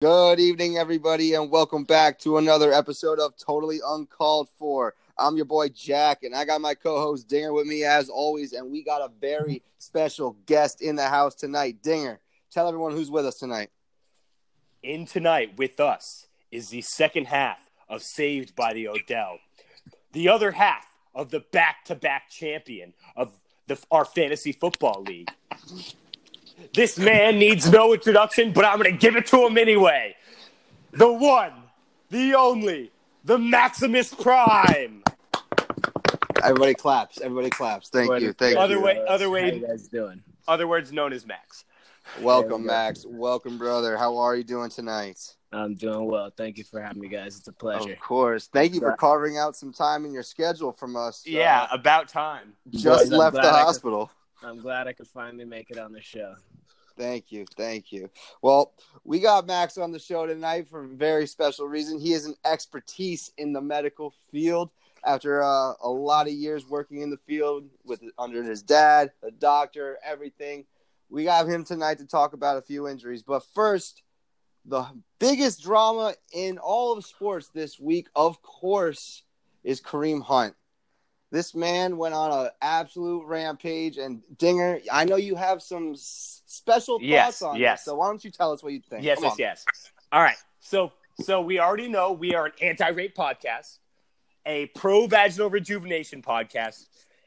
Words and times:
Good 0.00 0.38
evening, 0.38 0.78
everybody, 0.78 1.34
and 1.34 1.50
welcome 1.50 1.82
back 1.82 2.20
to 2.20 2.38
another 2.38 2.72
episode 2.72 3.18
of 3.18 3.36
Totally 3.36 3.80
Uncalled 3.84 4.48
For. 4.56 4.94
I'm 5.18 5.34
your 5.34 5.44
boy 5.44 5.70
Jack, 5.70 6.22
and 6.22 6.36
I 6.36 6.44
got 6.44 6.60
my 6.60 6.74
co-host 6.74 7.26
Dinger 7.26 7.52
with 7.52 7.66
me 7.66 7.82
as 7.82 8.08
always, 8.08 8.52
and 8.52 8.70
we 8.70 8.84
got 8.84 9.00
a 9.00 9.10
very 9.20 9.60
special 9.78 10.36
guest 10.46 10.82
in 10.82 10.94
the 10.94 11.08
house 11.08 11.34
tonight. 11.34 11.82
Dinger, 11.82 12.20
tell 12.52 12.68
everyone 12.68 12.92
who's 12.92 13.10
with 13.10 13.26
us 13.26 13.40
tonight. 13.40 13.70
In 14.84 15.04
tonight 15.04 15.58
with 15.58 15.80
us 15.80 16.28
is 16.52 16.68
the 16.68 16.82
second 16.82 17.26
half 17.26 17.58
of 17.88 18.00
Saved 18.00 18.54
by 18.54 18.74
the 18.74 18.86
Odell, 18.86 19.40
the 20.12 20.28
other 20.28 20.52
half 20.52 20.86
of 21.12 21.32
the 21.32 21.40
back-to-back 21.40 22.30
champion 22.30 22.94
of 23.16 23.32
the, 23.66 23.76
our 23.90 24.04
fantasy 24.04 24.52
football 24.52 25.02
league. 25.04 25.32
This 26.74 26.98
man 26.98 27.38
needs 27.38 27.70
no 27.70 27.92
introduction, 27.94 28.52
but 28.52 28.64
I'm 28.64 28.78
going 28.78 28.90
to 28.92 28.98
give 28.98 29.16
it 29.16 29.26
to 29.28 29.46
him 29.46 29.56
anyway. 29.58 30.16
The 30.92 31.10
one, 31.12 31.52
the 32.10 32.34
only, 32.34 32.90
the 33.24 33.38
Maximus 33.38 34.12
Prime. 34.14 35.02
Everybody 36.42 36.74
claps. 36.74 37.20
Everybody 37.20 37.50
claps. 37.50 37.88
Thank 37.88 38.08
What- 38.10 38.22
you. 38.22 38.32
Thank 38.32 38.56
Other 38.56 38.74
you. 38.74 38.80
way, 38.82 39.04
other 39.08 39.30
way. 39.30 39.42
How 39.42 39.48
way, 39.48 39.54
you 39.56 39.66
guys 39.66 39.88
doing? 39.88 40.22
other 40.46 40.66
words 40.66 40.92
known 40.92 41.12
as 41.12 41.26
Max. 41.26 41.64
Welcome, 42.20 42.62
we. 42.62 42.68
Max. 42.68 43.04
Welcome, 43.06 43.58
brother. 43.58 43.96
How 43.98 44.16
are 44.16 44.34
you 44.34 44.44
doing 44.44 44.70
tonight? 44.70 45.34
I'm 45.52 45.74
doing 45.74 46.06
well. 46.06 46.30
Thank 46.34 46.58
you 46.58 46.64
for 46.64 46.80
having 46.80 47.00
me, 47.02 47.08
guys. 47.08 47.36
It's 47.36 47.48
a 47.48 47.52
pleasure. 47.52 47.92
Of 47.92 48.00
course. 48.00 48.46
Thank 48.52 48.74
you 48.74 48.80
for 48.80 48.92
carving 48.96 49.36
out 49.38 49.56
some 49.56 49.72
time 49.72 50.04
in 50.04 50.12
your 50.12 50.22
schedule 50.22 50.72
from 50.72 50.96
us. 50.96 51.22
uh, 51.26 51.30
Yeah, 51.30 51.66
about 51.70 52.08
time. 52.08 52.54
just 52.70 53.10
Boys, 53.10 53.10
left 53.18 53.34
the 53.34 53.40
glad 53.42 53.54
I 53.54 53.58
could- 53.60 53.64
hospital. 53.66 54.10
I'm 54.42 54.60
glad 54.60 54.86
I 54.86 54.92
could 54.92 55.08
finally 55.08 55.44
make 55.44 55.70
it 55.70 55.78
on 55.78 55.92
the 55.92 56.00
show. 56.00 56.34
Thank 56.96 57.30
you. 57.30 57.46
Thank 57.56 57.92
you. 57.92 58.10
Well, 58.42 58.72
we 59.04 59.20
got 59.20 59.46
Max 59.46 59.78
on 59.78 59.92
the 59.92 59.98
show 60.00 60.26
tonight 60.26 60.68
for 60.68 60.84
a 60.84 60.88
very 60.88 61.26
special 61.26 61.68
reason. 61.68 62.00
He 62.00 62.10
has 62.12 62.24
an 62.24 62.34
expertise 62.44 63.30
in 63.38 63.52
the 63.52 63.60
medical 63.60 64.12
field 64.32 64.70
after 65.04 65.42
uh, 65.42 65.74
a 65.80 65.88
lot 65.88 66.26
of 66.26 66.32
years 66.32 66.68
working 66.68 67.02
in 67.02 67.10
the 67.10 67.18
field 67.18 67.64
with 67.84 68.02
under 68.18 68.42
his 68.42 68.62
dad, 68.62 69.12
a 69.22 69.30
doctor, 69.30 69.98
everything. 70.04 70.64
We 71.08 71.24
got 71.24 71.48
him 71.48 71.64
tonight 71.64 71.98
to 71.98 72.06
talk 72.06 72.32
about 72.32 72.58
a 72.58 72.62
few 72.62 72.88
injuries. 72.88 73.22
But 73.22 73.44
first, 73.54 74.02
the 74.64 74.84
biggest 75.20 75.62
drama 75.62 76.14
in 76.32 76.58
all 76.58 76.96
of 76.96 77.06
sports 77.06 77.48
this 77.48 77.78
week, 77.78 78.08
of 78.16 78.42
course, 78.42 79.22
is 79.62 79.80
Kareem 79.80 80.22
Hunt. 80.22 80.54
This 81.30 81.54
man 81.54 81.96
went 81.98 82.14
on 82.14 82.46
an 82.46 82.50
absolute 82.62 83.24
rampage. 83.26 83.98
And 83.98 84.22
Dinger, 84.38 84.80
I 84.90 85.04
know 85.04 85.16
you 85.16 85.34
have 85.34 85.62
some 85.62 85.94
special 85.94 86.98
Yes, 87.02 87.38
thoughts 87.40 87.42
on 87.42 87.56
yes. 87.60 87.80
this. 87.80 87.84
So 87.84 87.96
why 87.96 88.06
don't 88.08 88.24
you 88.24 88.30
tell 88.30 88.52
us 88.52 88.62
what 88.62 88.72
you 88.72 88.80
think? 88.80 89.04
Yes, 89.04 89.16
Come 89.18 89.24
yes, 89.24 89.32
on. 89.32 89.38
yes. 89.38 89.64
All 90.12 90.22
right. 90.22 90.36
So, 90.60 90.92
so 91.20 91.40
we 91.42 91.58
already 91.58 91.88
know 91.88 92.12
we 92.12 92.34
are 92.34 92.46
an 92.46 92.52
anti-rape 92.62 93.14
podcast, 93.14 93.78
a 94.46 94.66
pro-vaginal 94.68 95.50
rejuvenation 95.50 96.22
podcast, 96.22 96.86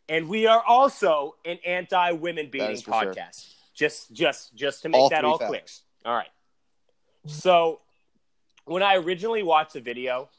and 0.09 0.27
we 0.27 0.47
are 0.47 0.63
also 0.67 1.35
an 1.45 1.59
anti-women 1.65 2.49
beating 2.49 2.77
for 2.77 3.01
sure. 3.03 3.13
podcast. 3.13 3.53
Just, 3.75 4.11
just, 4.13 4.55
just 4.55 4.81
to 4.81 4.89
make 4.89 4.99
All 4.99 5.09
that 5.09 5.23
all 5.23 5.37
facts. 5.37 5.49
quick. 5.49 5.69
All 6.05 6.15
right. 6.15 6.29
So, 7.27 7.81
when 8.65 8.81
I 8.83 8.95
originally 8.95 9.43
watched 9.43 9.73
the 9.73 9.81
video, 9.81 10.29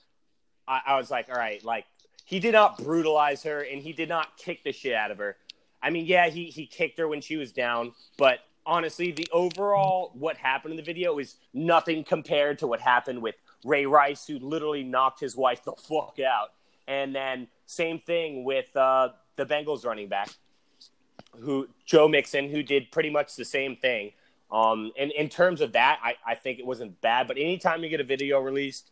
I, 0.67 0.81
I 0.87 0.97
was 0.97 1.11
like, 1.11 1.29
all 1.29 1.37
right, 1.37 1.63
like 1.65 1.85
he 2.33 2.41
did 2.41 2.53
not 2.53 2.79
brutalize 2.79 3.43
her 3.43 3.61
and 3.61 3.83
he 3.83 3.93
did 3.93 4.09
not 4.09 4.39
kick 4.39 4.65
the 4.65 4.73
shit 4.73 4.95
out 4.95 5.11
of 5.11 5.19
her. 5.19 5.37
I 5.83 5.91
mean, 5.91 6.07
yeah, 6.07 6.31
he 6.31 6.47
he 6.47 6.65
kicked 6.65 6.99
her 6.99 7.07
when 7.07 7.21
she 7.21 7.37
was 7.37 7.53
down, 7.53 7.93
but 8.17 8.39
honestly, 8.65 9.13
the 9.13 9.29
overall 9.33 10.13
what 10.15 10.39
happened 10.39 10.73
in 10.73 10.79
the 10.79 10.83
video 10.83 11.19
is 11.19 11.37
nothing 11.53 12.05
compared 12.05 12.59
to 12.61 12.67
what 12.67 12.81
happened 12.81 13.21
with 13.21 13.35
Ray 13.65 13.85
Rice, 13.85 14.27
who 14.27 14.39
literally 14.39 14.83
knocked 14.83 15.21
his 15.21 15.37
wife 15.37 15.63
the 15.63 15.73
fuck 15.73 16.17
out, 16.27 16.55
and 16.89 17.15
then 17.15 17.49
same 17.67 17.99
thing 17.99 18.45
with 18.45 18.75
uh, 18.79 19.11
the 19.37 19.45
Bengals 19.45 19.85
running 19.85 20.09
back, 20.09 20.31
who 21.39 21.69
Joe 21.85 22.09
Mixon, 22.09 22.49
who 22.49 22.63
did 22.63 22.91
pretty 22.91 23.11
much 23.11 23.37
the 23.37 23.45
same 23.45 23.77
thing. 23.77 24.13
Um, 24.51 24.91
and 24.99 25.11
in 25.11 25.29
terms 25.29 25.61
of 25.61 25.73
that, 25.73 26.01
I, 26.03 26.15
I 26.27 26.35
think 26.35 26.59
it 26.59 26.65
wasn't 26.65 26.99
bad. 27.03 27.29
But 27.29 27.37
anytime 27.37 27.85
you 27.85 27.91
get 27.91 28.01
a 28.01 28.05
video 28.05 28.41
released, 28.41 28.91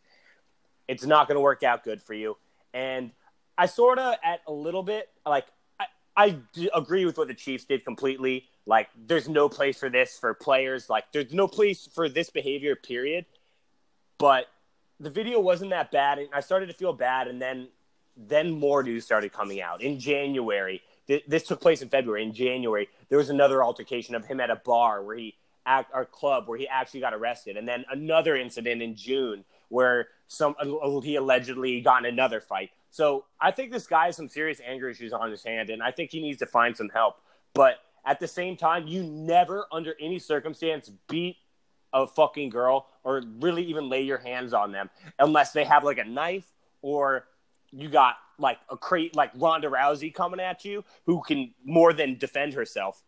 it's 0.89 1.07
not 1.07 1.27
going 1.27 1.37
to 1.37 1.43
work 1.43 1.63
out 1.63 1.85
good 1.85 2.03
for 2.03 2.13
you. 2.13 2.37
And 2.75 3.13
I 3.61 3.67
sort 3.67 3.99
of, 3.99 4.15
at 4.25 4.41
a 4.47 4.53
little 4.53 4.83
bit, 4.83 5.11
like 5.27 5.47
I, 5.79 5.85
I 6.17 6.37
agree 6.75 7.05
with 7.05 7.19
what 7.19 7.29
the 7.29 7.35
Chiefs 7.35 7.65
did 7.65 7.85
completely. 7.85 8.47
Like, 8.65 8.89
there's 9.07 9.29
no 9.29 9.49
place 9.49 9.79
for 9.79 9.91
this 9.91 10.19
for 10.19 10.33
players. 10.33 10.89
Like, 10.89 11.05
there's 11.13 11.35
no 11.35 11.47
place 11.47 11.89
for 11.95 12.09
this 12.09 12.31
behavior. 12.31 12.75
Period. 12.75 13.27
But 14.19 14.47
the 14.99 15.11
video 15.11 15.41
wasn't 15.41 15.71
that 15.71 15.91
bad, 15.91 16.19
and 16.19 16.29
I 16.33 16.41
started 16.41 16.67
to 16.67 16.75
feel 16.75 16.93
bad. 16.93 17.29
And 17.29 17.41
then, 17.41 17.69
then 18.17 18.51
more 18.51 18.83
news 18.83 19.05
started 19.05 19.33
coming 19.33 19.61
out 19.61 19.83
in 19.83 19.99
January. 19.99 20.81
Th- 21.07 21.25
This 21.29 21.43
took 21.43 21.61
place 21.61 21.83
in 21.83 21.89
February. 21.89 22.23
In 22.23 22.33
January, 22.33 22.89
there 23.09 23.19
was 23.19 23.31
another 23.31 23.63
altercation 23.63 24.15
of 24.15 24.25
him 24.25 24.41
at 24.41 24.51
a 24.51 24.57
bar 24.57 25.03
where 25.03 25.17
he 25.17 25.35
act 25.67 25.93
our 25.93 26.07
club 26.07 26.49
where 26.49 26.59
he 26.59 26.67
actually 26.67 27.01
got 27.01 27.13
arrested, 27.13 27.57
and 27.59 27.69
then 27.69 27.85
another 27.91 28.37
incident 28.37 28.81
in 28.81 28.97
June 28.97 29.45
where 29.69 30.09
some 30.31 30.55
uh, 30.61 31.01
he 31.01 31.17
allegedly 31.17 31.81
got 31.81 32.05
in 32.05 32.13
another 32.13 32.41
fight. 32.41 32.71
So 32.93 33.25
I 33.41 33.51
think 33.51 33.73
this 33.73 33.89
guy 33.89 34.07
has 34.07 34.17
some 34.17 34.29
serious 34.29 34.61
anger 34.65 34.89
issues 34.89 35.13
on 35.13 35.29
his 35.29 35.43
hand, 35.43 35.71
and 35.71 35.83
I 35.83 35.91
think 35.91 36.13
he 36.13 36.23
needs 36.23 36.39
to 36.39 36.47
find 36.47 36.77
some 36.77 36.89
help. 36.89 37.17
But 37.53 37.81
at 38.07 38.21
the 38.21 38.29
same 38.29 38.57
time, 38.57 38.87
you 38.87 39.03
never, 39.03 39.67
under 39.73 39.97
any 40.01 40.21
circumstance, 40.21 40.89
beat 41.09 41.37
a 41.93 42.07
fucking 42.07 42.49
girl 42.49 42.87
or 43.03 43.25
really 43.41 43.65
even 43.65 43.89
lay 43.89 44.03
your 44.03 44.19
hands 44.19 44.53
on 44.53 44.71
them 44.71 44.89
unless 45.19 45.51
they 45.51 45.65
have 45.65 45.83
like 45.83 45.99
a 45.99 46.05
knife 46.05 46.47
or 46.81 47.27
you 47.73 47.89
got 47.89 48.15
like 48.39 48.59
a 48.69 48.77
crate 48.77 49.17
like 49.17 49.33
Ronda 49.35 49.69
Rousey 49.69 50.15
coming 50.15 50.39
at 50.39 50.65
you 50.65 50.85
who 51.07 51.23
can 51.23 51.53
more 51.65 51.93
than 51.93 52.17
defend 52.17 52.55
herself. 52.55 53.03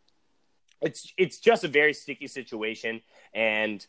It's 0.81 1.13
it's 1.17 1.39
just 1.39 1.63
a 1.63 1.69
very 1.69 1.95
sticky 1.95 2.27
situation 2.27 3.01
and 3.33 3.87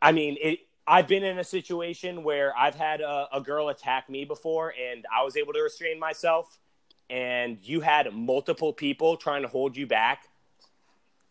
I 0.00 0.12
mean 0.12 0.38
it 0.40 0.60
I've 0.86 1.06
been 1.06 1.22
in 1.24 1.38
a 1.38 1.44
situation 1.44 2.24
where 2.24 2.56
I've 2.56 2.74
had 2.74 3.00
a, 3.00 3.28
a 3.32 3.40
girl 3.40 3.68
attack 3.68 4.08
me 4.10 4.24
before 4.24 4.72
and 4.90 5.04
I 5.14 5.22
was 5.22 5.36
able 5.36 5.52
to 5.52 5.60
restrain 5.62 5.98
myself 5.98 6.58
and 7.08 7.58
you 7.62 7.80
had 7.80 8.12
multiple 8.12 8.72
people 8.72 9.16
trying 9.16 9.42
to 9.42 9.48
hold 9.48 9.76
you 9.76 9.86
back 9.86 10.24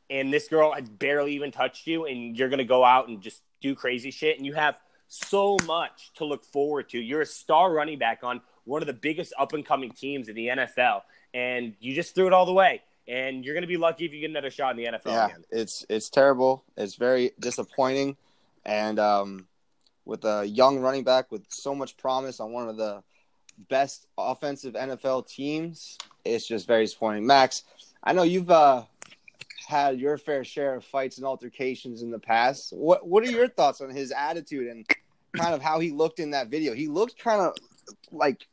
and 0.09 0.33
this 0.33 0.47
girl 0.47 0.71
had 0.73 0.97
barely 0.97 1.33
even 1.33 1.51
touched 1.51 1.87
you 1.87 2.05
and 2.05 2.37
you're 2.37 2.49
going 2.49 2.59
to 2.59 2.63
go 2.65 2.83
out 2.83 3.07
and 3.09 3.21
just 3.21 3.41
do 3.61 3.75
crazy 3.75 4.11
shit 4.11 4.37
and 4.37 4.45
you 4.45 4.53
have 4.53 4.77
so 5.07 5.57
much 5.65 6.11
to 6.15 6.25
look 6.25 6.43
forward 6.45 6.89
to. 6.89 6.99
You're 6.99 7.21
a 7.21 7.25
star 7.25 7.71
running 7.71 7.99
back 7.99 8.19
on 8.23 8.41
one 8.65 8.81
of 8.81 8.87
the 8.87 8.93
biggest 8.93 9.33
up 9.37 9.53
and 9.53 9.65
coming 9.65 9.91
teams 9.91 10.29
in 10.29 10.35
the 10.35 10.47
NFL 10.47 11.01
and 11.33 11.73
you 11.79 11.93
just 11.93 12.15
threw 12.15 12.27
it 12.27 12.33
all 12.33 12.45
the 12.45 12.53
way 12.53 12.81
and 13.07 13.43
you're 13.43 13.55
going 13.55 13.63
to 13.63 13.67
be 13.67 13.77
lucky 13.77 14.05
if 14.05 14.13
you 14.13 14.21
get 14.21 14.29
another 14.29 14.51
shot 14.51 14.71
in 14.71 14.77
the 14.77 14.85
NFL 14.97 15.07
Yeah, 15.07 15.25
again. 15.25 15.43
it's 15.51 15.85
it's 15.89 16.09
terrible. 16.09 16.63
It's 16.77 16.95
very 16.95 17.31
disappointing, 17.39 18.17
and 18.65 18.99
um, 18.99 19.47
with 20.05 20.25
a 20.25 20.45
young 20.45 20.79
running 20.79 21.03
back 21.03 21.31
with 21.31 21.43
so 21.49 21.75
much 21.75 21.97
promise 21.97 22.39
on 22.39 22.51
one 22.51 22.69
of 22.69 22.77
the 22.77 23.03
best 23.69 24.07
offensive 24.17 24.73
NFL 24.73 25.27
teams, 25.27 25.97
it's 26.25 26.47
just 26.47 26.67
very 26.67 26.83
disappointing. 26.83 27.25
Max, 27.25 27.63
I 28.03 28.13
know 28.13 28.23
you've 28.23 28.49
uh, 28.49 28.83
had 29.67 29.99
your 29.99 30.17
fair 30.17 30.43
share 30.43 30.75
of 30.75 30.83
fights 30.83 31.17
and 31.17 31.25
altercations 31.25 32.01
in 32.01 32.11
the 32.11 32.19
past. 32.19 32.73
What 32.73 33.07
what 33.07 33.23
are 33.23 33.31
your 33.31 33.47
thoughts 33.47 33.81
on 33.81 33.89
his 33.89 34.11
attitude 34.11 34.67
and 34.67 34.85
kind 35.35 35.53
of 35.53 35.61
how 35.61 35.79
he 35.79 35.91
looked 35.91 36.19
in 36.19 36.31
that 36.31 36.47
video? 36.47 36.73
He 36.73 36.87
looked 36.87 37.19
kind 37.19 37.41
of 37.41 37.55
like 38.11 38.47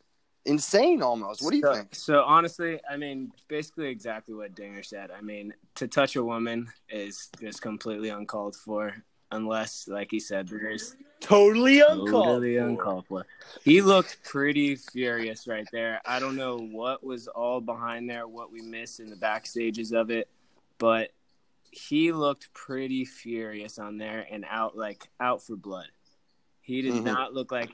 insane 0.46 1.02
almost. 1.02 1.42
What 1.42 1.50
do 1.50 1.56
you 1.56 1.62
so, 1.62 1.74
think? 1.74 1.94
So 1.94 2.22
honestly, 2.22 2.80
I 2.88 2.96
mean, 2.96 3.32
basically 3.48 3.88
exactly 3.88 4.34
what 4.34 4.54
Dinger 4.54 4.82
said. 4.82 5.10
I 5.10 5.20
mean, 5.20 5.52
to 5.76 5.88
touch 5.88 6.16
a 6.16 6.24
woman 6.24 6.68
is 6.88 7.28
just 7.40 7.60
completely 7.62 8.08
uncalled 8.08 8.56
for, 8.56 8.94
unless, 9.36 9.86
like 9.88 10.10
he 10.10 10.18
said, 10.20 10.48
there's 10.48 10.96
Totally 11.20 11.80
uncalled. 11.80 12.24
totally 12.24 12.56
uncalled 12.56 13.06
for. 13.06 13.26
He 13.62 13.80
looked 13.80 14.22
pretty 14.22 14.76
furious 14.76 15.46
right 15.46 15.66
there. 15.72 16.00
I 16.04 16.18
don't 16.20 16.36
know 16.36 16.58
what 16.58 17.02
was 17.04 17.26
all 17.26 17.60
behind 17.60 18.08
there, 18.08 18.28
what 18.28 18.52
we 18.52 18.60
missed 18.60 19.00
in 19.00 19.08
the 19.08 19.16
backstages 19.16 19.92
of 19.92 20.10
it, 20.10 20.28
but 20.78 21.10
he 21.70 22.12
looked 22.12 22.52
pretty 22.52 23.04
furious 23.04 23.78
on 23.78 23.98
there 23.98 24.26
and 24.30 24.44
out 24.48 24.76
like 24.76 25.08
out 25.18 25.42
for 25.42 25.56
blood. 25.56 25.88
He 26.60 26.82
did 26.82 26.94
Mhm. 26.94 27.04
not 27.04 27.32
look 27.34 27.50
like 27.50 27.70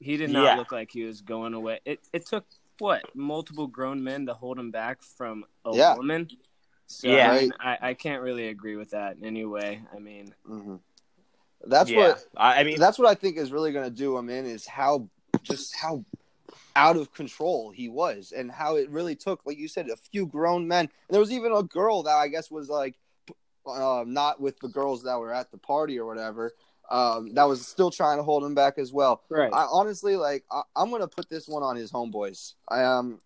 he 0.00 0.16
did 0.16 0.30
not 0.30 0.44
Yeah. 0.44 0.56
look 0.56 0.72
like 0.72 0.90
he 0.90 1.04
was 1.04 1.20
going 1.20 1.54
away. 1.54 1.80
It 1.84 2.00
it 2.12 2.26
took 2.26 2.44
what 2.78 3.04
multiple 3.14 3.66
grown 3.66 4.02
men 4.02 4.26
to 4.26 4.34
hold 4.34 4.58
him 4.58 4.70
back 4.70 5.02
from 5.02 5.44
a 5.64 5.74
Yeah. 5.74 5.94
woman. 5.96 6.28
So 6.86 7.08
Yeah. 7.08 7.30
I, 7.30 7.40
mean, 7.40 7.52
I, 7.60 7.78
I 7.82 7.94
can't 7.94 8.22
really 8.22 8.48
agree 8.48 8.76
with 8.76 8.90
that 8.90 9.16
in 9.16 9.24
any 9.24 9.44
way. 9.44 9.82
I 9.94 9.98
mean, 9.98 10.34
hmm 10.46 10.76
That's 11.64 11.90
yeah. 11.90 11.98
what 11.98 12.24
I 12.36 12.60
I 12.60 12.64
mean, 12.64 12.78
that's 12.78 12.98
what 12.98 13.08
I 13.08 13.14
think 13.14 13.36
is 13.36 13.50
really 13.52 13.72
going 13.72 13.84
to 13.84 13.96
do 13.96 14.16
him 14.16 14.28
in 14.28 14.46
is 14.46 14.66
how 14.66 15.08
just 15.42 15.74
how 15.74 16.04
out 16.74 16.96
of 16.96 17.12
control 17.12 17.70
he 17.70 17.88
was 17.88 18.32
and 18.36 18.50
how 18.52 18.76
it 18.76 18.90
really 18.90 19.16
took, 19.16 19.40
like 19.46 19.58
you 19.58 19.68
said, 19.68 19.88
a 19.88 19.96
few 19.96 20.26
grown 20.26 20.68
men. 20.68 20.80
And 20.80 20.90
there 21.08 21.20
was 21.20 21.32
even 21.32 21.52
a 21.52 21.62
girl 21.62 22.02
that 22.04 22.16
I 22.16 22.28
guess 22.28 22.50
was 22.50 22.68
like 22.68 22.94
uh, 23.66 24.04
not 24.06 24.40
with 24.40 24.58
the 24.60 24.68
girls 24.68 25.02
that 25.04 25.18
were 25.18 25.32
at 25.32 25.50
the 25.50 25.58
party 25.58 25.98
or 25.98 26.06
whatever. 26.06 26.52
um, 26.90 27.34
that 27.34 27.44
was 27.44 27.66
still 27.66 27.90
trying 27.90 28.18
to 28.18 28.22
hold 28.22 28.44
him 28.44 28.54
back 28.54 28.78
as 28.78 28.92
well. 28.92 29.22
Right. 29.28 29.52
I 29.52 29.66
honestly 29.70 30.16
like. 30.16 30.44
I, 30.50 30.62
I'm 30.74 30.90
gonna 30.90 31.08
put 31.08 31.28
this 31.28 31.48
one 31.48 31.62
on 31.62 31.76
his 31.76 31.90
homeboys. 31.90 32.54
I 32.68 32.84
um. 32.84 33.20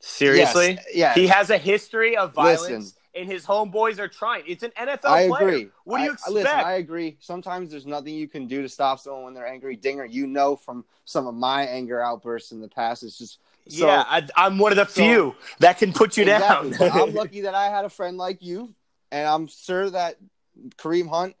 Seriously? 0.00 0.78
Yes. 0.92 1.14
He 1.14 1.28
has 1.28 1.50
a 1.50 1.58
history 1.58 2.16
of 2.16 2.34
violence, 2.34 2.68
Listen. 2.68 2.92
And 3.14 3.30
his 3.30 3.44
homeboys 3.44 3.98
are 3.98 4.08
trying. 4.08 4.44
It's 4.46 4.62
an 4.62 4.70
NFL 4.78 5.04
I 5.04 5.28
player. 5.28 5.48
agree. 5.48 5.68
What 5.84 5.98
do 5.98 6.04
you 6.04 6.10
I- 6.10 6.12
expect? 6.14 6.34
Listen, 6.34 6.50
I 6.60 6.72
agree. 6.74 7.16
Sometimes 7.20 7.70
there's 7.70 7.86
nothing 7.86 8.14
you 8.14 8.28
can 8.28 8.46
do 8.46 8.62
to 8.62 8.68
stop 8.68 9.00
someone 9.00 9.24
when 9.24 9.34
they're 9.34 9.46
angry. 9.46 9.76
Dinger, 9.76 10.04
you 10.06 10.26
know 10.26 10.56
from 10.56 10.84
some 11.04 11.26
of 11.26 11.34
my 11.34 11.64
anger 11.64 12.00
outbursts 12.02 12.52
in 12.52 12.60
the 12.60 12.68
past, 12.68 13.02
it's 13.02 13.18
just 13.18 13.38
so, 13.68 13.86
yeah, 13.86 14.02
I, 14.06 14.26
I'm 14.36 14.58
one 14.58 14.72
of 14.72 14.76
the 14.76 14.86
so- 14.86 15.02
few 15.02 15.34
that 15.60 15.78
can 15.78 15.92
put 15.92 16.16
you 16.16 16.22
Exactly. 16.24 16.70
down. 16.78 16.90
I'm 17.00 17.14
lucky 17.14 17.42
that 17.42 17.54
I 17.54 17.66
had 17.68 17.84
a 17.84 17.88
friend 17.90 18.16
like 18.16 18.42
you, 18.42 18.74
and 19.12 19.26
I'm 19.28 19.46
sure 19.46 19.88
that 19.90 20.16
Kareem 20.78 21.08
Hunt 21.08 21.36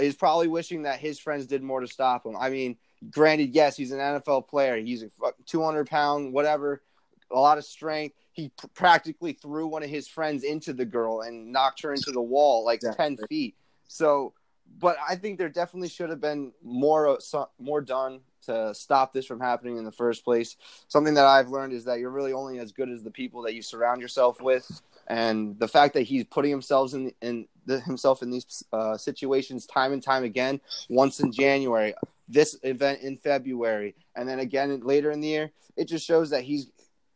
is 0.00 0.14
probably 0.16 0.48
wishing 0.48 0.82
that 0.82 0.98
his 0.98 1.18
friends 1.18 1.46
did 1.46 1.62
more 1.62 1.80
to 1.80 1.86
stop 1.86 2.24
him. 2.26 2.36
I 2.36 2.48
mean, 2.50 2.78
granted, 3.10 3.54
yes, 3.54 3.76
he's 3.76 3.92
an 3.92 3.98
NFL 3.98 4.48
player. 4.48 4.76
He's 4.76 5.02
a 5.02 5.10
200 5.46 5.86
pound, 5.88 6.32
whatever, 6.32 6.82
a 7.30 7.38
lot 7.38 7.58
of 7.58 7.64
strength. 7.64 8.16
He 8.32 8.50
pr- 8.56 8.66
practically 8.74 9.32
threw 9.34 9.66
one 9.66 9.82
of 9.82 9.90
his 9.90 10.08
friends 10.08 10.42
into 10.42 10.72
the 10.72 10.84
girl 10.84 11.20
and 11.20 11.52
knocked 11.52 11.82
her 11.82 11.92
into 11.92 12.10
the 12.12 12.22
wall 12.22 12.64
like 12.64 12.78
Exactly. 12.78 13.16
10 13.16 13.26
feet. 13.28 13.56
So, 13.88 14.32
but 14.78 14.96
I 15.06 15.16
think 15.16 15.38
there 15.38 15.50
definitely 15.50 15.88
should 15.90 16.08
have 16.10 16.20
been 16.20 16.52
more 16.62 17.08
uh, 17.08 17.20
so- 17.20 17.50
more 17.58 17.80
done 17.80 18.20
to 18.46 18.74
stop 18.74 19.12
this 19.12 19.26
from 19.26 19.38
happening 19.38 19.76
in 19.76 19.84
the 19.84 19.92
first 19.92 20.24
place. 20.24 20.56
Something 20.88 21.14
that 21.14 21.26
I've 21.26 21.48
learned 21.48 21.72
is 21.72 21.84
that 21.84 22.00
you're 22.00 22.10
really 22.10 22.32
only 22.32 22.58
as 22.58 22.72
good 22.72 22.88
as 22.88 23.02
the 23.02 23.10
people 23.10 23.42
that 23.42 23.54
you 23.54 23.62
surround 23.62 24.00
yourself 24.00 24.40
with, 24.40 24.82
and 25.06 25.58
the 25.58 25.68
fact 25.68 25.94
that 25.94 26.02
he's 26.02 26.24
putting 26.24 26.50
himself 26.50 26.94
in 26.94 27.12
in 27.20 27.46
the, 27.66 27.80
himself 27.80 28.22
in 28.22 28.30
these 28.30 28.64
uh, 28.72 28.96
situations 28.96 29.66
time 29.66 29.92
and 29.92 30.02
time 30.02 30.24
again. 30.24 30.60
Once 30.88 31.20
in 31.20 31.30
January, 31.30 31.94
this 32.28 32.56
event 32.62 33.02
in 33.02 33.16
February, 33.18 33.94
and 34.16 34.28
then 34.28 34.40
again 34.40 34.80
later 34.80 35.10
in 35.10 35.20
the 35.20 35.28
year, 35.28 35.50
it 35.76 35.86
just 35.86 36.06
shows 36.06 36.30
that 36.30 36.42
he's 36.42 36.70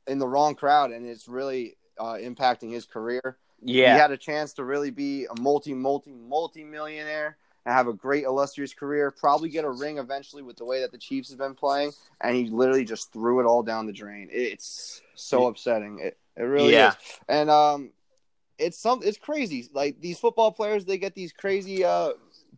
in 0.07 0.19
the 0.19 0.29
wrong 0.29 0.55
crowd, 0.55 0.93
and 0.93 1.07
it's 1.07 1.29
really 1.29 1.77
uh, 1.99 2.15
impacting 2.15 2.73
his 2.73 2.87
career. 2.87 3.39
yeah, 3.63 3.95
He 3.95 3.99
had 4.01 4.11
a 4.11 4.17
chance 4.17 4.53
to 4.55 4.65
really 4.65 4.91
be 4.91 5.27
a 5.27 5.41
multi, 5.41 5.75
multi, 5.75 6.13
multi 6.13 6.65
millionaire 6.65 7.37
and 7.65 7.75
have 7.75 7.89
a 7.89 7.93
great, 7.93 8.25
illustrious 8.25 8.73
career. 8.73 9.11
Probably 9.11 9.49
get 9.49 9.65
a 9.65 9.71
ring 9.71 9.99
eventually 9.99 10.43
with 10.43 10.57
the 10.57 10.65
way 10.65 10.81
that 10.83 10.93
the 10.93 10.99
Chiefs 10.99 11.31
have 11.31 11.39
been 11.39 11.55
playing. 11.55 11.93
And 12.21 12.37
he 12.37 12.49
literally 12.49 12.85
just 12.85 13.13
threw 13.13 13.41
it 13.41 13.45
all 13.45 13.63
down 13.63 13.87
the 13.87 13.93
drain. 13.93 14.29
It's 14.31 15.03
so 15.15 15.47
upsetting. 15.47 15.99
It, 16.01 16.17
it 16.37 16.43
really 16.43 16.73
Yeah. 16.75 16.91
is. 16.91 16.97
And 17.29 17.51
um, 17.51 17.91
it's 18.59 18.79
some, 18.79 19.01
it's 19.03 19.19
crazy. 19.19 19.69
Like 19.73 20.01
these 20.01 20.19
football 20.19 20.53
players, 20.53 20.85
they 20.85 20.99
get 20.99 21.15
these 21.15 21.33
crazy, 21.33 21.85
uh, 21.85 22.11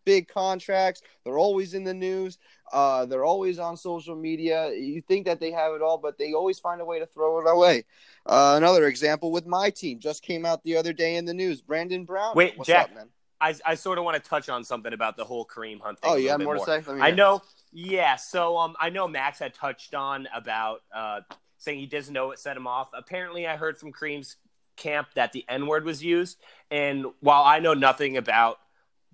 big 0.09 0.27
contracts. 0.27 1.03
They're 1.23 1.37
always 1.37 1.75
in 1.75 1.85
the 1.85 1.93
news. 1.93 2.39
Uh, 2.73 3.05
they're 3.05 3.27
always 3.27 3.59
on 3.59 3.77
social 3.77 4.17
media. 4.17 4.73
You 4.73 5.03
think 5.03 5.27
that 5.27 5.39
they 5.39 5.51
have 5.51 5.75
it 5.75 5.83
all, 5.83 5.99
but 5.99 6.17
they 6.17 6.33
always 6.33 6.59
find 6.59 6.81
a 6.81 6.85
way 6.85 6.99
to 6.99 7.05
throw 7.05 7.41
it 7.41 7.47
away. 7.47 7.85
Uh, 8.25 8.55
another 8.57 8.87
example 8.87 9.31
with 9.31 9.47
my 9.47 9.69
team 9.69 9.99
just 9.99 10.23
came 10.23 10.47
out 10.47 10.65
the 10.65 10.79
other 10.79 10.95
day 10.95 11.17
in 11.17 11.27
the 11.27 11.35
news. 11.35 11.61
Brandon 11.61 12.07
Brown. 12.07 12.35
Wait, 12.35 12.57
What's 12.57 12.69
Jack, 12.69 12.87
up, 12.87 12.95
man? 12.95 13.09
I, 13.39 13.55
I 13.67 13.75
sort 13.75 13.99
of 13.99 14.05
want 14.05 14.23
to 14.23 14.27
touch 14.27 14.49
on 14.49 14.65
something 14.65 14.95
about 14.95 15.19
the 15.19 15.25
whole 15.25 15.45
Kareem 15.45 15.79
Hunt 15.79 16.01
thing. 16.01 16.11
Oh, 16.11 16.17
you 16.17 16.31
have 16.31 16.41
more 16.41 16.57
to 16.57 16.65
say? 16.65 16.83
Let 16.87 16.97
me 16.97 17.03
I 17.03 17.11
know. 17.11 17.43
Yeah. 17.71 18.17
So 18.17 18.57
um, 18.57 18.77
I 18.81 18.89
know 18.89 19.07
Max 19.07 19.39
had 19.39 19.53
touched 19.53 19.95
on 19.95 20.27
about 20.35 20.81
uh, 20.95 21.21
saying 21.59 21.79
he 21.79 21.87
doesn't 21.87 22.15
know 22.15 22.29
what 22.29 22.39
set 22.39 22.57
him 22.57 22.67
off. 22.67 22.89
Apparently, 22.95 23.47
I 23.47 23.57
heard 23.57 23.77
from 23.77 23.93
Kareem's 23.93 24.37
camp 24.77 25.09
that 25.15 25.33
the 25.33 25.45
N 25.49 25.67
word 25.67 25.85
was 25.85 26.03
used, 26.03 26.39
and 26.71 27.05
while 27.21 27.43
I 27.45 27.59
know 27.59 27.75
nothing 27.75 28.17
about 28.17 28.59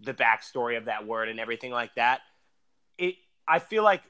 the 0.04 0.14
backstory 0.14 0.76
of 0.76 0.86
that 0.86 1.06
word 1.06 1.28
and 1.28 1.38
everything 1.40 1.70
like 1.72 1.94
that, 1.96 2.20
it 2.98 3.16
I 3.46 3.58
feel 3.58 3.82
like 3.82 4.02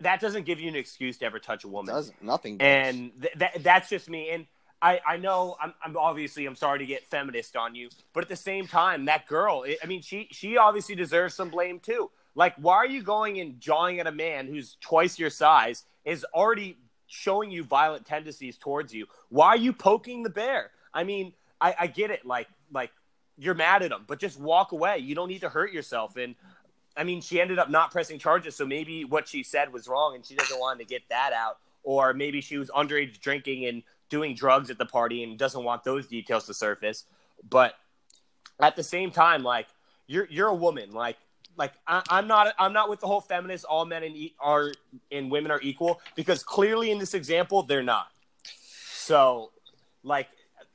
that 0.00 0.20
doesn't 0.20 0.46
give 0.46 0.58
you 0.60 0.68
an 0.68 0.74
excuse 0.76 1.18
to 1.18 1.24
ever 1.26 1.38
touch 1.38 1.64
a 1.64 1.68
woman 1.68 1.94
Does 1.94 2.12
nothing. 2.20 2.58
does. 2.58 2.66
and 2.66 3.12
th- 3.20 3.34
that 3.36 3.62
that's 3.62 3.88
just 3.88 4.08
me 4.08 4.30
and 4.30 4.46
I, 4.80 5.00
I 5.06 5.16
know 5.16 5.56
I'm, 5.62 5.72
I'm 5.84 5.96
obviously 5.96 6.44
I'm 6.44 6.56
sorry 6.56 6.80
to 6.80 6.86
get 6.86 7.04
feminist 7.06 7.54
on 7.54 7.76
you, 7.76 7.88
but 8.12 8.24
at 8.24 8.28
the 8.28 8.34
same 8.34 8.66
time, 8.66 9.04
that 9.04 9.28
girl, 9.28 9.64
I 9.64 9.76
I 9.80 9.86
mean, 9.86 10.02
she 10.02 10.26
she 10.32 10.56
obviously 10.56 10.96
deserves 10.96 11.34
some 11.34 11.50
blame 11.50 11.78
too. 11.78 12.10
Like, 12.34 12.56
why 12.56 12.74
are 12.76 12.86
you 12.86 13.02
going 13.02 13.38
and 13.38 13.60
jawing 13.60 14.00
at 14.00 14.06
a 14.08 14.12
man 14.12 14.48
who's 14.48 14.76
twice 14.80 15.20
your 15.20 15.30
size 15.30 15.84
is 16.04 16.24
already 16.34 16.78
showing 17.06 17.52
you 17.52 17.62
violent 17.62 18.06
tendencies 18.06 18.58
towards 18.58 18.92
you? 18.92 19.06
Why 19.28 19.48
are 19.48 19.56
you 19.56 19.72
poking 19.72 20.24
the 20.24 20.30
bear? 20.30 20.72
I 20.92 21.04
mean, 21.04 21.32
I, 21.60 21.76
I 21.80 21.86
get 21.86 22.10
it, 22.10 22.26
like 22.26 22.48
like 22.72 22.90
you're 23.38 23.54
mad 23.54 23.82
at 23.82 23.92
him, 23.92 24.04
but 24.06 24.18
just 24.18 24.38
walk 24.38 24.72
away. 24.72 24.98
You 24.98 25.14
don't 25.14 25.28
need 25.28 25.40
to 25.40 25.48
hurt 25.48 25.72
yourself. 25.72 26.16
And 26.16 26.34
I 26.96 27.04
mean, 27.04 27.20
she 27.20 27.40
ended 27.40 27.58
up 27.58 27.70
not 27.70 27.90
pressing 27.90 28.18
charges, 28.18 28.56
so 28.56 28.66
maybe 28.66 29.04
what 29.04 29.28
she 29.28 29.42
said 29.42 29.72
was 29.72 29.88
wrong, 29.88 30.14
and 30.14 30.24
she 30.24 30.34
doesn't 30.34 30.58
want 30.58 30.78
to 30.80 30.84
get 30.84 31.02
that 31.08 31.32
out. 31.32 31.58
Or 31.82 32.14
maybe 32.14 32.40
she 32.40 32.58
was 32.58 32.70
underage 32.70 33.20
drinking 33.20 33.66
and 33.66 33.82
doing 34.08 34.34
drugs 34.34 34.70
at 34.70 34.78
the 34.78 34.86
party 34.86 35.24
and 35.24 35.38
doesn't 35.38 35.64
want 35.64 35.84
those 35.84 36.06
details 36.06 36.46
to 36.46 36.54
surface. 36.54 37.04
But 37.48 37.74
at 38.60 38.76
the 38.76 38.82
same 38.82 39.10
time, 39.10 39.42
like 39.42 39.66
you're 40.06 40.28
you're 40.30 40.48
a 40.48 40.54
woman, 40.54 40.92
like 40.92 41.16
like 41.56 41.72
I, 41.86 42.02
I'm 42.08 42.28
not 42.28 42.54
I'm 42.58 42.72
not 42.72 42.88
with 42.88 43.00
the 43.00 43.06
whole 43.06 43.20
feminist 43.20 43.64
all 43.64 43.84
men 43.84 44.04
and 44.04 44.16
e- 44.16 44.34
are 44.38 44.72
and 45.10 45.30
women 45.30 45.50
are 45.50 45.60
equal 45.60 46.00
because 46.14 46.42
clearly 46.42 46.90
in 46.90 46.98
this 46.98 47.14
example 47.14 47.62
they're 47.62 47.82
not. 47.82 48.06
So, 48.94 49.50
like, 50.04 50.28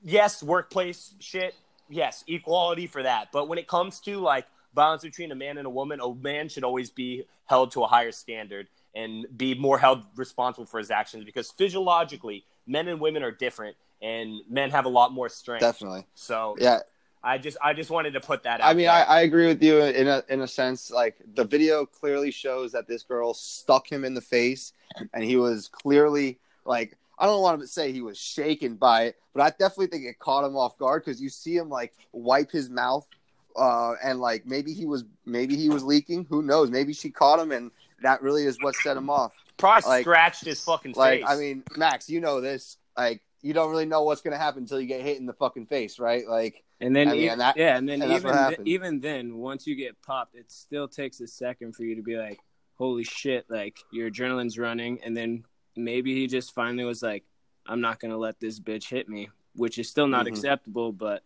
yes, 0.04 0.44
workplace 0.44 1.14
shit, 1.20 1.56
yes, 1.90 2.24
equality 2.28 2.88
for 2.88 3.04
that. 3.04 3.30
But 3.32 3.48
when 3.48 3.58
it 3.58 3.68
comes 3.68 4.00
to 4.02 4.20
like 4.20 4.46
violence 4.76 5.04
between 5.04 5.32
a 5.32 5.36
man 5.36 5.58
and 5.58 5.66
a 5.66 5.70
woman, 5.70 6.00
a 6.00 6.14
man 6.14 6.50
should 6.50 6.64
always 6.64 6.90
be 6.90 7.26
held 7.46 7.72
to 7.72 7.84
a 7.84 7.88
higher 7.88 8.12
standard 8.12 8.68
and 8.96 9.26
be 9.36 9.54
more 9.54 9.78
held 9.78 10.04
responsible 10.16 10.66
for 10.66 10.80
his 10.80 10.92
actions 10.92 11.24
because 11.24 11.52
physiologically, 11.52 12.44
men 12.66 12.88
and 12.88 13.00
women 13.00 13.24
are 13.24 13.32
different, 13.32 13.76
and 14.02 14.42
men 14.50 14.70
have 14.72 14.86
a 14.86 14.90
lot 14.90 15.12
more 15.14 15.30
strength. 15.30 15.62
Definitely. 15.62 16.06
So, 16.16 16.56
Yeah. 16.60 16.80
I 17.24 17.38
just 17.38 17.58
I 17.62 17.74
just 17.74 17.90
wanted 17.90 18.12
to 18.12 18.22
put 18.22 18.44
that 18.44 18.62
out. 18.62 18.70
I 18.70 18.74
mean, 18.74 18.88
I. 18.88 19.02
I 19.02 19.22
agree 19.22 19.48
with 19.48 19.62
you 19.62 19.82
in 19.82 20.08
a 20.08 20.24
in 20.30 20.42
a 20.42 20.48
sense. 20.48 20.92
Like 20.92 21.18
the 21.34 21.44
video 21.44 21.86
clearly 21.86 22.32
shows 22.32 22.72
that 22.72 22.88
this 22.88 23.04
girl 23.04 23.34
stuck 23.34 23.92
him 23.92 24.06
in 24.06 24.14
the 24.14 24.22
face, 24.22 24.72
and 25.14 25.24
he 25.24 25.36
was 25.36 25.68
clearly 25.68 26.40
like 26.64 26.96
I 27.20 27.26
don't 27.26 27.42
want 27.42 27.56
him 27.56 27.62
to 27.62 27.68
say 27.68 27.92
he 27.92 28.02
was 28.02 28.18
shaken 28.18 28.76
by 28.76 29.04
it, 29.06 29.16
but 29.34 29.42
I 29.42 29.50
definitely 29.50 29.88
think 29.88 30.06
it 30.06 30.20
caught 30.20 30.46
him 30.46 30.56
off 30.56 30.78
guard 30.78 31.04
because 31.04 31.22
you 31.22 31.30
see 31.30 31.56
him 31.56 31.70
like 31.70 31.94
wipe 32.12 32.52
his 32.52 32.70
mouth, 32.70 33.08
uh, 33.56 33.94
and 34.04 34.20
like 34.20 34.46
maybe 34.46 34.74
he 34.74 34.86
was 34.86 35.04
maybe 35.26 35.56
he 35.56 35.70
was 35.70 35.84
leaking. 35.84 36.26
Who 36.30 36.42
knows? 36.42 36.70
Maybe 36.70 36.94
she 36.94 37.10
caught 37.10 37.40
him, 37.40 37.52
and 37.52 37.72
that 38.04 38.22
really 38.22 38.44
is 38.46 38.58
what 38.62 38.76
set 38.76 38.96
him 38.98 39.10
off. 39.10 39.34
probably 39.58 39.90
like- 39.90 40.04
scratched 40.04 40.46
his 40.46 40.64
fucking 40.64 40.94
Like 40.96 41.22
face. 41.22 41.30
I 41.30 41.36
mean, 41.38 41.64
Max, 41.76 42.10
you 42.10 42.22
know 42.22 42.42
this. 42.42 42.78
Like 42.96 43.22
you 43.42 43.54
don't 43.54 43.72
really 43.72 43.86
know 43.88 44.04
what's 44.04 44.22
gonna 44.22 44.38
happen 44.38 44.64
until 44.64 44.80
you 44.80 44.88
get 44.88 45.02
hit 45.02 45.18
in 45.18 45.26
the 45.26 45.34
fucking 45.34 45.66
face, 45.66 45.98
right? 46.00 46.28
Like 46.28 46.64
And 46.80 46.96
then, 46.96 47.08
I 47.08 47.12
mean, 47.14 47.22
e- 47.22 47.28
and 47.30 47.42
that- 47.42 47.58
yeah, 47.58 47.76
and 47.78 47.90
then 47.90 48.04
and 48.04 48.12
even 48.12 48.36
th- 48.48 48.60
even 48.66 49.00
then, 49.00 49.38
once 49.38 49.66
you 49.66 49.76
get 49.76 50.00
popped, 50.04 50.36
it 50.36 50.52
still 50.52 50.88
takes 50.88 51.20
a 51.22 51.28
second 51.28 51.76
for 51.76 51.84
you 51.84 51.96
to 51.96 52.04
be 52.04 52.16
like, 52.18 52.40
"Holy 52.76 53.04
shit!" 53.04 53.46
Like 53.50 53.78
your 53.92 54.12
adrenaline's 54.12 54.60
running, 54.60 55.02
and 55.04 55.18
then 55.18 55.44
maybe 55.78 56.14
he 56.16 56.28
just 56.28 56.54
finally 56.54 56.84
was 56.84 57.02
like, 57.04 57.24
"I'm 57.66 57.82
not 57.82 58.00
gonna 58.00 58.18
let 58.18 58.40
this 58.40 58.60
bitch 58.60 58.90
hit 58.90 59.08
me," 59.10 59.30
which 59.56 59.78
is 59.78 59.90
still 59.90 60.08
not 60.08 60.26
Mhm. 60.26 60.30
acceptable, 60.30 60.92
but 60.92 61.24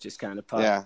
just 0.00 0.18
kind 0.18 0.38
of 0.38 0.46
popped. 0.46 0.62
Yeah. 0.62 0.84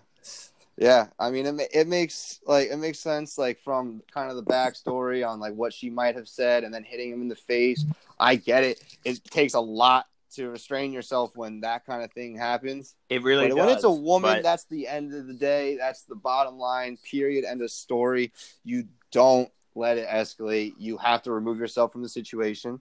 Yeah, 0.76 1.08
I 1.18 1.30
mean, 1.30 1.44
it, 1.46 1.68
it 1.74 1.88
makes 1.88 2.40
like 2.46 2.70
it 2.70 2.76
makes 2.78 2.98
sense, 3.00 3.36
like 3.36 3.58
from 3.60 4.02
kind 4.14 4.30
of 4.30 4.36
the 4.36 4.42
backstory 4.42 5.26
on 5.28 5.38
like 5.38 5.52
what 5.54 5.74
she 5.74 5.90
might 5.90 6.14
have 6.14 6.26
said, 6.28 6.64
and 6.64 6.72
then 6.72 6.84
hitting 6.84 7.10
him 7.12 7.20
in 7.20 7.28
the 7.28 7.36
face. 7.36 7.84
I 8.18 8.36
get 8.36 8.64
it. 8.64 8.82
It 9.04 9.22
takes 9.24 9.52
a 9.54 9.60
lot 9.60 10.06
to 10.36 10.48
restrain 10.48 10.92
yourself 10.92 11.36
when 11.36 11.60
that 11.62 11.84
kind 11.84 12.02
of 12.02 12.12
thing 12.12 12.36
happens. 12.36 12.94
it 13.10 13.22
really 13.22 13.48
but 13.48 13.56
does. 13.56 13.66
when 13.66 13.74
it's 13.76 13.84
a 13.84 13.90
woman, 13.90 14.36
but- 14.36 14.42
that's 14.42 14.64
the 14.66 14.86
end 14.88 15.12
of 15.12 15.26
the 15.26 15.34
day. 15.34 15.76
That's 15.76 16.02
the 16.04 16.14
bottom 16.14 16.56
line. 16.56 16.96
Period. 16.98 17.44
End 17.44 17.60
of 17.62 17.70
story. 17.70 18.32
You 18.64 18.86
don't 19.10 19.50
let 19.74 19.98
it 19.98 20.08
escalate. 20.08 20.74
You 20.78 20.96
have 20.98 21.22
to 21.22 21.32
remove 21.32 21.58
yourself 21.58 21.92
from 21.92 22.02
the 22.02 22.08
situation, 22.08 22.80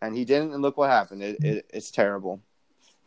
and 0.00 0.16
he 0.16 0.24
didn't. 0.24 0.52
And 0.52 0.62
look 0.62 0.76
what 0.76 0.90
happened. 0.90 1.22
It, 1.22 1.44
it 1.44 1.70
it's 1.72 1.90
terrible. 1.90 2.40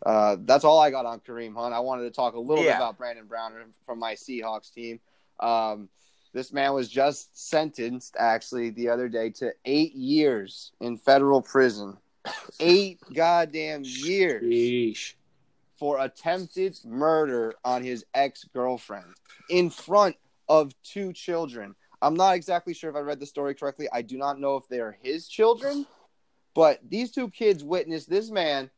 Uh, 0.06 0.38
that's 0.42 0.64
all 0.64 0.80
I 0.80 0.92
got 0.92 1.06
on 1.06 1.20
Kareem 1.20 1.56
Hunt. 1.56 1.74
I 1.74 1.80
wanted 1.80 2.04
to 2.04 2.12
talk 2.12 2.36
a 2.36 2.40
little 2.40 2.64
bit 2.64 2.76
about 2.76 2.98
Brandon 2.98 3.26
Brown 3.26 3.54
from 3.86 4.00
my 4.00 4.14
Seahawks 4.14 4.74
team. 4.74 5.00
Um, 5.40 5.90
this 6.36 6.52
man 6.52 6.74
was 6.74 6.90
just 6.90 7.50
sentenced, 7.50 8.16
actually, 8.20 8.70
the 8.70 8.90
other 8.90 9.08
day 9.08 9.30
to 9.32 9.54
eight 9.64 9.96
years 9.96 10.74
in 10.82 10.98
federal 10.98 11.42
prison. 11.42 11.98
Eight 12.60 13.00
goddamn 13.14 13.84
years 13.86 14.44
Yeesh. 14.44 15.14
for 15.80 16.00
attempted 16.04 16.78
murder 16.84 17.56
on 17.64 17.84
his 17.84 18.06
ex 18.14 18.44
girlfriend 18.54 19.06
in 19.50 19.70
front 19.70 20.18
of 20.50 20.74
two 20.84 21.14
children. 21.14 21.74
I'm 22.06 22.14
not 22.14 22.36
exactly 22.36 22.76
sure 22.76 22.92
if 22.92 22.96
I 22.96 23.00
read 23.00 23.20
the 23.20 23.26
story 23.26 23.56
correctly. 23.56 23.88
I 23.92 24.04
do 24.04 24.16
not 24.16 24.40
know 24.40 24.58
if 24.58 24.68
they 24.68 24.80
are 24.80 24.96
his 25.02 25.28
children, 25.28 25.88
but 26.54 26.80
these 26.88 27.10
two 27.10 27.32
kids 27.32 27.64
witnessed 27.64 28.08
this 28.08 28.30
man 28.30 28.70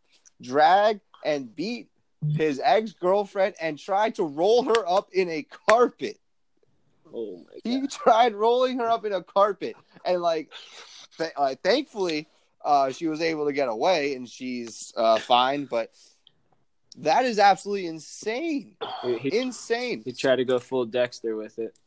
drag 0.41 1.01
and 1.25 1.53
beat 1.53 1.89
his 2.29 2.61
ex 2.63 2.93
girlfriend 2.93 3.55
and 3.59 3.77
try 3.77 4.11
to 4.11 4.23
roll 4.23 4.63
her 4.63 4.87
up 4.87 5.09
in 5.11 5.29
a 5.29 5.45
carpet. 5.67 6.17
Oh 7.13 7.43
my 7.45 7.51
God. 7.53 7.61
He 7.65 7.87
tried 7.87 8.33
rolling 8.33 8.79
her 8.79 8.87
up 8.87 9.03
in 9.03 9.11
a 9.11 9.21
carpet, 9.21 9.75
and 10.05 10.21
like, 10.21 10.53
th- 11.17 11.33
uh, 11.35 11.55
thankfully, 11.61 12.29
uh, 12.63 12.91
she 12.91 13.07
was 13.07 13.19
able 13.19 13.45
to 13.45 13.51
get 13.51 13.67
away, 13.67 14.15
and 14.15 14.27
she's 14.29 14.93
uh, 14.95 15.19
fine. 15.19 15.65
But 15.65 15.91
that 16.99 17.25
is 17.25 17.39
absolutely 17.39 17.87
insane, 17.87 18.77
he, 19.03 19.37
insane 19.37 20.03
he 20.05 20.13
tried 20.13 20.37
to 20.37 20.45
go 20.45 20.59
full 20.59 20.85
Dexter 20.85 21.35
with 21.35 21.59
it. 21.59 21.77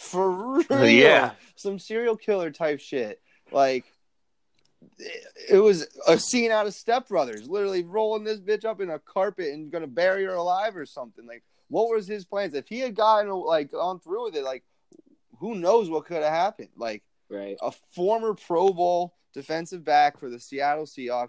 For 0.00 0.30
real. 0.70 0.88
Yeah. 0.88 1.32
some 1.56 1.78
serial 1.78 2.16
killer 2.16 2.50
type 2.50 2.80
shit. 2.80 3.20
Like, 3.52 3.84
it, 4.98 5.24
it 5.50 5.58
was 5.58 5.86
a 6.08 6.18
scene 6.18 6.50
out 6.50 6.66
of 6.66 6.74
Step 6.74 7.08
Brothers, 7.08 7.48
literally 7.48 7.84
rolling 7.84 8.24
this 8.24 8.40
bitch 8.40 8.64
up 8.64 8.80
in 8.80 8.90
a 8.90 8.98
carpet 8.98 9.52
and 9.52 9.70
gonna 9.70 9.86
bury 9.86 10.24
her 10.24 10.34
alive 10.34 10.76
or 10.76 10.86
something. 10.86 11.26
Like, 11.26 11.42
what 11.68 11.88
was 11.90 12.06
his 12.06 12.24
plans? 12.24 12.54
If 12.54 12.66
he 12.68 12.80
had 12.80 12.94
gotten 12.94 13.30
like 13.30 13.72
gone 13.72 14.00
through 14.00 14.24
with 14.24 14.36
it, 14.36 14.44
like, 14.44 14.64
who 15.38 15.54
knows 15.54 15.90
what 15.90 16.06
could 16.06 16.22
have 16.22 16.32
happened? 16.32 16.70
Like. 16.76 17.02
Right. 17.32 17.56
a 17.62 17.70
former 17.94 18.34
Pro 18.34 18.70
Bowl 18.72 19.14
defensive 19.32 19.84
back 19.84 20.18
for 20.18 20.28
the 20.28 20.40
Seattle 20.40 20.84
Seahawks. 20.84 21.28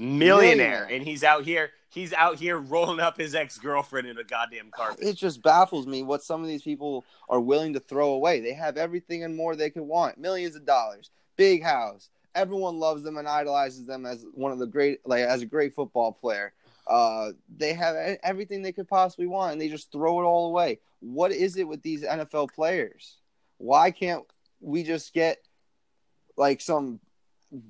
Millionaire, 0.00 0.56
Millionaire. 0.56 0.88
and 0.90 1.02
he's 1.04 1.22
out 1.22 1.44
here. 1.44 1.70
He's 1.90 2.12
out 2.14 2.36
here 2.36 2.56
rolling 2.58 3.00
up 3.00 3.18
his 3.18 3.34
ex 3.34 3.58
girlfriend 3.58 4.06
in 4.06 4.16
a 4.16 4.24
goddamn 4.24 4.70
carpet. 4.70 5.04
It 5.04 5.16
just 5.16 5.42
baffles 5.42 5.86
me 5.86 6.02
what 6.02 6.22
some 6.22 6.40
of 6.40 6.48
these 6.48 6.62
people 6.62 7.04
are 7.28 7.40
willing 7.40 7.74
to 7.74 7.80
throw 7.80 8.12
away. 8.12 8.40
They 8.40 8.54
have 8.54 8.76
everything 8.78 9.24
and 9.24 9.36
more 9.36 9.54
they 9.54 9.68
could 9.68 9.82
want. 9.82 10.16
Millions 10.16 10.56
of 10.56 10.64
dollars, 10.64 11.10
big 11.36 11.62
house. 11.62 12.08
Everyone 12.34 12.78
loves 12.78 13.02
them 13.02 13.18
and 13.18 13.28
idolizes 13.28 13.86
them 13.86 14.06
as 14.06 14.24
one 14.32 14.52
of 14.52 14.58
the 14.58 14.66
great, 14.66 15.00
like 15.04 15.22
as 15.24 15.42
a 15.42 15.46
great 15.46 15.74
football 15.74 16.12
player. 16.12 16.54
Uh, 16.86 17.32
they 17.54 17.74
have 17.74 17.94
everything 18.22 18.62
they 18.62 18.72
could 18.72 18.88
possibly 18.88 19.26
want, 19.26 19.52
and 19.52 19.60
they 19.60 19.68
just 19.68 19.92
throw 19.92 20.20
it 20.20 20.24
all 20.24 20.46
away. 20.46 20.78
What 21.00 21.30
is 21.30 21.56
it 21.56 21.68
with 21.68 21.82
these 21.82 22.04
NFL 22.04 22.54
players? 22.54 23.16
Why 23.58 23.90
can't 23.90 24.24
we 24.60 24.82
just 24.82 25.12
get 25.12 25.38
like 26.36 26.60
some 26.60 27.00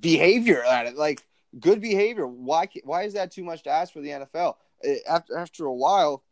behavior 0.00 0.62
at 0.62 0.86
it, 0.86 0.96
like 0.96 1.22
good 1.58 1.80
behavior? 1.80 2.26
Why? 2.26 2.68
Why 2.84 3.02
is 3.04 3.14
that 3.14 3.32
too 3.32 3.44
much 3.44 3.62
to 3.64 3.70
ask 3.70 3.92
for 3.92 4.00
the 4.00 4.10
NFL? 4.10 4.56
Eh, 4.84 4.98
After 5.08 5.36
after 5.36 5.64
a 5.66 5.74
while, 5.74 6.22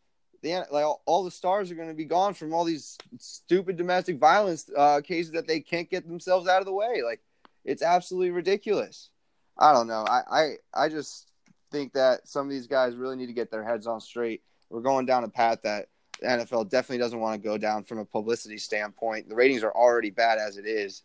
the 0.42 0.64
like 0.70 0.84
all, 1.06 1.24
the 1.24 1.30
stars 1.30 1.70
are 1.70 1.74
going 1.74 1.88
to 1.88 1.94
be 1.94 2.04
gone 2.04 2.34
from 2.34 2.52
all 2.54 2.64
these 2.64 2.96
stupid 3.18 3.76
domestic 3.76 4.18
violence 4.18 4.70
uh, 4.76 5.00
cases 5.00 5.32
that 5.32 5.46
they 5.46 5.60
can't 5.60 5.90
get 5.90 6.06
themselves 6.06 6.48
out 6.48 6.60
of 6.60 6.66
the 6.66 6.72
way. 6.72 7.02
Like 7.04 7.20
it's 7.64 7.82
absolutely 7.82 8.30
ridiculous. 8.30 9.10
I 9.58 9.72
don't 9.72 9.88
know. 9.88 10.04
I, 10.08 10.22
I 10.30 10.84
I 10.84 10.88
just 10.88 11.30
think 11.70 11.92
that 11.94 12.28
some 12.28 12.46
of 12.46 12.50
these 12.50 12.66
guys 12.66 12.96
really 12.96 13.16
need 13.16 13.26
to 13.26 13.32
get 13.32 13.50
their 13.50 13.64
heads 13.64 13.86
on 13.86 14.00
straight. 14.00 14.42
We're 14.70 14.80
going 14.80 15.06
down 15.06 15.24
a 15.24 15.28
path 15.28 15.62
that 15.62 15.88
the 16.20 16.26
NFL 16.26 16.68
definitely 16.68 16.98
doesn't 16.98 17.20
want 17.20 17.40
to 17.40 17.48
go 17.48 17.58
down 17.58 17.84
from 17.84 17.98
a 17.98 18.04
publicity 18.04 18.58
standpoint. 18.58 19.28
The 19.28 19.34
ratings 19.34 19.62
are 19.62 19.72
already 19.72 20.10
bad 20.10 20.38
as 20.38 20.56
it 20.56 20.66
is. 20.66 21.02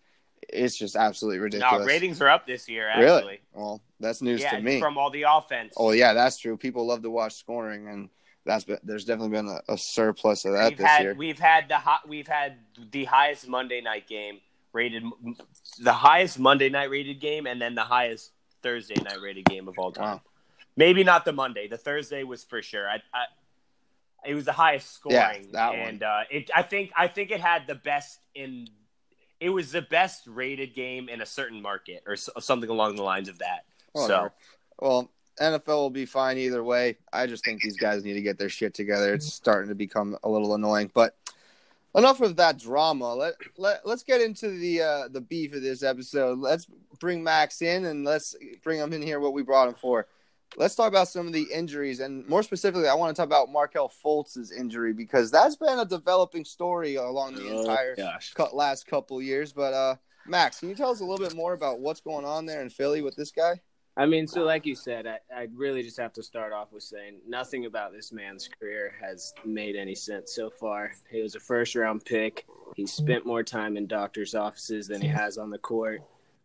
It's 0.49 0.77
just 0.77 0.95
absolutely 0.95 1.39
ridiculous. 1.39 1.79
No, 1.79 1.85
ratings 1.85 2.21
are 2.21 2.29
up 2.29 2.45
this 2.47 2.67
year. 2.67 2.91
Really? 2.97 3.41
Well, 3.53 3.81
that's 3.99 4.21
news 4.21 4.41
yeah, 4.41 4.51
to 4.51 4.61
me. 4.61 4.79
from 4.79 4.97
all 4.97 5.09
the 5.09 5.25
offense. 5.27 5.73
Oh 5.77 5.91
yeah, 5.91 6.13
that's 6.13 6.37
true. 6.39 6.57
People 6.57 6.85
love 6.85 7.01
to 7.03 7.09
watch 7.09 7.33
scoring, 7.33 7.87
and 7.87 8.09
that's 8.45 8.63
been, 8.65 8.79
there's 8.83 9.05
definitely 9.05 9.37
been 9.37 9.47
a, 9.47 9.73
a 9.73 9.77
surplus 9.77 10.45
of 10.45 10.53
that 10.53 10.69
we've 10.69 10.77
this 10.77 10.87
had 10.87 11.03
year. 11.03 11.13
we've 11.13 11.39
had 11.39 11.69
the 11.69 11.77
hot 11.77 12.07
we've 12.07 12.27
had 12.27 12.57
the 12.91 13.05
highest 13.05 13.47
Monday 13.47 13.81
night 13.81 14.07
game 14.07 14.39
rated, 14.73 15.03
the 15.79 15.93
highest 15.93 16.39
Monday 16.39 16.69
night 16.69 16.89
rated 16.89 17.19
game, 17.19 17.47
and 17.47 17.61
then 17.61 17.75
the 17.75 17.83
highest 17.83 18.31
Thursday 18.61 19.01
night 19.01 19.21
rated 19.21 19.45
game 19.45 19.67
of 19.67 19.77
all 19.77 19.91
time. 19.91 20.15
Wow. 20.15 20.21
Maybe 20.75 21.03
not 21.03 21.23
the 21.25 21.31
Monday. 21.33 21.67
The 21.67 21.77
Thursday 21.77 22.23
was 22.23 22.43
for 22.43 22.61
sure. 22.61 22.89
I, 22.89 22.95
I 23.13 23.25
it 24.25 24.35
was 24.35 24.45
the 24.45 24.53
highest 24.53 24.99
Yeah, 25.05 25.29
scoring, 25.31 25.51
that 25.51 25.69
one. 25.69 25.79
and 25.79 26.03
uh, 26.03 26.21
it. 26.29 26.49
I 26.55 26.63
think 26.63 26.91
I 26.95 27.07
think 27.07 27.31
it 27.31 27.41
had 27.41 27.67
the 27.67 27.75
best 27.75 28.19
in. 28.33 28.67
It 29.39 29.49
was 29.49 29.71
the 29.71 29.81
best 29.81 30.27
rated 30.27 30.73
game 30.73 31.09
in 31.09 31.21
a 31.21 31.25
certain 31.25 31.61
market, 31.61 32.03
or 32.07 32.15
something 32.15 32.69
along 32.69 32.95
the 32.95 33.03
lines 33.03 33.29
of 33.29 33.39
that. 33.39 33.65
Whatever. 33.91 34.31
well, 34.79 35.09
NFL 35.41 35.67
will 35.67 35.89
be 35.89 36.05
fine 36.05 36.37
either 36.37 36.63
way. 36.63 36.97
I 37.11 37.27
just 37.27 37.43
think 37.43 37.61
these 37.61 37.77
guys 37.77 38.03
need 38.03 38.13
to 38.13 38.21
get 38.21 38.37
their 38.37 38.49
shit 38.49 38.73
together. 38.73 39.13
It's 39.13 39.31
starting 39.31 39.69
to 39.69 39.75
become 39.75 40.17
a 40.23 40.29
little 40.29 40.53
annoying, 40.55 40.91
but 40.93 41.15
enough 41.95 42.21
of 42.21 42.35
that 42.37 42.59
drama. 42.59 43.13
Let 43.13 43.35
let 43.57 43.85
let's 43.85 44.03
get 44.03 44.21
into 44.21 44.49
the 44.49 44.81
uh, 44.81 45.07
the 45.09 45.21
beef 45.21 45.53
of 45.53 45.61
this 45.61 45.83
episode. 45.83 46.39
Let's 46.39 46.67
bring 46.99 47.23
Max 47.23 47.61
in 47.61 47.85
and 47.85 48.03
let's 48.03 48.35
bring 48.63 48.79
him 48.79 48.93
in 48.93 49.01
here. 49.01 49.19
What 49.19 49.33
we 49.33 49.43
brought 49.43 49.67
him 49.67 49.75
for. 49.75 50.07
Let's 50.55 50.75
talk 50.75 50.87
about 50.87 51.07
some 51.07 51.25
of 51.25 51.33
the 51.33 51.43
injuries, 51.51 51.99
and 51.99 52.27
more 52.27 52.43
specifically, 52.43 52.87
I 52.87 52.93
want 52.93 53.15
to 53.15 53.19
talk 53.19 53.25
about 53.25 53.51
Markelle 53.51 53.89
Fultz's 53.89 54.51
injury 54.51 54.93
because 54.93 55.31
that's 55.31 55.55
been 55.55 55.79
a 55.79 55.85
developing 55.85 56.45
story 56.45 56.95
along 56.95 57.35
the 57.35 57.49
Oh, 57.49 57.61
entire 57.61 57.95
gosh. 57.95 58.33
last 58.53 58.85
couple 58.85 59.19
years. 59.21 59.51
But 59.51 59.73
uh, 59.73 59.95
Max, 60.27 60.59
can 60.59 60.69
you 60.69 60.75
tell 60.75 60.91
us 60.91 60.99
a 60.99 61.05
little 61.05 61.25
bit 61.25 61.35
more 61.35 61.53
about 61.53 61.79
what's 61.79 62.01
going 62.01 62.23
on 62.25 62.45
there 62.45 62.61
in 62.61 62.69
Philly 62.69 63.01
with 63.01 63.15
this 63.15 63.31
guy? 63.31 63.61
I 63.95 64.05
mean, 64.07 64.25
so 64.27 64.41
like 64.43 64.65
you 64.65 64.75
said, 64.75 65.05
I, 65.05 65.19
I 65.35 65.47
really 65.55 65.83
just 65.83 65.97
have 65.99 66.13
to 66.13 66.23
start 66.23 66.51
off 66.51 66.71
with 66.71 66.81
saying 66.83 67.19
nothing 67.27 67.65
about 67.65 67.91
this 67.91 68.11
man's 68.11 68.47
career 68.59 68.93
has 68.99 69.33
made 69.45 69.75
any 69.75 69.93
sense 69.93 70.33
so 70.33 70.49
far. 70.49 70.91
He 71.11 71.21
was 71.21 71.35
a 71.35 71.39
first 71.39 71.75
round 71.75 72.03
pick. 72.05 72.45
He 72.75 72.87
spent 72.87 73.23
more 73.25 73.43
time 73.43 73.77
in 73.77 73.85
doctors' 73.85 74.33
offices 74.33 74.87
than 74.87 74.99
he 75.01 75.07
has 75.07 75.37
on 75.37 75.51
the 75.51 75.59
court. 75.59 76.01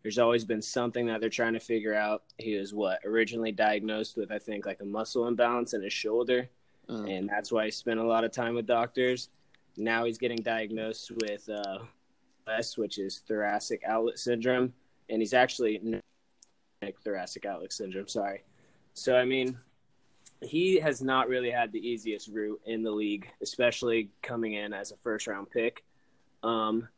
There's 0.09 0.17
always 0.17 0.47
been 0.47 0.63
something 0.63 1.05
that 1.09 1.21
they're 1.21 1.29
trying 1.29 1.53
to 1.53 1.61
figure 1.61 1.95
out. 1.95 2.23
He 2.39 2.57
was 2.57 2.73
what 2.73 3.01
originally 3.05 3.53
diagnosed 3.53 4.17
with, 4.17 4.33
I 4.33 4.39
think, 4.39 4.65
like 4.65 4.81
a 4.81 4.85
muscle 4.87 5.29
imbalance 5.29 5.75
in 5.75 5.83
his 5.83 5.93
shoulder, 5.93 6.49
Mm. 6.89 7.19
and 7.19 7.29
that's 7.29 7.53
why 7.53 7.67
he 7.67 7.71
spent 7.71 8.01
a 8.01 8.03
lot 8.03 8.25
of 8.25 8.33
time 8.33 8.55
with 8.55 8.65
doctors. 8.67 9.29
Now 9.77 10.07
he's 10.07 10.17
getting 10.17 10.39
diagnosed 10.39 11.11
with 11.11 11.47
uh, 11.51 11.81
S, 12.47 12.79
which 12.79 12.99
is 12.99 13.19
thoracic 13.19 13.83
outlet 13.85 14.19
syndrome, 14.19 14.73
and 15.11 15.21
he's 15.21 15.35
actually 15.35 16.01
like 16.81 16.99
thoracic 17.03 17.45
outlet 17.45 17.75
syndrome. 17.75 18.09
Sorry. 18.09 18.45
So 18.95 19.15
I 19.15 19.27
mean, 19.27 19.59
he 20.41 20.81
has 20.81 21.03
not 21.03 21.29
really 21.29 21.51
had 21.51 21.71
the 21.71 21.87
easiest 21.87 22.29
route 22.29 22.63
in 22.65 22.83
the 22.83 22.91
league, 22.91 23.29
especially 23.43 24.09
coming 24.23 24.55
in 24.55 24.73
as 24.73 24.91
a 24.91 24.97
first 24.97 25.27
round 25.27 25.51
pick. 25.51 25.85
Um, 26.43 26.89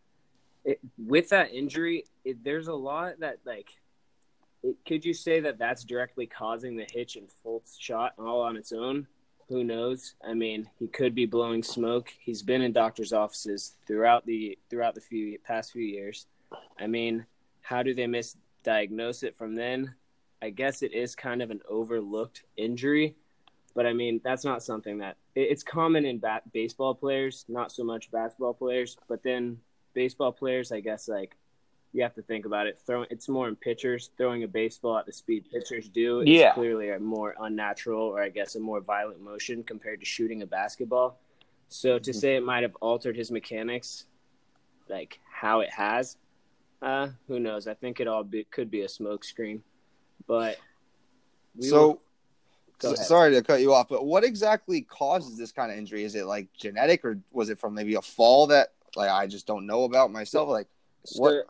it, 0.64 0.80
with 0.98 1.28
that 1.30 1.52
injury, 1.52 2.04
it, 2.24 2.42
there's 2.44 2.68
a 2.68 2.74
lot 2.74 3.20
that 3.20 3.38
like. 3.44 3.70
It, 4.62 4.76
could 4.86 5.04
you 5.06 5.14
say 5.14 5.40
that 5.40 5.58
that's 5.58 5.84
directly 5.84 6.26
causing 6.26 6.76
the 6.76 6.86
hitch 6.92 7.16
and 7.16 7.28
Fultz 7.42 7.76
shot 7.78 8.12
all 8.18 8.42
on 8.42 8.56
its 8.56 8.72
own? 8.72 9.06
Who 9.48 9.64
knows? 9.64 10.14
I 10.22 10.34
mean, 10.34 10.68
he 10.78 10.86
could 10.86 11.14
be 11.14 11.26
blowing 11.26 11.62
smoke. 11.62 12.12
He's 12.20 12.42
been 12.42 12.62
in 12.62 12.72
doctors' 12.72 13.12
offices 13.12 13.76
throughout 13.86 14.26
the 14.26 14.58
throughout 14.68 14.94
the 14.94 15.00
few 15.00 15.38
past 15.40 15.72
few 15.72 15.82
years. 15.82 16.26
I 16.78 16.86
mean, 16.86 17.26
how 17.62 17.82
do 17.82 17.94
they 17.94 18.04
misdiagnose 18.04 19.22
it 19.22 19.36
from 19.36 19.54
then? 19.54 19.94
I 20.42 20.50
guess 20.50 20.82
it 20.82 20.92
is 20.92 21.14
kind 21.16 21.42
of 21.42 21.50
an 21.50 21.60
overlooked 21.68 22.44
injury, 22.56 23.16
but 23.74 23.86
I 23.86 23.92
mean 23.92 24.20
that's 24.22 24.44
not 24.44 24.62
something 24.62 24.98
that 24.98 25.16
it- 25.34 25.50
it's 25.50 25.62
common 25.62 26.04
in 26.04 26.18
bat- 26.18 26.52
baseball 26.52 26.94
players, 26.94 27.44
not 27.48 27.72
so 27.72 27.82
much 27.84 28.10
basketball 28.10 28.54
players. 28.54 28.96
But 29.08 29.22
then 29.22 29.60
baseball 29.94 30.32
players, 30.32 30.72
I 30.72 30.80
guess 30.80 31.08
like 31.08 31.36
you 31.92 32.02
have 32.02 32.14
to 32.14 32.22
think 32.22 32.46
about 32.46 32.66
it. 32.66 32.78
Throwing 32.86 33.08
it's 33.10 33.28
more 33.28 33.48
in 33.48 33.56
pitchers 33.56 34.10
throwing 34.16 34.44
a 34.44 34.48
baseball 34.48 34.96
at 34.98 35.06
the 35.06 35.12
speed 35.12 35.44
pitchers 35.50 35.88
do. 35.88 36.20
Is 36.20 36.28
Yeah. 36.28 36.52
clearly 36.54 36.90
a 36.90 36.98
more 37.00 37.34
unnatural, 37.40 38.02
or 38.02 38.22
I 38.22 38.28
guess 38.28 38.54
a 38.54 38.60
more 38.60 38.80
violent 38.80 39.20
motion 39.20 39.62
compared 39.64 40.00
to 40.00 40.06
shooting 40.06 40.42
a 40.42 40.46
basketball. 40.46 41.18
So 41.68 41.98
to 41.98 42.10
Mhm. 42.10 42.14
say 42.14 42.36
it 42.36 42.44
might 42.44 42.62
have 42.62 42.76
altered 42.80 43.16
his 43.16 43.30
mechanics, 43.30 44.06
like 44.88 45.18
how 45.30 45.60
it 45.60 45.70
has, 45.70 46.16
uh, 46.82 47.08
who 47.28 47.38
knows? 47.40 47.66
I 47.66 47.74
think 47.74 48.00
it 48.00 48.06
all 48.08 48.24
be, 48.24 48.44
could 48.44 48.70
be 48.70 48.82
a 48.82 48.86
smokescreen, 48.86 49.60
but 50.26 50.58
we 51.56 51.64
so, 51.68 51.86
will- 51.88 52.02
so- 52.80 52.94
sorry 52.94 53.32
to 53.34 53.42
cut 53.42 53.60
you 53.60 53.72
off, 53.74 53.88
but 53.88 54.04
what 54.04 54.24
exactly 54.24 54.80
causes 54.82 55.36
this 55.36 55.52
kind 55.52 55.70
of 55.70 55.78
injury? 55.78 56.02
Is 56.04 56.14
it 56.14 56.26
like 56.26 56.52
genetic, 56.54 57.04
or 57.04 57.20
was 57.32 57.50
it 57.50 57.58
from 57.58 57.74
maybe 57.74 57.94
a 57.94 58.02
fall 58.02 58.46
that 58.48 58.72
like 58.96 59.10
I 59.10 59.26
just 59.26 59.46
don't 59.46 59.66
know 59.66 59.84
about 59.84 60.10
myself? 60.12 60.48
Like, 60.48 60.68
what- 61.16 61.30
so, 61.30 61.42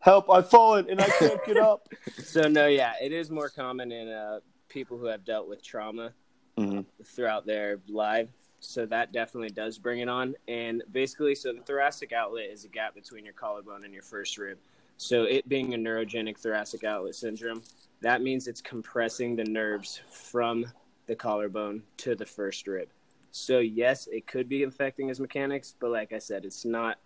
Help! 0.00 0.28
I've 0.30 0.50
fallen 0.50 0.90
and 0.90 1.00
I 1.00 1.06
can't 1.10 1.44
get 1.46 1.56
up. 1.56 1.88
so 2.24 2.48
no, 2.48 2.66
yeah, 2.66 2.94
it 3.00 3.12
is 3.12 3.30
more 3.30 3.48
common 3.48 3.92
in 3.92 4.08
uh, 4.08 4.40
people 4.68 4.98
who 4.98 5.06
have 5.06 5.24
dealt 5.24 5.48
with 5.48 5.62
trauma 5.62 6.12
Mhm. 6.58 6.84
throughout 7.04 7.46
their 7.46 7.78
life. 7.88 8.28
So 8.58 8.84
that 8.86 9.12
definitely 9.12 9.50
does 9.50 9.78
bring 9.78 10.00
it 10.00 10.08
on. 10.08 10.34
And 10.48 10.82
basically, 10.90 11.36
so 11.36 11.52
the 11.52 11.60
thoracic 11.60 12.12
outlet 12.12 12.46
is 12.50 12.64
a 12.64 12.68
gap 12.68 12.94
between 12.96 13.24
your 13.24 13.32
collarbone 13.34 13.84
and 13.84 13.94
your 13.94 14.02
first 14.02 14.36
rib. 14.38 14.58
So 14.96 15.22
it 15.22 15.48
being 15.48 15.72
a 15.74 15.76
neurogenic 15.76 16.36
thoracic 16.36 16.82
outlet 16.82 17.14
syndrome, 17.14 17.62
that 18.00 18.22
means 18.22 18.48
it's 18.48 18.60
compressing 18.60 19.36
the 19.36 19.44
nerves 19.44 20.00
from 20.10 20.66
the 21.06 21.14
collarbone 21.14 21.84
to 21.98 22.16
the 22.16 22.26
first 22.26 22.66
rib. 22.66 22.88
So 23.32 23.58
yes, 23.58 24.08
it 24.12 24.26
could 24.26 24.48
be 24.48 24.62
affecting 24.62 25.08
his 25.08 25.18
mechanics, 25.18 25.74
but 25.80 25.90
like 25.90 26.12
I 26.12 26.18
said, 26.18 26.44
it's 26.44 26.64
not 26.64 26.98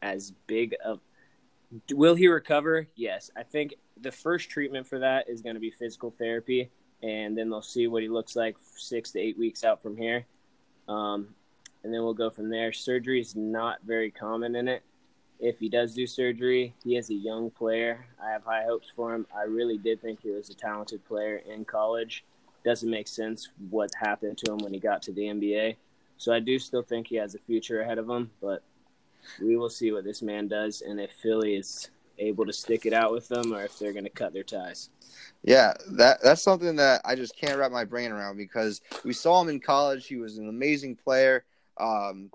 as 0.00 0.32
big 0.46 0.74
of. 0.82 1.00
Will 1.90 2.14
he 2.14 2.28
recover? 2.28 2.86
Yes, 2.94 3.30
I 3.36 3.42
think 3.42 3.74
the 4.00 4.12
first 4.12 4.48
treatment 4.48 4.86
for 4.86 5.00
that 5.00 5.28
is 5.28 5.42
going 5.42 5.54
to 5.54 5.60
be 5.60 5.70
physical 5.70 6.10
therapy, 6.10 6.70
and 7.02 7.36
then 7.36 7.50
they'll 7.50 7.62
see 7.62 7.88
what 7.88 8.02
he 8.02 8.08
looks 8.08 8.36
like 8.36 8.56
six 8.76 9.10
to 9.12 9.20
eight 9.20 9.36
weeks 9.36 9.64
out 9.64 9.82
from 9.82 9.96
here. 9.96 10.24
Um, 10.88 11.34
and 11.82 11.92
then 11.92 12.02
we'll 12.02 12.14
go 12.14 12.30
from 12.30 12.48
there. 12.48 12.72
Surgery 12.72 13.20
is 13.20 13.34
not 13.34 13.78
very 13.84 14.10
common 14.10 14.54
in 14.54 14.68
it. 14.68 14.82
If 15.40 15.58
he 15.58 15.68
does 15.68 15.94
do 15.94 16.06
surgery, 16.06 16.74
he 16.84 16.96
is 16.96 17.10
a 17.10 17.14
young 17.14 17.50
player. 17.50 18.06
I 18.22 18.30
have 18.30 18.44
high 18.44 18.62
hopes 18.64 18.88
for 18.94 19.12
him. 19.12 19.26
I 19.36 19.42
really 19.42 19.78
did 19.78 20.00
think 20.00 20.20
he 20.22 20.30
was 20.30 20.48
a 20.50 20.54
talented 20.54 21.04
player 21.04 21.42
in 21.52 21.64
college. 21.64 22.24
Doesn't 22.64 22.90
make 22.90 23.08
sense 23.08 23.48
what 23.70 23.90
happened 24.00 24.38
to 24.38 24.52
him 24.52 24.58
when 24.58 24.72
he 24.72 24.80
got 24.80 25.02
to 25.02 25.12
the 25.12 25.22
NBA. 25.22 25.76
So 26.16 26.32
I 26.32 26.40
do 26.40 26.58
still 26.58 26.82
think 26.82 27.08
he 27.08 27.16
has 27.16 27.34
a 27.34 27.38
future 27.38 27.80
ahead 27.80 27.98
of 27.98 28.08
him, 28.08 28.30
but 28.40 28.62
we 29.40 29.56
will 29.56 29.70
see 29.70 29.92
what 29.92 30.04
this 30.04 30.22
man 30.22 30.48
does 30.48 30.82
and 30.82 31.00
if 31.00 31.10
Philly 31.12 31.56
is 31.56 31.90
able 32.18 32.46
to 32.46 32.52
stick 32.52 32.86
it 32.86 32.92
out 32.92 33.12
with 33.12 33.28
them 33.28 33.52
or 33.52 33.64
if 33.64 33.78
they're 33.78 33.92
going 33.92 34.04
to 34.04 34.10
cut 34.10 34.32
their 34.32 34.44
ties. 34.44 34.90
Yeah, 35.42 35.74
that 35.92 36.18
that's 36.22 36.42
something 36.42 36.76
that 36.76 37.00
I 37.04 37.16
just 37.16 37.36
can't 37.36 37.58
wrap 37.58 37.72
my 37.72 37.84
brain 37.84 38.12
around 38.12 38.36
because 38.36 38.80
we 39.04 39.12
saw 39.12 39.40
him 39.40 39.48
in 39.48 39.60
college. 39.60 40.06
He 40.06 40.16
was 40.16 40.38
an 40.38 40.48
amazing 40.48 40.96
player, 40.96 41.44
um, 41.78 42.30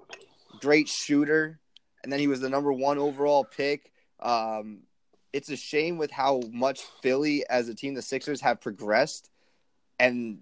great 0.59 0.89
shooter, 0.89 1.59
and 2.03 2.11
then 2.11 2.19
he 2.19 2.27
was 2.27 2.41
the 2.41 2.49
number 2.49 2.73
one 2.73 2.97
overall 2.97 3.45
pick. 3.45 3.91
Um, 4.19 4.79
it's 5.33 5.49
a 5.49 5.55
shame 5.55 5.97
with 5.97 6.11
how 6.11 6.41
much 6.51 6.81
Philly 7.01 7.45
as 7.49 7.69
a 7.69 7.75
team, 7.75 7.93
the 7.93 8.01
Sixers, 8.01 8.41
have 8.41 8.59
progressed, 8.59 9.29
and 9.99 10.39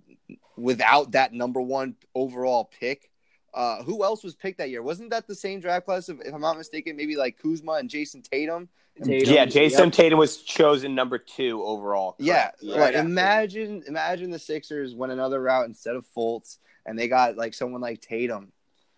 without 0.58 1.12
that 1.12 1.34
number 1.34 1.62
one 1.62 1.96
overall 2.14 2.70
pick. 2.80 3.10
Uh, 3.54 3.82
who 3.84 4.04
else 4.04 4.22
was 4.22 4.36
picked 4.36 4.58
that 4.58 4.70
year? 4.70 4.82
Wasn't 4.82 5.10
that 5.12 5.28
the 5.28 5.36
same 5.36 5.62
draft 5.62 5.86
class? 5.86 6.10
Of, 6.10 6.20
if 6.22 6.34
I'm 6.34 6.42
not 6.42 6.58
mistaken, 6.58 6.98
maybe 6.98 7.16
like 7.16 7.38
Kuzma 7.42 7.74
and 7.74 7.90
Jayson 7.90 8.22
Tatum. 8.22 8.68
Tatum, 9.02 9.34
yeah, 9.34 9.46
Jayson 9.46 9.86
yep. 9.86 9.94
Tatum 9.94 10.20
was 10.20 10.42
chosen 10.42 10.94
number 10.94 11.18
two 11.18 11.64
overall. 11.64 12.16
Yeah, 12.20 12.52
correct? 12.62 12.64
like 12.64 12.96
imagine 12.96 13.84
imagine 13.88 14.30
the 14.30 14.40
Sixers 14.40 14.94
went 14.94 15.14
another 15.14 15.42
route 15.42 15.68
instead 15.68 15.96
of 15.96 16.06
Fultz, 16.16 16.58
and 16.86 17.00
they 17.00 17.08
got 17.08 17.38
like 17.38 17.54
someone 17.54 17.82
like 17.82 18.02
Tatum. 18.02 18.52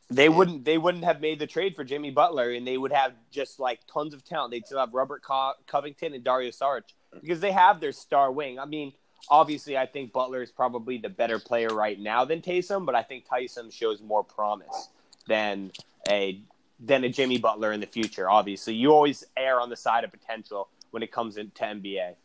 They 0.09 0.29
wouldn't. 0.29 0.65
They 0.65 0.77
wouldn't 0.77 1.03
have 1.03 1.19
made 1.19 1.39
the 1.39 1.47
trade 1.47 1.75
for 1.75 1.83
Jimmy 1.83 2.11
Butler, 2.11 2.51
and 2.51 2.65
they 2.65 2.77
would 2.77 2.93
have 2.93 3.13
just 3.29 3.59
like 3.59 3.81
tons 3.91 4.13
of 4.13 4.23
talent. 4.23 4.51
They'd 4.51 4.65
still 4.65 4.79
have 4.79 4.93
Robert 4.93 5.21
Co- 5.21 5.53
Covington 5.67 6.13
and 6.13 6.23
Dario 6.23 6.51
Saric 6.51 6.83
because 7.21 7.41
they 7.41 7.51
have 7.51 7.81
their 7.81 7.91
star 7.91 8.31
wing. 8.31 8.57
I 8.57 8.65
mean, 8.65 8.93
obviously, 9.29 9.77
I 9.77 9.85
think 9.85 10.13
Butler 10.13 10.41
is 10.41 10.51
probably 10.51 10.97
the 10.97 11.09
better 11.09 11.39
player 11.39 11.69
right 11.69 11.99
now 11.99 12.25
than 12.25 12.41
Tatum, 12.41 12.85
but 12.85 12.95
I 12.95 13.03
think 13.03 13.25
Tatum 13.29 13.69
shows 13.69 14.01
more 14.01 14.23
promise 14.23 14.89
than 15.27 15.71
a 16.09 16.41
than 16.79 17.03
a 17.03 17.09
Jimmy 17.09 17.37
Butler 17.37 17.71
in 17.71 17.79
the 17.79 17.87
future. 17.87 18.29
Obviously, 18.29 18.75
you 18.75 18.93
always 18.93 19.23
err 19.35 19.59
on 19.59 19.69
the 19.69 19.75
side 19.75 20.03
of 20.03 20.11
potential 20.11 20.69
when 20.91 21.03
it 21.03 21.11
comes 21.11 21.37
into 21.37 21.63
NBA. 21.63 22.15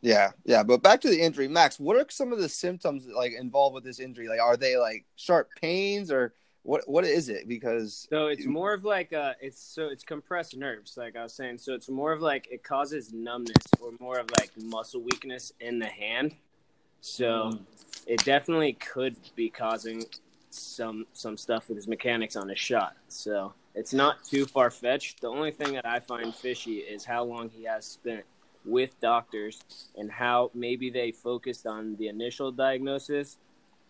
Yeah, 0.00 0.32
yeah. 0.44 0.62
But 0.62 0.82
back 0.82 1.00
to 1.02 1.08
the 1.08 1.20
injury, 1.20 1.48
Max. 1.48 1.80
What 1.80 1.96
are 1.96 2.06
some 2.10 2.32
of 2.32 2.38
the 2.38 2.48
symptoms 2.48 3.06
like 3.06 3.32
involved 3.32 3.74
with 3.74 3.84
this 3.84 4.00
injury? 4.00 4.28
Like, 4.28 4.40
are 4.40 4.56
they 4.56 4.76
like 4.76 5.04
sharp 5.16 5.48
pains 5.60 6.10
or 6.10 6.34
what? 6.64 6.88
What 6.88 7.04
is 7.04 7.28
it? 7.28 7.46
Because 7.46 8.08
So 8.10 8.26
it's 8.26 8.46
more 8.46 8.72
of 8.72 8.84
like 8.84 9.12
uh 9.12 9.34
it's 9.40 9.60
so 9.60 9.88
it's 9.88 10.02
compressed 10.02 10.56
nerves, 10.56 10.96
like 10.96 11.14
I 11.14 11.22
was 11.22 11.34
saying. 11.34 11.58
So 11.58 11.74
it's 11.74 11.88
more 11.88 12.10
of 12.12 12.20
like 12.20 12.48
it 12.50 12.64
causes 12.64 13.12
numbness 13.12 13.66
or 13.80 13.92
more 14.00 14.18
of 14.18 14.30
like 14.38 14.50
muscle 14.56 15.02
weakness 15.02 15.52
in 15.60 15.78
the 15.78 15.86
hand. 15.86 16.34
So 17.02 17.58
it 18.06 18.24
definitely 18.24 18.72
could 18.72 19.16
be 19.36 19.50
causing 19.50 20.04
some 20.48 21.06
some 21.12 21.36
stuff 21.36 21.68
with 21.68 21.76
his 21.76 21.86
mechanics 21.86 22.34
on 22.34 22.48
his 22.48 22.58
shot. 22.58 22.96
So 23.08 23.52
it's 23.74 23.92
not 23.92 24.24
too 24.24 24.46
far 24.46 24.70
fetched. 24.70 25.20
The 25.20 25.28
only 25.28 25.50
thing 25.50 25.74
that 25.74 25.84
I 25.84 26.00
find 26.00 26.34
fishy 26.34 26.76
is 26.76 27.04
how 27.04 27.24
long 27.24 27.50
he 27.50 27.64
has 27.64 27.84
spent 27.84 28.24
with 28.64 28.98
doctors 29.00 29.60
and 29.98 30.10
how 30.10 30.50
maybe 30.54 30.88
they 30.88 31.12
focused 31.12 31.66
on 31.66 31.96
the 31.96 32.08
initial 32.08 32.50
diagnosis, 32.50 33.36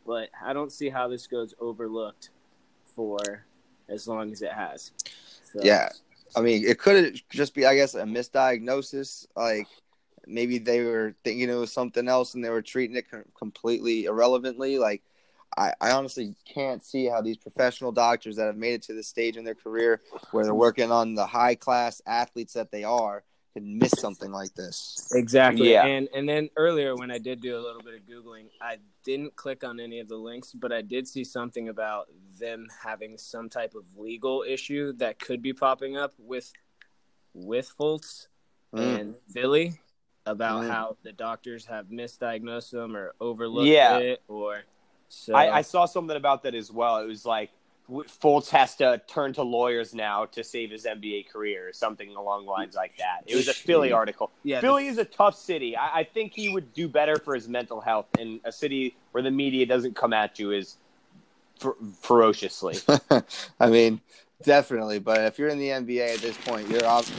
but 0.05 0.31
I 0.45 0.53
don't 0.53 0.73
see 0.73 0.89
how 0.89 1.07
this 1.07 1.29
goes 1.29 1.55
overlooked 1.61 2.31
for 2.95 3.47
as 3.89 4.09
long 4.09 4.33
as 4.33 4.43
it 4.43 4.53
has. 4.53 4.93
So, 5.53 5.61
yeah, 5.63 5.89
I 6.37 6.41
mean, 6.41 6.65
it 6.67 6.79
could 6.79 7.21
just 7.31 7.55
be, 7.55 7.67
I 7.67 7.75
guess, 7.75 7.95
a 7.95 8.03
misdiagnosis. 8.03 9.27
Like 9.37 9.67
maybe 10.27 10.59
they 10.59 10.83
were 10.83 11.15
thinking 11.25 11.49
it 11.49 11.55
was 11.55 11.73
something 11.73 12.09
else 12.09 12.35
and 12.35 12.45
they 12.45 12.51
were 12.51 12.63
treating 12.63 12.97
it 12.97 13.07
completely 13.39 14.05
irrelevantly. 14.05 14.79
Like 14.79 15.03
I, 15.57 15.73
I 15.81 15.93
honestly 15.93 16.35
can't 16.53 16.83
see 16.83 17.07
how 17.07 17.21
these 17.21 17.37
professional 17.37 17.93
doctors 17.93 18.37
that 18.37 18.47
have 18.47 18.57
made 18.57 18.75
it 18.75 18.83
to 18.83 18.95
this 18.95 19.09
stage 19.09 19.37
in 19.37 19.45
their 19.45 19.55
career 19.55 20.01
where 20.33 20.45
they're 20.45 20.55
working 20.55 20.91
on 20.91 21.15
the 21.15 21.27
high 21.27 21.55
class 21.55 22.03
athletes 22.07 22.55
that 22.55 22.71
they 22.71 22.85
are 22.85 23.23
can 23.55 23.79
miss 23.79 23.93
something 23.93 24.31
like 24.33 24.53
this. 24.55 25.09
Exactly. 25.15 25.73
Yeah. 25.73 25.87
And 25.87 26.09
and 26.15 26.29
then 26.29 26.51
earlier 26.57 26.97
when 26.97 27.11
I 27.11 27.19
did 27.19 27.41
do 27.41 27.57
a 27.57 27.63
little 27.63 27.81
bit 27.81 27.95
of 27.95 28.01
googling, 28.07 28.47
I 28.61 28.79
didn't 29.05 29.35
click 29.37 29.65
on 29.65 29.79
any 29.81 30.01
of 30.01 30.09
the 30.09 30.17
links, 30.17 30.53
but 30.53 30.73
I 30.73 30.83
did 30.83 31.07
see 31.09 31.25
something 31.25 31.69
about 31.69 32.09
them 32.41 32.67
having 32.83 33.17
some 33.17 33.49
type 33.49 33.75
of 33.75 33.85
legal 33.97 34.45
issue 34.47 34.93
that 34.95 35.19
could 35.19 35.41
be 35.41 35.53
popping 35.53 35.97
up 35.97 36.13
with 36.19 36.53
with 37.33 37.73
Fultz 37.79 38.27
Mm. 38.75 39.01
and 39.01 39.17
Philly 39.33 39.79
about 40.27 40.65
Mm. 40.65 40.71
how 40.71 40.97
the 41.05 41.13
doctors 41.13 41.65
have 41.67 41.87
misdiagnosed 41.87 42.71
them 42.73 42.97
or 42.97 43.15
overlooked 43.21 43.69
Yeah. 43.69 43.99
it 43.99 44.23
or 44.27 44.65
so 45.09 45.33
I, 45.33 45.59
I 45.59 45.63
saw 45.63 45.85
something 45.85 46.17
about 46.17 46.43
that 46.43 46.57
as 46.57 46.73
well. 46.73 46.99
It 46.99 47.07
was 47.07 47.25
like 47.25 47.51
w- 47.51 47.64
Fultz 47.91 48.49
has 48.51 48.77
to 48.77 49.01
turn 49.07 49.35
to 49.35 49.43
lawyers 49.43 49.95
now 49.95 50.25
to 50.27 50.43
save 50.43 50.71
his 50.71 50.85
NBA 50.87 51.29
career, 51.29 51.69
or 51.69 51.73
something 51.73 52.15
along 52.17 52.47
lines 52.47 52.75
like 52.75 52.97
that. 52.97 53.23
It 53.27 53.37
was 53.37 53.49
a 53.49 53.53
Philly 53.53 53.93
article. 53.93 54.31
yeah, 54.43 54.61
Philly 54.61 54.87
is 54.87 54.99
a 54.99 55.05
tough 55.05 55.37
city. 55.37 55.77
I, 55.77 56.01
I 56.01 56.05
think 56.05 56.33
he 56.33 56.49
would 56.49 56.73
do 56.73 56.89
better 56.89 57.17
for 57.17 57.35
his 57.35 57.47
mental 57.47 57.81
health 57.81 58.07
in 58.19 58.41
a 58.45 58.53
city 58.53 58.97
where 59.13 59.23
the 59.23 59.31
media 59.31 59.67
doesn't 59.67 59.95
come 59.95 60.15
at 60.15 60.39
you 60.39 60.53
as 60.53 60.77
fer- 61.59 61.77
ferociously. 62.01 62.79
I 63.61 63.69
mean, 63.69 64.01
definitely. 64.43 64.99
But 64.99 65.21
if 65.21 65.39
you're 65.39 65.49
in 65.49 65.59
the 65.59 65.69
NBA 65.69 66.15
at 66.15 66.21
this 66.21 66.37
point, 66.39 66.69
you're 66.71 66.87
off. 66.87 67.11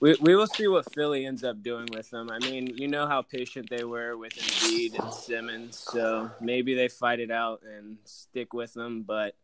We 0.00 0.14
we 0.20 0.36
will 0.36 0.46
see 0.46 0.66
what 0.68 0.92
Philly 0.92 1.24
ends 1.24 1.42
up 1.42 1.62
doing 1.62 1.86
with 1.92 2.10
them. 2.10 2.30
I 2.30 2.38
mean, 2.38 2.76
you 2.76 2.86
know 2.88 3.06
how 3.06 3.22
patient 3.22 3.70
they 3.70 3.84
were 3.84 4.16
with 4.16 4.34
Embiid 4.34 4.98
and 5.02 5.12
Simmons, 5.12 5.78
so 5.78 6.30
maybe 6.40 6.74
they 6.74 6.88
fight 6.88 7.18
it 7.20 7.30
out 7.30 7.62
and 7.64 7.96
stick 8.04 8.52
with 8.52 8.74
them. 8.74 9.02
But 9.02 9.34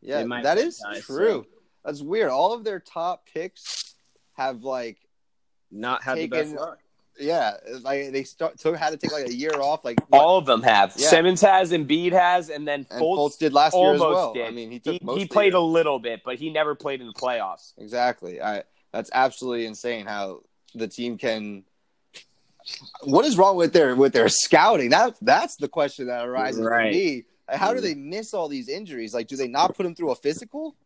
Yeah, 0.00 0.18
They 0.20 0.26
might 0.26 0.44
that 0.44 0.56
get 0.58 0.66
is 0.66 0.78
ties, 0.78 1.02
true. 1.04 1.46
That's 1.84 2.02
weird. 2.02 2.30
All 2.30 2.52
of 2.52 2.62
their 2.64 2.78
top 2.78 3.26
picks 3.26 3.94
have 4.34 4.62
like, 4.62 4.98
not 5.70 6.02
have 6.04 6.16
the 6.18 6.28
best 6.28 6.50
Taken- 6.50 6.56
luck. 6.64 6.78
yeah, 7.18 7.54
like 7.82 8.12
they 8.12 8.22
start 8.22 8.58
took 8.58 8.76
had 8.76 8.90
to 8.90 8.96
take 8.96 9.12
like 9.12 9.26
a 9.26 9.34
year 9.34 9.60
off. 9.60 9.84
Like 9.84 9.98
what- 10.08 10.20
All 10.22 10.38
of 10.38 10.46
them 10.46 10.62
have. 10.62 10.92
Yeah. 10.96 11.08
Simmons 11.08 11.40
has, 11.40 11.72
Embiid 11.72 12.12
has, 12.12 12.48
and 12.48 12.66
then 12.66 12.86
and 12.90 13.02
Fultz, 13.02 13.18
Fultz 13.34 13.38
did 13.38 13.52
last 13.52 13.74
year 13.74 13.94
as 13.94 14.00
well. 14.00 14.32
did. 14.34 14.46
I 14.46 14.50
mean, 14.50 14.70
he 14.70 14.80
he, 14.84 15.00
most 15.02 15.18
he 15.18 15.26
played 15.26 15.52
year. 15.52 15.60
a 15.60 15.64
little 15.64 15.98
bit, 15.98 16.22
but 16.24 16.36
he 16.36 16.50
never 16.50 16.74
played 16.76 17.00
in 17.00 17.06
the 17.08 17.12
playoffs. 17.12 17.72
Exactly. 17.76 18.40
I 18.40 18.62
that's 18.94 19.10
absolutely 19.12 19.66
insane 19.66 20.06
how 20.06 20.42
the 20.74 20.86
team 20.86 21.18
can. 21.18 21.64
What 23.02 23.24
is 23.24 23.36
wrong 23.36 23.56
with 23.56 23.72
their 23.72 23.96
with 23.96 24.12
their 24.12 24.28
scouting? 24.28 24.90
That 24.90 25.16
that's 25.20 25.56
the 25.56 25.68
question 25.68 26.06
that 26.06 26.24
arises 26.24 26.60
for 26.60 26.70
Right. 26.70 26.92
me. 26.92 27.24
How 27.48 27.74
do 27.74 27.80
they 27.80 27.94
miss 27.94 28.32
all 28.32 28.48
these 28.48 28.68
injuries? 28.68 29.12
Like, 29.12 29.26
do 29.26 29.36
they 29.36 29.48
not 29.48 29.74
put 29.74 29.82
them 29.82 29.94
through 29.96 30.12
a 30.12 30.14
physical? 30.14 30.76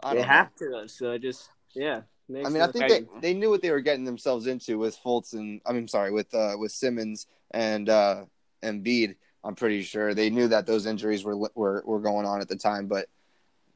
I 0.00 0.10
They 0.10 0.18
don't 0.20 0.28
know. 0.28 0.32
have 0.32 0.54
to, 0.54 0.88
so 0.88 1.10
it 1.10 1.22
just 1.22 1.50
yeah. 1.74 2.02
I 2.30 2.48
mean, 2.50 2.62
I 2.62 2.66
think 2.70 2.88
they, 2.88 3.06
they 3.20 3.34
knew 3.34 3.50
what 3.50 3.62
they 3.62 3.70
were 3.70 3.80
getting 3.80 4.04
themselves 4.04 4.46
into 4.46 4.78
with 4.78 4.96
Fultz 5.02 5.32
and 5.32 5.60
I 5.66 5.72
mean, 5.72 5.88
sorry, 5.88 6.12
with 6.12 6.32
uh, 6.34 6.54
with 6.58 6.70
Simmons 6.72 7.26
and 7.50 7.88
uh, 7.88 8.24
Embiid. 8.62 9.16
I'm 9.42 9.54
pretty 9.56 9.82
sure 9.82 10.14
they 10.14 10.30
knew 10.30 10.46
that 10.48 10.66
those 10.66 10.86
injuries 10.86 11.24
were 11.24 11.36
were 11.54 11.82
were 11.84 12.00
going 12.00 12.24
on 12.26 12.40
at 12.40 12.48
the 12.48 12.56
time. 12.56 12.86
But 12.86 13.08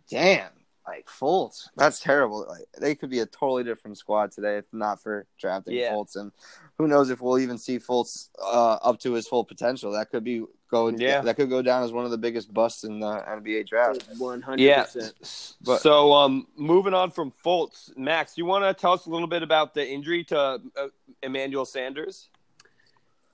damn, 0.09 0.51
like 0.87 1.07
Fultz, 1.07 1.69
that's 1.77 2.01
terrible. 2.01 2.47
Like 2.49 2.67
they 2.81 2.95
could 2.95 3.11
be 3.11 3.21
a 3.21 3.27
totally 3.27 3.65
different 3.65 3.99
squad 3.99 4.33
today 4.33 4.59
if 4.59 4.65
not 4.73 5.01
for 5.03 5.27
drafting 5.39 5.75
Yeah. 5.75 5.93
Fultz. 5.93 6.17
And 6.17 6.33
who 6.79 6.89
knows 6.89 7.11
if 7.11 7.21
we'll 7.21 7.39
even 7.39 7.59
see 7.59 7.79
Fultz 7.79 8.29
uh, 8.43 8.79
up 8.83 8.99
to 9.01 9.13
his 9.13 9.29
full 9.29 9.45
potential? 9.45 9.93
That 9.93 10.11
could 10.11 10.25
be 10.25 10.45
going. 10.71 10.99
Yeah. 10.99 11.21
that 11.21 11.37
could 11.37 11.51
go 11.51 11.63
down 11.63 11.85
as 11.85 11.93
one 11.93 12.05
of 12.05 12.11
the 12.11 12.19
biggest 12.19 12.53
busts 12.53 12.83
in 12.85 12.99
the 12.99 13.07
NBA 13.07 13.69
draft. 13.69 14.05
One 14.19 14.43
hundred 14.43 14.75
percent. 14.85 15.55
But- 15.63 15.81
so, 15.83 16.13
um, 16.13 16.47
moving 16.57 16.95
on 16.95 17.11
from 17.11 17.33
Fultz, 17.45 17.97
Max, 17.97 18.37
you 18.37 18.45
want 18.45 18.65
to 18.65 18.75
tell 18.81 18.93
us 18.93 19.07
a 19.07 19.11
little 19.11 19.29
bit 19.29 19.43
about 19.43 19.75
the 19.75 19.87
injury 19.89 20.25
to 20.25 20.39
uh, 20.39 20.89
Emmanuel 21.23 21.65
Sanders? 21.65 22.29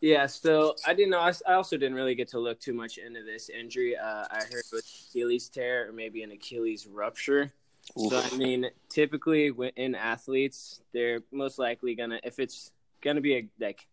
Yeah, 0.00 0.26
so 0.26 0.76
I 0.87 0.94
didn't 0.94 1.11
know. 1.11 1.20
I, 1.20 1.32
I 1.46 1.54
also 1.54 1.76
didn't 1.76 1.94
really 1.94 2.14
get 2.14 2.28
to 2.28 2.38
look 2.38 2.61
too 2.61 2.72
much 2.72 2.98
into 2.98 3.24
this 3.24 3.48
injury. 3.48 3.96
Uh, 3.96 4.26
I 4.30 4.44
heard 4.44 4.64
it 4.64 4.72
was 4.72 5.08
Achilles 5.11 5.48
tear 5.48 5.88
or 5.88 5.92
maybe 5.92 6.22
an 6.22 6.30
Achilles 6.30 6.87
rupture. 6.87 7.52
So 7.96 8.20
I 8.20 8.37
mean, 8.37 8.66
typically 8.88 9.50
in 9.76 9.94
athletes, 9.94 10.82
they're 10.92 11.20
most 11.32 11.58
likely 11.58 11.94
gonna 11.94 12.20
if 12.22 12.38
it's 12.38 12.72
gonna 13.00 13.20
be 13.20 13.37
a 13.37 13.48
like, 13.58 13.87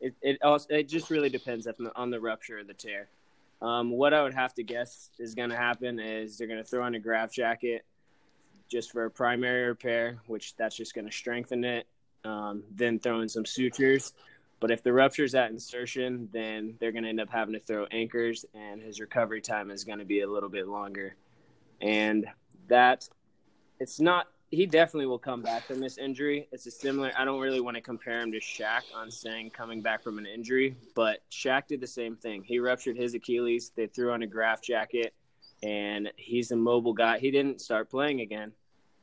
it 0.00 0.14
it 0.20 0.42
also 0.42 0.66
it 0.70 0.88
just 0.88 1.08
really 1.08 1.28
depends 1.28 1.66
on 1.66 1.74
the, 1.78 1.96
on 1.96 2.10
the 2.10 2.20
rupture 2.20 2.58
or 2.58 2.64
the 2.64 2.74
tear. 2.74 3.08
Um, 3.62 3.90
what 3.90 4.12
I 4.12 4.22
would 4.22 4.34
have 4.34 4.54
to 4.54 4.62
guess 4.62 5.10
is 5.18 5.34
gonna 5.34 5.56
happen 5.56 6.00
is 6.00 6.36
they're 6.36 6.48
gonna 6.48 6.64
throw 6.64 6.84
in 6.86 6.94
a 6.96 6.98
graft 6.98 7.32
jacket 7.32 7.84
just 8.68 8.90
for 8.92 9.04
a 9.04 9.10
primary 9.10 9.68
repair, 9.68 10.18
which 10.26 10.56
that's 10.56 10.76
just 10.76 10.94
gonna 10.94 11.12
strengthen 11.12 11.64
it. 11.64 11.86
Um, 12.24 12.64
then 12.74 12.98
throw 12.98 13.20
in 13.20 13.28
some 13.28 13.46
sutures 13.46 14.12
But 14.60 14.70
if 14.70 14.82
the 14.82 14.92
rupture 14.92 15.24
is 15.24 15.34
at 15.34 15.50
insertion, 15.50 16.28
then 16.32 16.74
they're 16.80 16.92
going 16.92 17.04
to 17.04 17.08
end 17.08 17.20
up 17.20 17.30
having 17.30 17.54
to 17.54 17.60
throw 17.60 17.86
anchors, 17.86 18.44
and 18.54 18.82
his 18.82 19.00
recovery 19.00 19.40
time 19.40 19.70
is 19.70 19.84
going 19.84 20.00
to 20.00 20.04
be 20.04 20.22
a 20.22 20.26
little 20.26 20.48
bit 20.48 20.66
longer. 20.66 21.14
And 21.80 22.26
that, 22.68 23.08
it's 23.78 24.00
not. 24.00 24.26
He 24.50 24.64
definitely 24.64 25.06
will 25.06 25.18
come 25.18 25.42
back 25.42 25.64
from 25.64 25.78
this 25.78 25.98
injury. 25.98 26.48
It's 26.50 26.66
a 26.66 26.70
similar. 26.70 27.12
I 27.16 27.24
don't 27.24 27.38
really 27.38 27.60
want 27.60 27.76
to 27.76 27.82
compare 27.82 28.20
him 28.20 28.32
to 28.32 28.40
Shaq 28.40 28.82
on 28.94 29.10
saying 29.10 29.50
coming 29.50 29.82
back 29.82 30.02
from 30.02 30.18
an 30.18 30.26
injury, 30.26 30.74
but 30.94 31.20
Shaq 31.30 31.68
did 31.68 31.80
the 31.80 31.86
same 31.86 32.16
thing. 32.16 32.42
He 32.42 32.58
ruptured 32.58 32.96
his 32.96 33.14
Achilles. 33.14 33.72
They 33.76 33.86
threw 33.86 34.10
on 34.10 34.22
a 34.22 34.26
graft 34.26 34.64
jacket, 34.64 35.14
and 35.62 36.10
he's 36.16 36.50
a 36.50 36.56
mobile 36.56 36.94
guy. 36.94 37.18
He 37.18 37.30
didn't 37.30 37.60
start 37.60 37.90
playing 37.90 38.22
again, 38.22 38.52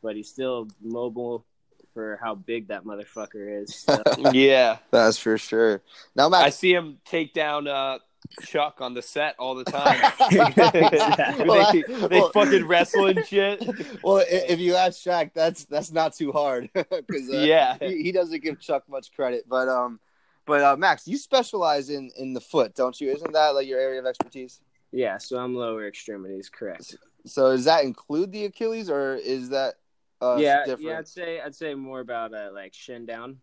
but 0.02 0.16
he's 0.16 0.30
still 0.30 0.68
mobile 0.82 1.46
for 1.96 2.20
how 2.22 2.36
big 2.36 2.68
that 2.68 2.84
motherfucker 2.86 3.64
is. 3.64 3.74
So. 3.88 4.04
Yeah, 4.32 4.78
That's 4.92 5.18
for 5.18 5.40
sure. 5.40 5.82
Now, 6.16 6.30
Max, 6.30 6.44
I 6.46 6.50
see 6.52 6.74
him 6.74 7.00
take 7.06 7.34
down 7.34 7.68
uh, 7.68 7.98
Chuck 8.44 8.78
on 8.82 8.94
the 8.94 9.02
set 9.02 9.36
all 9.40 9.56
the 9.56 9.64
time. 9.64 10.00
Well, 11.48 11.72
they 11.72 11.82
they 11.82 12.20
well- 12.20 12.32
fucking 12.32 12.68
wrestle 12.68 13.08
and 13.08 13.26
shit. 13.26 13.64
well, 14.04 14.24
if 14.28 14.60
you 14.60 14.76
ask 14.76 15.02
Shaq, 15.04 15.32
that's 15.34 15.66
that's 15.66 15.92
not 15.92 16.14
too 16.14 16.32
hard 16.32 16.70
because 16.74 17.30
uh, 17.30 17.38
Yeah. 17.38 17.78
he, 17.80 18.04
he 18.04 18.12
doesn't 18.12 18.44
give 18.44 18.60
Chuck 18.60 18.84
much 18.90 19.12
credit. 19.14 19.46
But 19.48 19.68
um, 19.70 20.00
but 20.46 20.62
uh, 20.62 20.76
Max, 20.78 21.08
you 21.08 21.18
specialize 21.18 21.90
in 21.90 22.12
in 22.18 22.34
the 22.34 22.42
foot, 22.42 22.76
don't 22.76 23.00
you? 23.00 23.12
Isn't 23.12 23.34
that 23.34 23.50
like 23.56 23.68
your 23.68 23.80
area 23.80 24.00
of 24.00 24.06
expertise? 24.06 24.60
yeah, 24.92 25.18
so 25.18 25.38
I'm 25.38 25.56
lower 25.56 25.88
extremities, 25.88 26.50
correct? 26.50 26.96
So 27.26 27.52
does 27.52 27.66
that 27.66 27.84
include 27.84 28.32
the 28.32 28.46
Achilles, 28.46 28.90
or 28.90 29.16
is 29.16 29.50
that 29.50 29.76
uh, 30.22 30.38
yeah, 30.40 30.60
different? 30.66 30.82
yeah. 30.82 30.98
I'd 31.00 31.08
say 31.08 31.42
I'd 31.42 31.56
say 31.56 31.74
more 31.76 32.00
about 32.00 32.34
uh, 32.34 32.50
like 32.54 32.74
shin 32.74 33.06
down. 33.06 33.38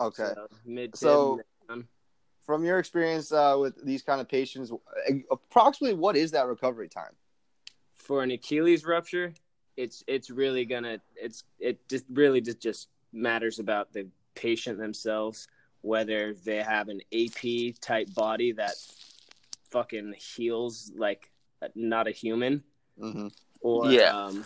Okay. 0.00 0.30
So 0.34 0.46
mid. 0.64 0.96
So- 0.96 1.40
down. 1.68 1.88
From 2.44 2.62
your 2.62 2.78
experience 2.78 3.32
uh, 3.32 3.56
with 3.58 3.82
these 3.86 4.02
kind 4.02 4.20
of 4.20 4.28
patients, 4.28 4.70
approximately 5.30 5.96
what 5.96 6.14
is 6.14 6.30
that 6.32 6.46
recovery 6.46 6.88
time? 6.88 7.12
for 7.96 8.22
an 8.22 8.30
Achilles 8.32 8.84
rupture, 8.84 9.32
it's 9.78 10.04
it's 10.06 10.28
really 10.28 10.66
gonna 10.66 11.00
it's 11.16 11.44
it 11.58 11.88
just 11.88 12.04
really 12.10 12.42
just 12.42 12.60
just 12.60 12.88
matters 13.14 13.58
about 13.60 13.92
the 13.94 14.06
patient 14.34 14.78
themselves 14.78 15.48
whether 15.80 16.34
they 16.44 16.56
have 16.56 16.88
an 16.88 17.00
AP 17.12 17.74
type 17.80 18.12
body 18.14 18.52
that 18.52 18.74
fucking 19.70 20.14
heals 20.18 20.92
like 20.96 21.30
not 21.74 22.06
a 22.06 22.10
human 22.10 22.62
hmm 22.98 23.28
or 23.60 23.90
Yeah. 23.90 24.10
um 24.16 24.44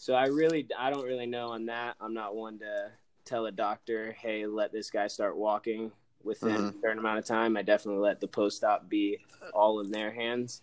so 0.00 0.14
I 0.14 0.28
really 0.28 0.66
I 0.78 0.88
don't 0.88 1.04
really 1.04 1.26
know 1.26 1.48
on 1.48 1.66
that. 1.66 1.94
I'm 2.00 2.14
not 2.14 2.34
one 2.34 2.58
to 2.60 2.90
tell 3.26 3.44
a 3.44 3.52
doctor, 3.52 4.12
"Hey, 4.12 4.46
let 4.46 4.72
this 4.72 4.90
guy 4.90 5.08
start 5.08 5.36
walking 5.36 5.92
within 6.24 6.52
Mhm. 6.52 6.74
a 6.74 6.80
certain 6.80 6.98
amount 6.98 7.18
of 7.18 7.26
time." 7.26 7.54
I 7.54 7.60
definitely 7.60 8.00
let 8.00 8.18
the 8.18 8.26
post-op 8.26 8.88
be 8.88 9.18
all 9.52 9.80
in 9.80 9.90
their 9.90 10.10
hands. 10.10 10.62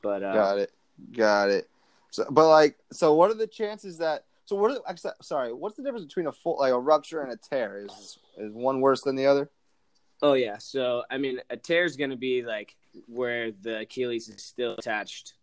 But 0.00 0.22
uh 0.22 0.32
Got 0.32 0.58
it. 0.58 0.72
Got 1.12 1.50
it. 1.50 1.68
So, 2.10 2.24
but 2.30 2.48
like, 2.48 2.78
so 2.90 3.12
what 3.12 3.30
are 3.30 3.34
the 3.34 3.46
chances 3.46 3.98
that? 3.98 4.24
So 4.46 4.56
what? 4.56 4.70
Are, 4.70 4.80
actually, 4.88 5.12
sorry, 5.20 5.52
what's 5.52 5.76
the 5.76 5.82
difference 5.82 6.06
between 6.06 6.26
a 6.26 6.32
full, 6.32 6.56
like 6.58 6.72
a 6.72 6.80
rupture 6.80 7.20
and 7.20 7.30
a 7.30 7.36
tear? 7.36 7.84
Is 7.84 8.18
is 8.38 8.54
one 8.54 8.80
worse 8.80 9.02
than 9.02 9.16
the 9.16 9.26
other? 9.26 9.50
Oh 10.22 10.32
yeah, 10.32 10.56
so 10.56 11.02
I 11.10 11.18
mean, 11.18 11.40
a 11.50 11.58
tear 11.58 11.84
is 11.84 11.94
going 11.94 12.08
to 12.08 12.16
be 12.16 12.42
like 12.42 12.74
where 13.06 13.52
the 13.52 13.80
Achilles 13.80 14.30
is 14.30 14.42
still 14.42 14.76
attached 14.78 15.34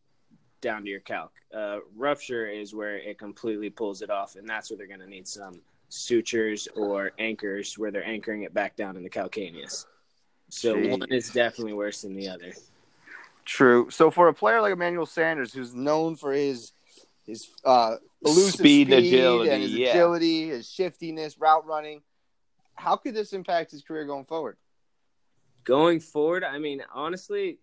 down 0.65 0.84
to 0.84 0.89
your 0.89 0.99
calc. 0.99 1.32
Uh, 1.56 1.78
rupture 1.95 2.47
is 2.47 2.73
where 2.73 2.97
it 2.97 3.17
completely 3.17 3.69
pulls 3.69 4.01
it 4.01 4.10
off, 4.10 4.36
and 4.36 4.49
that's 4.49 4.69
where 4.69 4.78
they're 4.78 4.88
going 4.88 4.99
to 4.99 5.08
need 5.08 5.28
some 5.28 5.62
sutures 5.89 6.67
or 6.75 7.12
anchors 7.19 7.78
where 7.78 7.91
they're 7.91 8.06
anchoring 8.06 8.41
it 8.41 8.54
back 8.54 8.75
down 8.75 8.97
in 8.97 9.04
the 9.04 9.10
calcaneus. 9.10 9.86
So 10.49 10.75
Jeez. 10.75 10.89
one 10.89 11.12
is 11.12 11.30
definitely 11.32 11.73
worse 11.73 12.01
than 12.01 12.15
the 12.15 12.28
other. 12.28 12.54
True. 13.45 13.89
So 13.91 14.10
for 14.10 14.28
a 14.28 14.34
player 14.34 14.60
like 14.60 14.73
Emmanuel 14.73 15.06
Sanders, 15.06 15.54
who's 15.54 15.75
known 15.75 16.15
for 16.15 16.34
his 16.34 16.71
his 17.25 17.49
uh, 17.63 17.95
elusive 18.23 18.54
Speed 18.54 18.88
speed, 18.88 18.93
and 18.93 19.06
agility, 19.06 19.49
and 19.51 19.63
his 19.63 19.73
yeah. 19.73 19.89
agility, 19.89 20.49
his 20.49 20.69
shiftiness, 20.69 21.39
route 21.39 21.65
running, 21.65 22.01
how 22.73 22.95
could 22.95 23.15
this 23.15 23.34
impact 23.34 23.71
his 23.71 23.84
career 23.84 24.06
going 24.06 24.25
forward? 24.25 24.58
Going 25.63 25.99
forward, 25.99 26.43
I 26.43 26.60
mean, 26.60 26.84
honestly, 26.93 27.60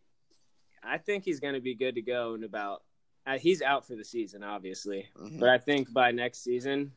I 0.82 0.98
think 0.98 1.24
he's 1.24 1.38
going 1.38 1.54
to 1.54 1.60
be 1.60 1.74
good 1.74 1.94
to 1.94 2.02
go 2.02 2.34
in 2.34 2.44
about. 2.44 2.82
Uh, 3.26 3.38
he's 3.38 3.62
out 3.62 3.86
for 3.86 3.94
the 3.94 4.04
season, 4.04 4.42
obviously, 4.42 5.08
Mhm. 5.16 5.38
but 5.38 5.48
I 5.48 5.58
think 5.58 5.92
by 5.92 6.10
next 6.10 6.40
season, 6.42 6.92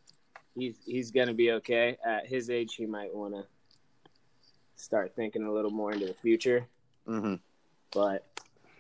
he's 0.55 0.77
he's 0.85 1.11
going 1.11 1.27
to 1.27 1.33
be 1.33 1.51
okay. 1.53 1.97
At 2.03 2.25
his 2.25 2.49
age, 2.49 2.75
he 2.75 2.85
might 2.87 3.13
want 3.13 3.35
to 3.35 3.45
start 4.75 5.13
thinking 5.15 5.43
a 5.43 5.51
little 5.51 5.71
more 5.71 5.91
into 5.91 6.07
the 6.07 6.13
future. 6.15 6.67
Mhm. 7.07 7.39
But 7.91 8.25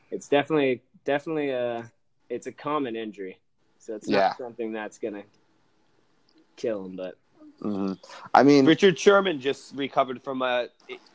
it's 0.09 0.27
definitely 0.27 0.81
definitely 1.03 1.49
a 1.51 1.91
it's 2.29 2.47
a 2.47 2.51
common 2.51 2.95
injury, 2.95 3.39
so 3.77 3.95
it's 3.95 4.07
not 4.07 4.17
Yeah. 4.17 4.33
something 4.35 4.71
that's 4.71 4.97
going 4.97 5.13
to 5.13 5.23
kill 6.55 6.85
him. 6.85 6.95
But 6.95 7.17
Mhm. 7.59 7.99
I 8.33 8.41
mean, 8.41 8.65
Richard 8.65 8.97
Sherman 8.97 9.39
just 9.39 9.75
recovered 9.75 10.23
from 10.23 10.41
a 10.41 10.69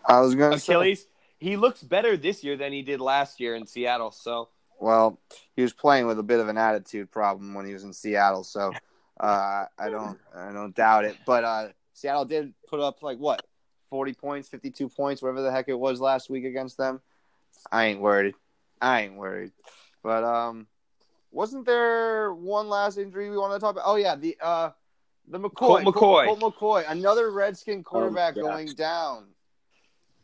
I 0.05 0.21
was 0.21 0.37
gonna 0.37 0.59
say, 0.59 0.73
Achilles. 0.75 1.07
He 1.39 1.57
looks 1.57 1.83
better 1.83 2.17
this 2.17 2.45
year 2.45 2.57
than 2.57 2.73
he 2.73 2.83
did 2.83 3.01
last 3.01 3.41
year 3.41 3.57
in 3.57 3.67
Seattle. 3.67 4.13
So 4.13 4.51
well, 4.81 5.21
he 5.55 5.63
was 5.63 5.73
playing 5.73 6.07
with 6.07 6.19
a 6.19 6.23
bit 6.23 6.41
of 6.41 6.49
an 6.49 6.59
attitude 6.59 7.11
problem 7.11 7.55
when 7.55 7.67
he 7.67 7.73
was 7.73 7.85
in 7.85 7.93
Seattle, 7.93 8.43
so 8.43 8.73
uh, 9.21 9.67
I 9.79 9.91
don't 9.91 10.19
I 10.35 10.53
don't 10.53 10.75
doubt 10.75 11.05
it. 11.05 11.17
But 11.27 11.45
uh, 11.45 11.69
Seattle 11.93 12.25
did 12.25 12.55
put 12.67 12.81
up 12.81 13.03
like 13.03 13.19
what 13.19 13.45
forty 13.91 14.15
points, 14.15 14.49
fifty 14.49 14.71
two 14.71 14.89
points, 14.89 15.21
whatever 15.21 15.43
the 15.43 15.53
heck 15.53 15.69
it 15.69 15.79
was 15.79 16.01
last 16.01 16.31
week 16.31 16.45
against 16.45 16.79
them. 16.79 17.01
I 17.71 17.87
ain't 17.87 18.01
worried. 18.01 18.35
I 18.81 19.03
ain't 19.03 19.17
worried. 19.17 19.53
But 20.03 20.25
um, 20.25 20.67
wasn't 21.31 21.67
there 21.67 22.33
one 22.33 22.69
last 22.71 22.97
injury 22.97 23.29
we 23.29 23.37
wanted 23.37 23.55
to 23.55 23.61
talk 23.61 23.73
about? 23.73 23.85
Oh 23.87 23.97
yeah, 23.97 24.17
the 24.17 24.37
uh, 24.41 24.71
the 25.29 25.39
McCoy, 25.39 25.55
Colt 25.55 25.83
McCoy. 25.83 25.93
Colt, 25.93 26.41
Colt 26.41 26.55
McCoy, 26.55 26.85
another 26.91 27.31
Redskin 27.31 27.85
quarterback 27.85 28.35
God. 28.35 28.43
going 28.43 28.69
down. 28.75 29.27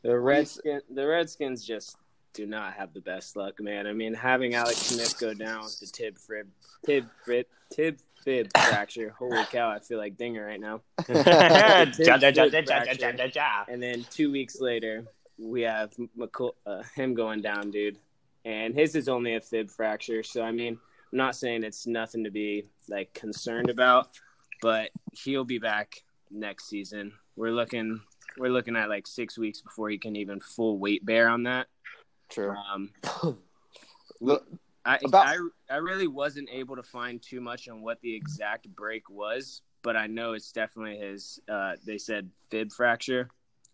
The 0.02 0.18
Redskins, 0.18 0.82
the 0.88 1.06
Redskins 1.06 1.64
just 1.64 1.96
do 2.36 2.46
not 2.46 2.74
have 2.74 2.92
the 2.92 3.00
best 3.00 3.34
luck, 3.34 3.60
man. 3.60 3.86
I 3.86 3.94
mean, 3.94 4.12
having 4.12 4.54
Alex 4.54 4.76
Smith 4.76 5.18
go 5.18 5.32
down 5.32 5.64
with 5.64 5.80
the 5.80 5.86
tib 5.86 6.18
fib, 6.18 6.46
tib 6.84 7.06
fib, 7.24 7.46
tib 7.72 7.98
fib 8.24 8.48
fracture. 8.52 9.14
Holy 9.18 9.42
cow! 9.46 9.70
I 9.70 9.78
feel 9.78 9.98
like 9.98 10.18
Dinger 10.18 10.44
right 10.44 10.60
now. 10.60 10.82
And 13.68 13.82
then 13.82 14.04
two 14.10 14.30
weeks 14.30 14.60
later, 14.60 15.06
we 15.38 15.62
have 15.62 15.94
McCoy, 16.16 16.50
uh, 16.66 16.82
him 16.94 17.14
going 17.14 17.40
down, 17.40 17.70
dude. 17.70 17.98
And 18.44 18.74
his 18.74 18.94
is 18.94 19.08
only 19.08 19.34
a 19.34 19.40
fib 19.40 19.70
fracture, 19.70 20.22
so 20.22 20.42
I 20.42 20.52
mean, 20.52 20.78
I'm 21.12 21.18
not 21.18 21.34
saying 21.34 21.64
it's 21.64 21.86
nothing 21.86 22.24
to 22.24 22.30
be 22.30 22.66
like 22.88 23.12
concerned 23.14 23.70
about, 23.70 24.10
but 24.60 24.90
he'll 25.12 25.44
be 25.44 25.58
back 25.58 26.02
next 26.30 26.68
season. 26.68 27.12
We're 27.34 27.50
looking, 27.50 28.00
we're 28.38 28.50
looking 28.50 28.76
at 28.76 28.88
like 28.88 29.06
six 29.06 29.36
weeks 29.38 29.62
before 29.62 29.88
he 29.88 29.98
can 29.98 30.14
even 30.14 30.40
full 30.40 30.78
weight 30.78 31.04
bear 31.04 31.28
on 31.28 31.44
that. 31.44 31.66
True. 32.28 32.54
Um, 32.72 32.90
Look, 34.20 34.46
I, 34.84 34.98
About- 35.04 35.26
I 35.26 35.36
I 35.70 35.76
really 35.76 36.06
wasn't 36.06 36.48
able 36.50 36.76
to 36.76 36.82
find 36.82 37.20
too 37.20 37.40
much 37.40 37.68
on 37.68 37.82
what 37.82 38.00
the 38.00 38.14
exact 38.14 38.68
break 38.74 39.10
was, 39.10 39.62
but 39.82 39.96
I 39.96 40.06
know 40.06 40.32
it's 40.32 40.52
definitely 40.52 40.98
his. 40.98 41.40
Uh, 41.48 41.74
they 41.84 41.98
said 41.98 42.30
fib 42.50 42.72
fracture, 42.72 43.28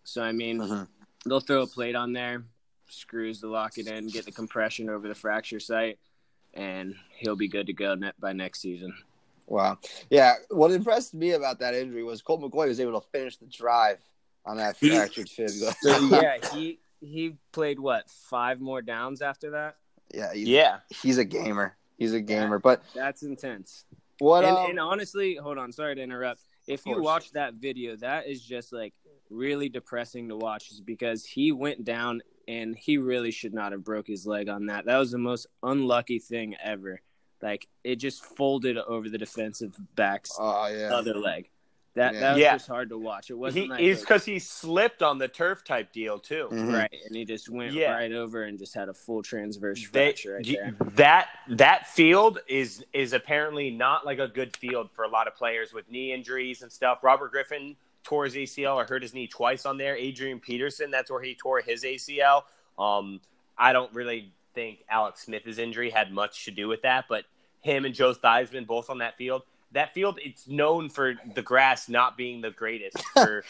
so 0.05 0.23
I 0.23 0.33
mean 0.33 0.59
Mhm. 0.59 0.89
they'll 1.27 1.41
throw 1.41 1.63
a 1.63 1.67
plate 1.67 1.95
on 1.95 2.13
there, 2.13 2.45
screws 2.89 3.41
to 3.43 3.49
lock 3.49 3.79
it 3.79 3.87
in, 3.87 4.09
get 4.09 4.25
the 4.25 4.33
compression 4.33 4.89
over 4.89 5.07
the 5.07 5.15
fracture 5.15 5.61
site, 5.61 5.99
and 6.55 6.95
he'll 7.19 7.37
be 7.37 7.49
good 7.49 7.67
to 7.67 7.73
go 7.73 7.95
net 7.95 8.15
by 8.19 8.33
next 8.33 8.61
season. 8.61 8.93
Wow. 9.47 9.79
Yeah. 10.11 10.35
What 10.51 10.71
impressed 10.73 11.13
me 11.15 11.33
about 11.33 11.59
that 11.61 11.75
injury 11.75 12.03
was 12.05 12.23
Colt 12.23 12.41
McCoy 12.41 12.69
was 12.69 12.81
able 12.81 12.99
to 13.01 13.07
finish 13.09 13.37
the 13.37 13.47
drive 13.47 13.99
on 14.47 14.57
that 14.57 14.77
fractured 14.79 15.29
fib. 15.29 15.51
So 15.51 15.99
yeah, 16.09 16.39
he 16.53 16.81
he 17.03 17.37
played 17.53 17.79
what 17.79 18.09
five 18.09 18.61
more 18.61 18.81
downs 18.81 19.21
after 19.21 19.51
that. 19.51 19.77
yeah. 20.15 20.33
He's, 20.33 20.49
yeah, 20.49 20.79
He's 21.03 21.19
a 21.19 21.25
gamer. 21.25 21.77
He's 21.99 22.15
a 22.15 22.21
gamer. 22.21 22.59
But 22.59 22.83
That's 22.95 23.23
intense. 23.23 23.85
what? 24.19 24.45
and, 24.45 24.57
um, 24.57 24.71
and 24.71 24.81
honestly, 24.81 25.37
hold 25.37 25.59
on, 25.59 25.73
sorry 25.73 25.97
to 25.97 26.03
interrupt. 26.03 26.41
If 26.67 26.87
you 26.87 27.03
watch 27.03 27.33
that 27.33 27.55
video, 27.55 27.97
that 27.97 28.29
is 28.29 28.41
just 28.41 28.73
like 28.73 28.95
really 29.31 29.69
depressing 29.69 30.29
to 30.29 30.37
watch, 30.37 30.71
is 30.71 30.81
because 30.81 31.25
he 31.25 31.51
went 31.51 31.85
down 31.85 32.23
and 32.47 32.77
he 32.77 32.99
really 32.99 33.31
should 33.31 33.53
not 33.53 33.73
have 33.73 33.85
broke 33.85 34.07
his 34.07 34.27
leg 34.27 34.49
on 34.49 34.67
that. 34.67 34.85
That 34.87 34.99
was 34.99 35.11
the 35.11 35.19
most 35.19 35.49
unlucky 35.63 36.21
thing 36.21 36.57
ever. 36.63 37.01
Like 37.41 37.67
it 37.83 37.97
just 37.97 38.25
folded 38.25 38.79
over 38.79 39.09
the 39.09 39.19
defensive 39.19 39.77
back's 39.97 40.37
oh 40.39 40.67
yeah. 40.69 40.95
other 40.95 41.15
leg. 41.15 41.51
That 41.95 42.15
Yeah. 42.15 42.21
that 42.21 42.33
was 42.33 42.41
Yeah. 42.41 42.53
just 42.55 42.69
hard 42.69 42.89
to 42.89 42.97
watch. 42.99 43.31
It 43.31 43.35
wasn't 43.35 43.65
He 43.65 43.71
like 43.71 43.81
is 43.83 44.01
because 44.01 44.25
he 44.25 44.39
slipped 44.39 45.03
on 45.03 45.19
the 45.19 45.29
turf 45.29 45.63
type 45.63 45.93
deal 45.93 46.19
too. 46.19 46.49
Mhm. 46.51 46.73
right, 46.73 47.01
and 47.07 47.15
he 47.15 47.25
just 47.27 47.51
went 47.51 47.75
Yeah. 47.75 47.93
right 47.93 48.13
over 48.13 48.45
and 48.45 48.59
just 48.59 48.75
had 48.75 48.89
a 48.89 48.95
full 48.95 49.23
transverse 49.23 49.87
They, 49.91 50.07
fracture 50.13 50.37
right 50.37 50.47
there. 50.47 50.77
that 50.97 51.29
that 51.49 51.87
field 51.89 52.39
is 52.47 52.83
is 52.95 53.13
apparently 53.13 53.71
not 53.71 54.07
like 54.07 54.19
a 54.19 54.29
good 54.29 54.57
field 54.57 54.91
for 54.91 55.05
a 55.05 55.09
lot 55.09 55.27
of 55.29 55.35
players 55.37 55.73
with 55.75 55.91
knee 55.91 56.13
injuries 56.13 56.63
and 56.63 56.73
stuff. 56.73 57.01
Robert 57.03 57.31
Griffin 57.31 57.77
tore 58.05 58.25
his 58.25 58.37
ACL 58.37 58.77
or 58.77 58.85
hurt 58.85 59.03
his 59.03 59.13
knee 59.15 59.27
twice 59.29 59.67
on 59.67 59.77
there. 59.77 59.95
Adrian 59.97 60.41
Peterson, 60.41 60.91
that's 60.91 61.11
where 61.11 61.23
he 61.23 61.35
tore 61.35 61.61
his 61.61 61.85
ACL. 61.85 62.47
Um, 62.79 63.21
I 63.59 63.73
don't 63.75 63.93
really 63.93 64.33
think 64.55 64.83
Alex 64.89 65.23
Smith's 65.27 65.59
injury 65.59 65.91
had 65.91 66.11
much 66.11 66.45
to 66.47 66.51
do 66.51 66.69
with 66.69 66.83
that, 66.83 67.05
but 67.09 67.27
him 67.61 67.85
and 67.85 67.95
Joe 67.95 68.13
Theismann 68.15 68.67
both 68.67 68.91
on 68.91 68.99
that 68.99 69.17
field. 69.17 69.43
That 69.73 69.95
field, 69.95 70.19
it's 70.23 70.47
known 70.47 70.89
for 70.91 71.15
the 71.35 71.43
grass 71.43 71.89
not 71.89 72.17
being 72.17 72.41
the 72.41 72.51
greatest 72.51 72.99
for 73.15 73.43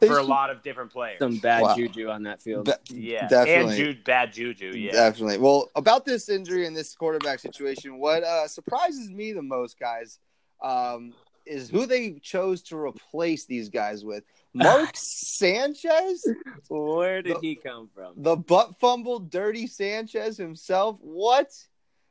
for 0.00 0.18
a 0.18 0.22
lot 0.22 0.50
of 0.50 0.62
different 0.62 0.90
players. 0.92 1.18
Some 1.20 1.36
bad 1.38 1.62
Wow. 1.62 1.76
juju 1.76 2.08
on 2.08 2.22
that 2.24 2.40
field. 2.40 2.64
Be- 2.88 2.94
yeah, 3.10 3.28
Definitely. 3.28 3.52
and 3.54 3.76
Jude, 3.76 4.04
bad 4.04 4.32
juju. 4.32 4.72
Yeah, 4.76 4.92
Definitely. 4.92 5.38
Well, 5.38 5.70
about 5.76 6.04
this 6.04 6.28
injury 6.28 6.66
and 6.66 6.74
this 6.76 6.94
quarterback 6.94 7.38
situation, 7.38 7.98
what 7.98 8.24
uh, 8.24 8.48
surprises 8.48 9.10
me 9.10 9.32
the 9.32 9.42
most, 9.42 9.78
guys, 9.78 10.18
um, 10.62 11.12
is 11.46 11.68
who 11.70 11.86
they 11.86 12.12
chose 12.22 12.62
to 12.62 12.76
replace 12.76 13.44
these 13.46 13.68
guys 13.68 14.04
with. 14.04 14.24
Mark 14.54 14.90
Sanchez, 14.94 16.26
Where 16.68 17.22
did 17.22 17.36
The- 17.36 17.40
he 17.40 17.54
come 17.56 17.88
from? 17.94 18.14
the 18.16 18.36
butt 18.36 18.78
fumble, 18.80 19.18
dirty 19.20 19.66
Sanchez 19.66 20.36
himself. 20.36 20.96
What? 21.00 21.48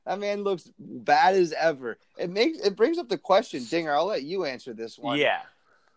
That 0.05 0.19
man 0.19 0.43
looks 0.43 0.69
bad 0.79 1.35
as 1.35 1.53
ever. 1.53 1.97
It 2.17 2.29
makes 2.29 2.59
it 2.59 2.75
brings 2.75 2.97
up 2.97 3.09
the 3.09 3.17
question, 3.17 3.63
Dinger. 3.63 3.93
I'll 3.93 4.07
let 4.07 4.23
you 4.23 4.45
answer 4.45 4.73
this 4.73 4.97
one. 4.97 5.17
yeah. 5.17 5.41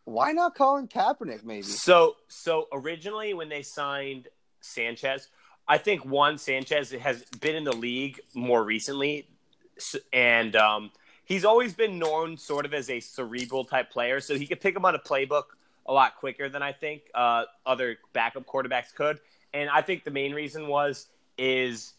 Why 0.04 0.32
not 0.32 0.54
Colin 0.54 0.86
Kaepernick? 0.86 1.44
Maybe. 1.44 1.62
So 1.62 2.16
so 2.28 2.68
originally 2.72 3.32
when 3.32 3.48
they 3.48 3.62
signed 3.62 4.28
Sanchez, 4.60 5.28
I 5.66 5.78
think 5.78 6.04
one 6.04 6.36
Sanchez 6.36 6.90
has 6.90 7.24
been 7.40 7.56
in 7.56 7.64
the 7.64 7.72
league 7.72 8.20
more 8.34 8.62
recently, 8.62 9.26
and 10.12 10.54
um, 10.56 10.90
he's 11.24 11.44
always 11.46 11.72
been 11.72 11.98
known 11.98 12.36
sort 12.36 12.66
of 12.66 12.74
as 12.74 12.90
a 12.90 13.00
cerebral 13.00 13.64
type 13.64 13.90
player. 13.90 14.20
So 14.20 14.36
he 14.36 14.46
could 14.46 14.60
pick 14.60 14.76
him 14.76 14.84
on 14.84 14.94
a 14.94 14.98
playbook 14.98 15.44
a 15.86 15.92
lot 15.92 16.16
quicker 16.16 16.48
than 16.48 16.62
I 16.62 16.72
think 16.72 17.02
uh, 17.14 17.44
other 17.64 17.98
backup 18.12 18.46
quarterbacks 18.46 18.94
could. 18.94 19.20
And 19.52 19.70
I 19.70 19.82
think 19.82 20.04
the 20.04 20.10
main 20.10 20.32
reason 20.34 20.68
was 20.68 21.06
is 21.38 21.94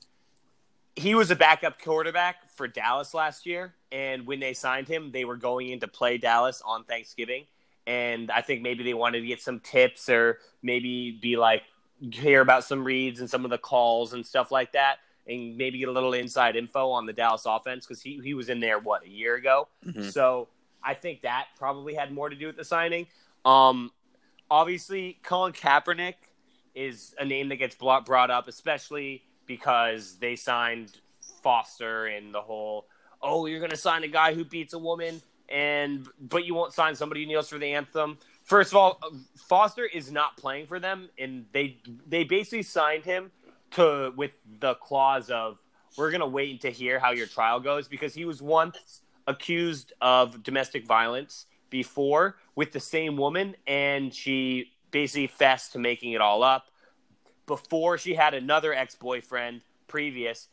he 0.95 1.15
was 1.15 1.31
a 1.31 1.35
backup 1.35 1.81
quarterback 1.81 2.49
for 2.51 2.67
Dallas 2.67 3.13
last 3.13 3.45
year, 3.45 3.73
and 3.91 4.25
when 4.25 4.39
they 4.39 4.53
signed 4.53 4.87
him, 4.87 5.11
they 5.11 5.25
were 5.25 5.35
going 5.37 5.69
in 5.69 5.79
to 5.81 5.87
play 5.87 6.17
Dallas 6.17 6.61
on 6.65 6.83
Thanksgiving 6.83 7.45
and 7.87 8.31
I 8.31 8.41
think 8.41 8.61
maybe 8.61 8.83
they 8.83 8.93
wanted 8.93 9.21
to 9.21 9.27
get 9.27 9.41
some 9.41 9.59
tips 9.59 10.09
or 10.09 10.39
maybe 10.63 11.11
be 11.11 11.37
like 11.37 11.63
hear 12.11 12.41
about 12.41 12.63
some 12.63 12.83
reads 12.83 13.19
and 13.19 13.29
some 13.29 13.45
of 13.45 13.51
the 13.51 13.57
calls 13.57 14.13
and 14.13 14.25
stuff 14.25 14.51
like 14.51 14.73
that, 14.73 14.97
and 15.27 15.57
maybe 15.57 15.79
get 15.79 15.89
a 15.89 15.91
little 15.91 16.13
inside 16.13 16.55
info 16.55 16.89
on 16.89 17.05
the 17.05 17.13
Dallas 17.13 17.43
offense 17.45 17.85
because 17.85 18.01
he 18.01 18.19
he 18.23 18.33
was 18.33 18.49
in 18.49 18.59
there 18.59 18.79
what 18.79 19.05
a 19.05 19.09
year 19.09 19.35
ago. 19.35 19.67
Mhm. 19.85 20.11
So 20.11 20.47
I 20.83 20.93
think 20.93 21.21
that 21.21 21.47
probably 21.57 21.93
had 21.93 22.11
more 22.11 22.29
to 22.29 22.35
do 22.35 22.47
with 22.47 22.57
the 22.57 22.65
signing. 22.65 23.07
Um, 23.43 23.91
obviously, 24.49 25.19
Colin 25.23 25.53
Kaepernick 25.53 26.15
is 26.73 27.15
a 27.19 27.25
name 27.25 27.49
that 27.49 27.55
gets 27.57 27.75
brought 27.75 28.31
up, 28.31 28.47
especially 28.47 29.23
because 29.45 30.15
they 30.15 30.35
signed 30.35 30.97
Foster 31.41 32.07
and 32.07 32.33
the 32.33 32.41
whole 32.41 32.87
oh 33.21 33.45
you're 33.45 33.65
to 33.67 33.77
sign 33.77 34.03
a 34.03 34.07
guy 34.07 34.33
who 34.33 34.43
beats 34.43 34.73
a 34.73 34.79
woman 34.79 35.21
and 35.49 36.07
but 36.19 36.45
you 36.45 36.53
won't 36.53 36.73
sign 36.73 36.95
somebody 36.95 37.21
who 37.21 37.27
kneels 37.27 37.49
for 37.49 37.57
the 37.57 37.73
anthem. 37.73 38.17
First 38.43 38.71
of 38.71 38.77
all, 38.77 38.99
Foster 39.35 39.85
is 39.85 40.11
not 40.11 40.37
playing 40.37 40.67
for 40.67 40.79
them, 40.79 41.09
and 41.17 41.45
they 41.51 41.77
they 42.07 42.23
basically 42.23 42.63
signed 42.63 43.03
him 43.03 43.31
to 43.71 44.13
with 44.15 44.31
the 44.59 44.75
clause 44.75 45.29
of 45.29 45.59
we're 45.97 46.11
gonna 46.11 46.27
wait 46.27 46.61
to 46.61 46.71
hear 46.71 46.99
how 46.99 47.11
your 47.11 47.27
trial 47.27 47.59
goes 47.59 47.87
because 47.87 48.13
he 48.13 48.25
was 48.25 48.41
once 48.41 49.01
accused 49.27 49.93
of 50.01 50.43
domestic 50.43 50.85
violence 50.85 51.47
before 51.69 52.37
with 52.55 52.71
the 52.71 52.79
same 52.79 53.17
woman, 53.17 53.55
and 53.67 54.13
she 54.13 54.71
basically 54.91 55.27
fessed 55.27 55.73
to 55.73 55.79
making 55.79 56.13
it 56.13 56.21
all 56.21 56.43
up 56.43 56.67
before 57.45 57.97
she 57.97 58.13
had 58.15 58.33
another 58.33 58.73
ex 58.73 58.95
boyfriend 58.95 59.61
previous 59.87 60.47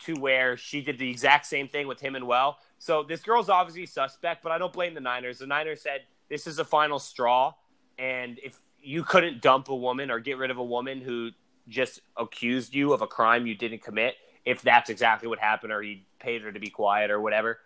to 0.00 0.14
where 0.14 0.56
she 0.56 0.80
did 0.80 0.98
the 0.98 1.10
exact 1.10 1.46
same 1.46 1.68
thing 1.68 1.86
with 1.86 2.00
him 2.00 2.14
and 2.14 2.26
well. 2.26 2.58
So 2.78 3.02
this 3.02 3.20
girl's 3.20 3.48
obviously 3.48 3.86
suspect, 3.86 4.42
but 4.42 4.52
I 4.52 4.58
don't 4.58 4.72
blame 4.72 4.94
the 4.94 5.00
Niners. 5.00 5.38
The 5.38 5.46
Niners 5.46 5.82
said 5.82 6.02
this 6.28 6.46
is 6.46 6.58
a 6.58 6.64
final 6.64 6.98
straw, 6.98 7.54
and 7.98 8.38
if 8.42 8.58
you 8.80 9.02
couldn't 9.02 9.42
dump 9.42 9.68
a 9.68 9.74
woman 9.74 10.10
or 10.10 10.20
get 10.20 10.38
rid 10.38 10.50
of 10.50 10.58
a 10.58 10.64
woman 10.64 11.00
who 11.00 11.30
just 11.68 12.00
accused 12.16 12.74
you 12.74 12.92
of 12.92 13.02
a 13.02 13.06
crime 13.06 13.46
you 13.46 13.54
didn't 13.54 13.82
commit, 13.82 14.14
if 14.44 14.62
that's 14.62 14.88
exactly 14.88 15.28
what 15.28 15.38
happened, 15.38 15.72
or 15.72 15.82
he 15.82 16.06
paid 16.20 16.42
her 16.42 16.52
to 16.52 16.60
be 16.60 16.70
quiet 16.70 17.10
or 17.10 17.20
whatever, 17.20 17.58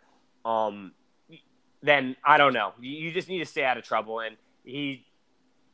um, 0.45 0.93
then 1.83 2.17
I 2.25 2.39
don't 2.39 2.55
know. 2.55 2.73
You 2.81 2.91
you 2.91 3.13
just 3.13 3.29
need 3.29 3.41
to 3.41 3.47
stay 3.47 3.65
out 3.65 3.77
of 3.77 3.85
trouble, 3.85 4.21
and 4.21 4.37
he 4.65 5.07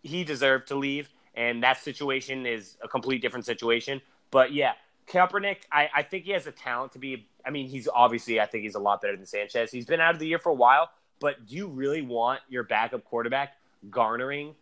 he 0.03 0.25
deserved 0.25 0.69
to 0.69 0.75
leave, 0.75 1.09
and 1.39 1.63
that 1.63 1.79
situation 1.79 2.45
is 2.45 2.77
a 2.83 2.89
complete 2.89 3.23
different 3.23 3.47
situation. 3.47 4.03
But 4.31 4.53
yeah, 4.53 4.73
Kaepernick, 5.07 5.59
I, 5.73 5.89
I 5.95 6.03
think 6.03 6.25
he 6.25 6.33
has 6.33 6.47
a 6.47 6.53
talent 6.53 6.93
to 6.93 6.99
be. 6.99 7.29
I 7.47 7.51
mean, 7.51 7.69
he's 7.69 7.89
obviously, 7.95 8.41
I 8.41 8.47
think 8.47 8.65
he's 8.65 8.75
a 8.75 8.81
lot 8.81 9.01
better 9.01 9.17
than 9.17 9.25
Sanchez. 9.25 9.71
He's 9.71 9.87
been 9.87 10.01
out 10.01 10.13
of 10.13 10.21
the 10.21 10.27
year 10.27 10.41
for 10.41 10.51
a 10.51 10.55
while, 10.55 10.91
but 11.21 11.47
do 11.47 11.55
you 11.55 11.69
really 11.69 12.03
want 12.03 12.41
your 12.49 12.65
backup 12.65 13.05
quarterback 13.05 13.55
garnering 13.89 14.55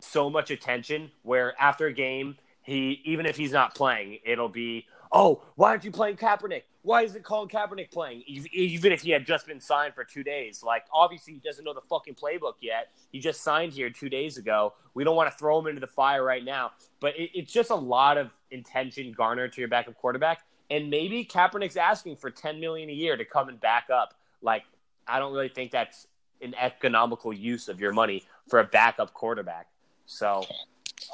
so 0.00 0.28
much 0.28 0.50
attention 0.50 1.10
where 1.22 1.54
after 1.58 1.86
a 1.86 1.92
game, 1.92 2.36
he, 2.62 3.00
even 3.04 3.24
if 3.24 3.36
he's 3.36 3.50
not 3.50 3.74
playing, 3.74 4.18
it'll 4.24 4.50
be, 4.50 4.86
oh, 5.10 5.42
why 5.56 5.70
aren't 5.70 5.84
you 5.84 5.90
playing 5.90 6.16
Kaepernick? 6.16 6.64
Why 6.88 7.02
isn't 7.02 7.22
Colin 7.22 7.50
Kaepernick 7.50 7.90
playing? 7.90 8.22
Even 8.26 8.92
if 8.92 9.02
he 9.02 9.10
had 9.10 9.26
just 9.26 9.46
been 9.46 9.60
signed 9.60 9.92
for 9.94 10.04
two 10.04 10.24
days. 10.24 10.62
Like, 10.62 10.86
obviously, 10.90 11.34
he 11.34 11.38
doesn't 11.38 11.62
know 11.62 11.74
the 11.74 11.82
fucking 11.82 12.14
playbook 12.14 12.54
yet. 12.62 12.92
He 13.12 13.20
just 13.20 13.42
signed 13.42 13.74
here 13.74 13.90
two 13.90 14.08
days 14.08 14.38
ago. 14.38 14.72
We 14.94 15.04
don't 15.04 15.14
want 15.14 15.30
to 15.30 15.36
throw 15.36 15.58
him 15.58 15.66
into 15.66 15.82
the 15.82 15.86
fire 15.86 16.24
right 16.24 16.42
now. 16.42 16.70
But 16.98 17.14
it, 17.18 17.28
it's 17.34 17.52
just 17.52 17.68
a 17.68 17.74
lot 17.74 18.16
of 18.16 18.30
intention 18.50 19.12
garnered 19.12 19.52
to 19.52 19.60
your 19.60 19.68
backup 19.68 19.96
quarterback. 19.96 20.46
And 20.70 20.88
maybe 20.88 21.26
Kaepernick's 21.26 21.76
asking 21.76 22.16
for 22.16 22.30
ten 22.30 22.58
million 22.58 22.88
a 22.88 22.94
year 22.94 23.18
to 23.18 23.24
come 23.26 23.50
and 23.50 23.60
back 23.60 23.88
up. 23.92 24.14
Like, 24.40 24.62
I 25.06 25.18
don't 25.18 25.34
really 25.34 25.50
think 25.50 25.70
that's 25.70 26.06
an 26.40 26.54
economical 26.54 27.34
use 27.34 27.68
of 27.68 27.80
your 27.82 27.92
money 27.92 28.24
for 28.48 28.60
a 28.60 28.64
backup 28.64 29.12
quarterback. 29.12 29.66
So 30.06 30.42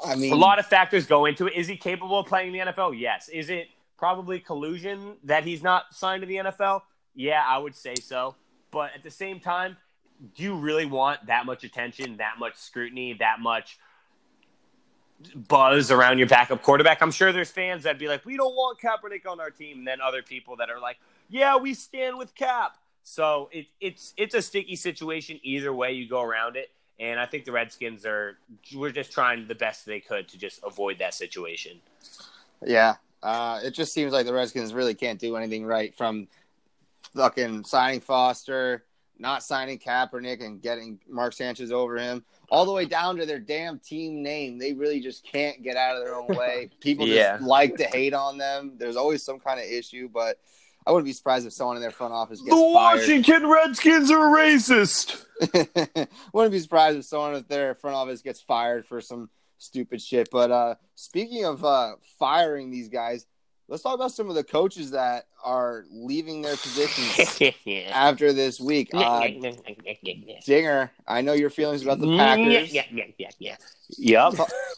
I 0.05 0.15
mean, 0.15 0.31
a 0.31 0.37
lot 0.37 0.57
of 0.57 0.67
factors 0.67 1.05
go 1.05 1.25
into 1.25 1.47
it. 1.47 1.53
Is 1.53 1.67
he 1.67 1.75
capable 1.75 2.19
of 2.19 2.27
playing 2.27 2.55
in 2.55 2.65
the 2.65 2.71
NFL? 2.71 2.97
Yes. 2.97 3.27
Is 3.27 3.49
it 3.49 3.67
probably 3.97 4.39
collusion 4.39 5.15
that 5.23 5.43
he's 5.43 5.63
not 5.63 5.93
signed 5.93 6.21
to 6.21 6.27
the 6.27 6.37
NFL? 6.37 6.81
Yeah, 7.15 7.43
I 7.47 7.57
would 7.57 7.75
say 7.75 7.95
so. 7.95 8.35
But 8.71 8.91
at 8.93 9.03
the 9.03 9.11
same 9.11 9.39
time, 9.39 9.77
do 10.35 10.43
you 10.43 10.55
really 10.55 10.85
want 10.85 11.25
that 11.27 11.45
much 11.45 11.63
attention, 11.63 12.17
that 12.17 12.35
much 12.39 12.55
scrutiny, 12.55 13.13
that 13.13 13.39
much 13.39 13.79
buzz 15.47 15.91
around 15.91 16.17
your 16.17 16.27
backup 16.27 16.61
quarterback? 16.61 17.01
I'm 17.01 17.11
sure 17.11 17.31
there's 17.31 17.51
fans 17.51 17.83
that'd 17.83 17.99
be 17.99 18.07
like, 18.07 18.25
we 18.25 18.37
don't 18.37 18.53
want 18.53 18.79
Kaepernick 18.79 19.29
on 19.29 19.39
our 19.39 19.49
team. 19.49 19.79
And 19.79 19.87
then 19.87 20.01
other 20.01 20.21
people 20.21 20.57
that 20.57 20.69
are 20.69 20.79
like, 20.79 20.97
yeah, 21.29 21.57
we 21.57 21.73
stand 21.73 22.17
with 22.17 22.35
Cap. 22.35 22.77
So 23.03 23.49
it, 23.51 23.67
it's 23.79 24.13
it's 24.17 24.33
a 24.33 24.41
sticky 24.41 24.75
situation 24.75 25.39
either 25.43 25.71
way 25.71 25.93
you 25.93 26.09
go 26.09 26.21
around 26.21 26.55
it. 26.55 26.71
And 26.99 27.19
I 27.19 27.25
think 27.25 27.45
the 27.45 27.51
Redskins 27.51 28.05
are 28.05 28.37
we're 28.73 28.91
just 28.91 29.11
trying 29.11 29.47
the 29.47 29.55
best 29.55 29.85
they 29.85 29.99
could 29.99 30.27
to 30.29 30.37
just 30.39 30.59
avoid 30.63 30.97
that 30.99 31.13
situation. 31.13 31.81
Yeah, 32.65 32.95
uh, 33.25 33.59
it 33.63 33.71
just 33.71 33.91
seems 33.91 34.13
like 34.13 34.27
the 34.27 34.33
Redskins 34.33 34.71
really 34.71 34.93
can't 34.93 35.19
do 35.19 35.35
anything 35.35 35.65
right 35.65 35.95
from 35.95 36.27
fucking 37.15 37.63
signing 37.63 37.99
Foster, 37.99 38.85
not 39.17 39.41
signing 39.41 39.79
Kaepernick, 39.79 40.45
and 40.45 40.61
getting 40.61 40.99
Mark 41.09 41.33
Sanchez 41.33 41.71
over 41.71 41.97
him, 41.97 42.23
all 42.51 42.65
the 42.65 42.71
way 42.71 42.85
down 42.85 43.17
to 43.17 43.25
their 43.25 43.39
damn 43.39 43.79
team 43.79 44.21
name. 44.21 44.59
They 44.59 44.73
really 44.73 44.99
just 44.99 45.25
can't 45.25 45.63
get 45.63 45.75
out 45.75 45.97
of 45.97 46.03
their 46.03 46.13
own 46.13 46.27
way. 46.27 46.69
People 46.79 47.07
just 47.07 47.41
like 47.41 47.77
to 47.77 47.85
hate 47.85 48.13
on 48.13 48.37
them. 48.37 48.73
There's 48.77 48.95
always 48.95 49.23
some 49.23 49.39
kind 49.39 49.59
of 49.59 49.65
issue, 49.65 50.07
but 50.07 50.37
I 50.85 50.91
wouldn't 50.91 51.05
be 51.05 51.13
surprised 51.13 51.47
if 51.47 51.53
someone 51.53 51.77
in 51.77 51.81
their 51.81 51.89
front 51.89 52.13
office 52.13 52.41
gets 52.41 52.51
The 52.51 52.71
fired. 52.75 52.99
Washington 52.99 53.47
Redskins 53.47 54.11
are 54.11 54.27
racist. 54.27 55.25
Wouldn't 56.31 56.51
be 56.51 56.59
surprised 56.59 56.99
if 56.99 57.05
someone 57.05 57.33
at 57.33 57.49
their 57.49 57.73
front 57.73 57.95
office 57.95 58.21
gets 58.21 58.39
fired 58.39 58.85
for 58.85 59.01
some 59.01 59.31
stupid 59.57 60.01
shit. 60.01 60.29
But 60.31 60.51
uh, 60.51 60.75
speaking 60.95 61.45
of 61.45 61.63
uh, 61.63 61.95
firing 62.19 62.71
these 62.71 62.89
guys, 62.89 63.25
let's 63.67 63.83
talk 63.83 63.95
about 63.95 64.11
some 64.11 64.29
of 64.29 64.35
the 64.35 64.43
coaches 64.43 64.91
that 64.91 65.27
are 65.43 65.85
leaving 65.91 66.41
their 66.41 66.55
positions 66.55 67.41
after 67.91 68.33
this 68.33 68.59
week. 68.59 68.89
Uh, 68.93 69.27
Dinger, 70.45 70.91
I 71.07 71.21
know 71.21 71.33
your 71.33 71.49
feelings 71.49 71.83
about 71.83 71.99
the 71.99 72.17
Packers. 72.17 72.73
Yeah, 72.73 72.83
yeah, 72.91 73.05
yeah, 73.17 73.29
yeah. 73.39 73.55
Yep. 73.97 74.33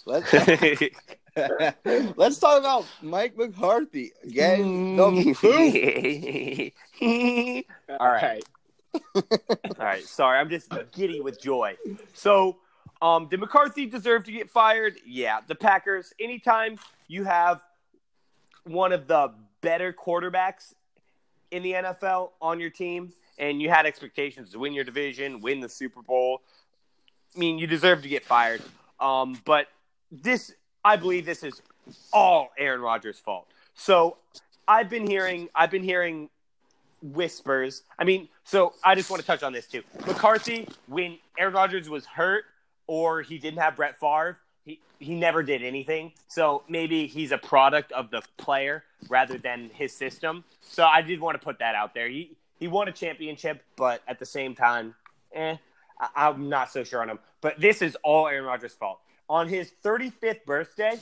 Let's, 0.06 0.34
let's 2.18 2.40
talk 2.40 2.60
about 2.60 2.86
Mike 3.02 3.38
McCarthy 3.38 4.12
again. 4.24 4.96
The 4.96 6.74
poop. 7.00 8.00
All 8.00 8.08
right. 8.08 8.44
All 9.16 9.22
right. 9.80 10.04
Sorry, 10.04 10.40
I'm 10.40 10.50
just 10.50 10.72
giddy 10.94 11.22
with 11.22 11.42
joy. 11.42 11.78
So, 12.14 12.58
um, 13.02 13.28
did 13.28 13.40
McCarthy 13.40 13.86
deserve 13.86 14.24
to 14.26 14.32
get 14.32 14.50
fired? 14.50 14.96
Yeah. 15.06 15.40
The 15.46 15.56
Packers, 15.56 16.14
anytime 16.20 16.78
you 17.08 17.24
have 17.24 17.62
one 18.64 18.92
of 18.92 19.08
the 19.08 19.34
better 19.62 19.94
quarterbacks 19.94 20.74
in 21.52 21.64
the 21.64 21.74
NFL 21.74 22.32
on 22.42 22.60
your 22.60 22.70
team 22.70 23.14
and 23.38 23.62
you 23.62 23.70
had 23.70 23.86
expectations 23.86 24.52
to 24.52 24.60
win 24.60 24.74
your 24.74 24.84
division, 24.84 25.42
win 25.42 25.60
the 25.60 25.70
Super 25.70 26.02
Bowl, 26.02 26.42
I 27.36 27.40
mean, 27.40 27.60
you 27.60 27.68
deserve 27.68 28.02
to 28.02 28.10
get 28.10 28.24
fired. 28.24 28.62
Um, 29.00 29.40
but 29.46 29.68
this, 30.12 30.54
I 30.84 30.96
believe, 30.96 31.26
this 31.26 31.44
is 31.44 31.62
all 32.12 32.50
Aaron 32.58 32.82
Rodgers' 32.82 33.20
fault. 33.20 33.48
So 33.76 34.18
I've 34.68 34.90
been 34.90 35.06
hearing, 35.06 35.50
I've 35.54 35.70
been 35.70 35.84
hearing 35.84 36.30
whispers. 37.02 37.84
I 38.00 38.04
mean, 38.04 38.28
so 38.44 38.74
I 38.84 38.96
just 38.96 39.10
want 39.10 39.22
to 39.22 39.28
touch 39.28 39.44
on 39.44 39.54
this 39.54 39.68
too. 39.68 39.84
McCarthy, 40.08 40.68
when 40.88 41.20
Aaron 41.38 41.54
Rodgers 41.54 41.90
was 41.90 42.06
hurt 42.06 42.46
or 42.88 43.22
he 43.22 43.38
didn't 43.38 43.60
have 43.60 43.76
Brett 43.76 44.00
Favre, 44.00 44.38
he, 44.66 44.80
he 45.00 45.16
never 45.16 45.44
did 45.44 45.64
anything. 45.64 46.12
So 46.28 46.64
maybe 46.68 47.08
he's 47.08 47.32
a 47.32 47.38
product 47.38 47.92
of 47.92 48.10
the 48.10 48.22
player 48.38 48.84
rather 49.10 49.38
than 49.38 49.70
his 49.74 49.94
system. 49.94 50.44
So 50.62 50.86
I 50.86 51.02
did 51.02 51.20
want 51.20 51.40
to 51.40 51.44
put 51.44 51.60
that 51.60 51.76
out 51.76 51.94
there. 51.94 52.10
He 52.10 52.38
he 52.60 52.68
won 52.68 52.88
a 52.88 52.92
championship, 52.92 53.64
but 53.76 54.02
at 54.08 54.18
the 54.20 54.26
same 54.26 54.56
time, 54.56 54.96
eh, 55.34 55.58
I, 56.00 56.28
I'm 56.28 56.50
not 56.50 56.72
so 56.72 56.84
sure 56.84 57.02
on 57.02 57.10
him. 57.10 57.20
But 57.42 57.60
this 57.60 57.82
is 57.82 57.96
all 58.04 58.28
Aaron 58.28 58.46
Rodgers' 58.46 58.74
fault. 58.74 59.00
On 59.30 59.48
his 59.48 59.72
35th 59.84 60.46
birthday, 60.46 61.00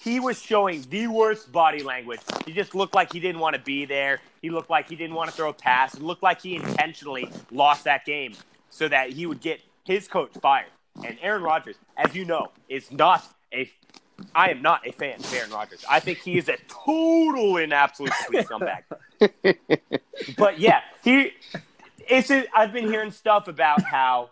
he 0.00 0.18
was 0.20 0.40
showing 0.40 0.84
the 0.90 1.06
worst 1.06 1.52
body 1.52 1.82
language. 1.82 2.20
He 2.44 2.52
just 2.52 2.74
looked 2.74 2.94
like 2.94 3.12
he 3.12 3.20
didn't 3.20 3.40
want 3.40 3.54
to 3.54 3.62
be 3.62 3.84
there. 3.84 4.20
He 4.42 4.50
looked 4.50 4.68
like 4.68 4.88
he 4.88 4.96
didn't 4.96 5.14
want 5.14 5.30
to 5.30 5.36
throw 5.36 5.50
a 5.50 5.54
pass. 5.54 5.94
It 5.94 6.02
looked 6.02 6.22
like 6.22 6.42
he 6.42 6.56
intentionally 6.56 7.30
lost 7.50 7.84
that 7.84 8.04
game 8.04 8.34
so 8.68 8.88
that 8.88 9.10
he 9.10 9.26
would 9.26 9.40
get 9.40 9.60
his 9.84 10.08
coach 10.08 10.32
fired. 10.40 10.66
And 11.04 11.18
Aaron 11.22 11.42
Rodgers, 11.42 11.76
as 11.96 12.14
you 12.14 12.24
know, 12.24 12.50
is 12.68 12.90
not 12.92 13.24
a. 13.52 13.70
I 14.34 14.50
am 14.50 14.62
not 14.62 14.86
a 14.86 14.92
fan 14.92 15.18
of 15.18 15.34
Aaron 15.34 15.50
Rodgers. 15.50 15.84
I 15.88 15.98
think 15.98 16.18
he 16.18 16.38
is 16.38 16.48
a 16.48 16.56
total 16.68 17.56
and 17.56 17.72
absolute 17.72 18.12
complete 18.24 18.46
scumbag. 19.18 20.36
but 20.36 20.58
yeah, 20.60 20.80
he. 21.02 21.32
It's. 22.08 22.30
A, 22.30 22.44
I've 22.54 22.72
been 22.72 22.88
hearing 22.88 23.10
stuff 23.10 23.48
about 23.48 23.82
how 23.82 24.30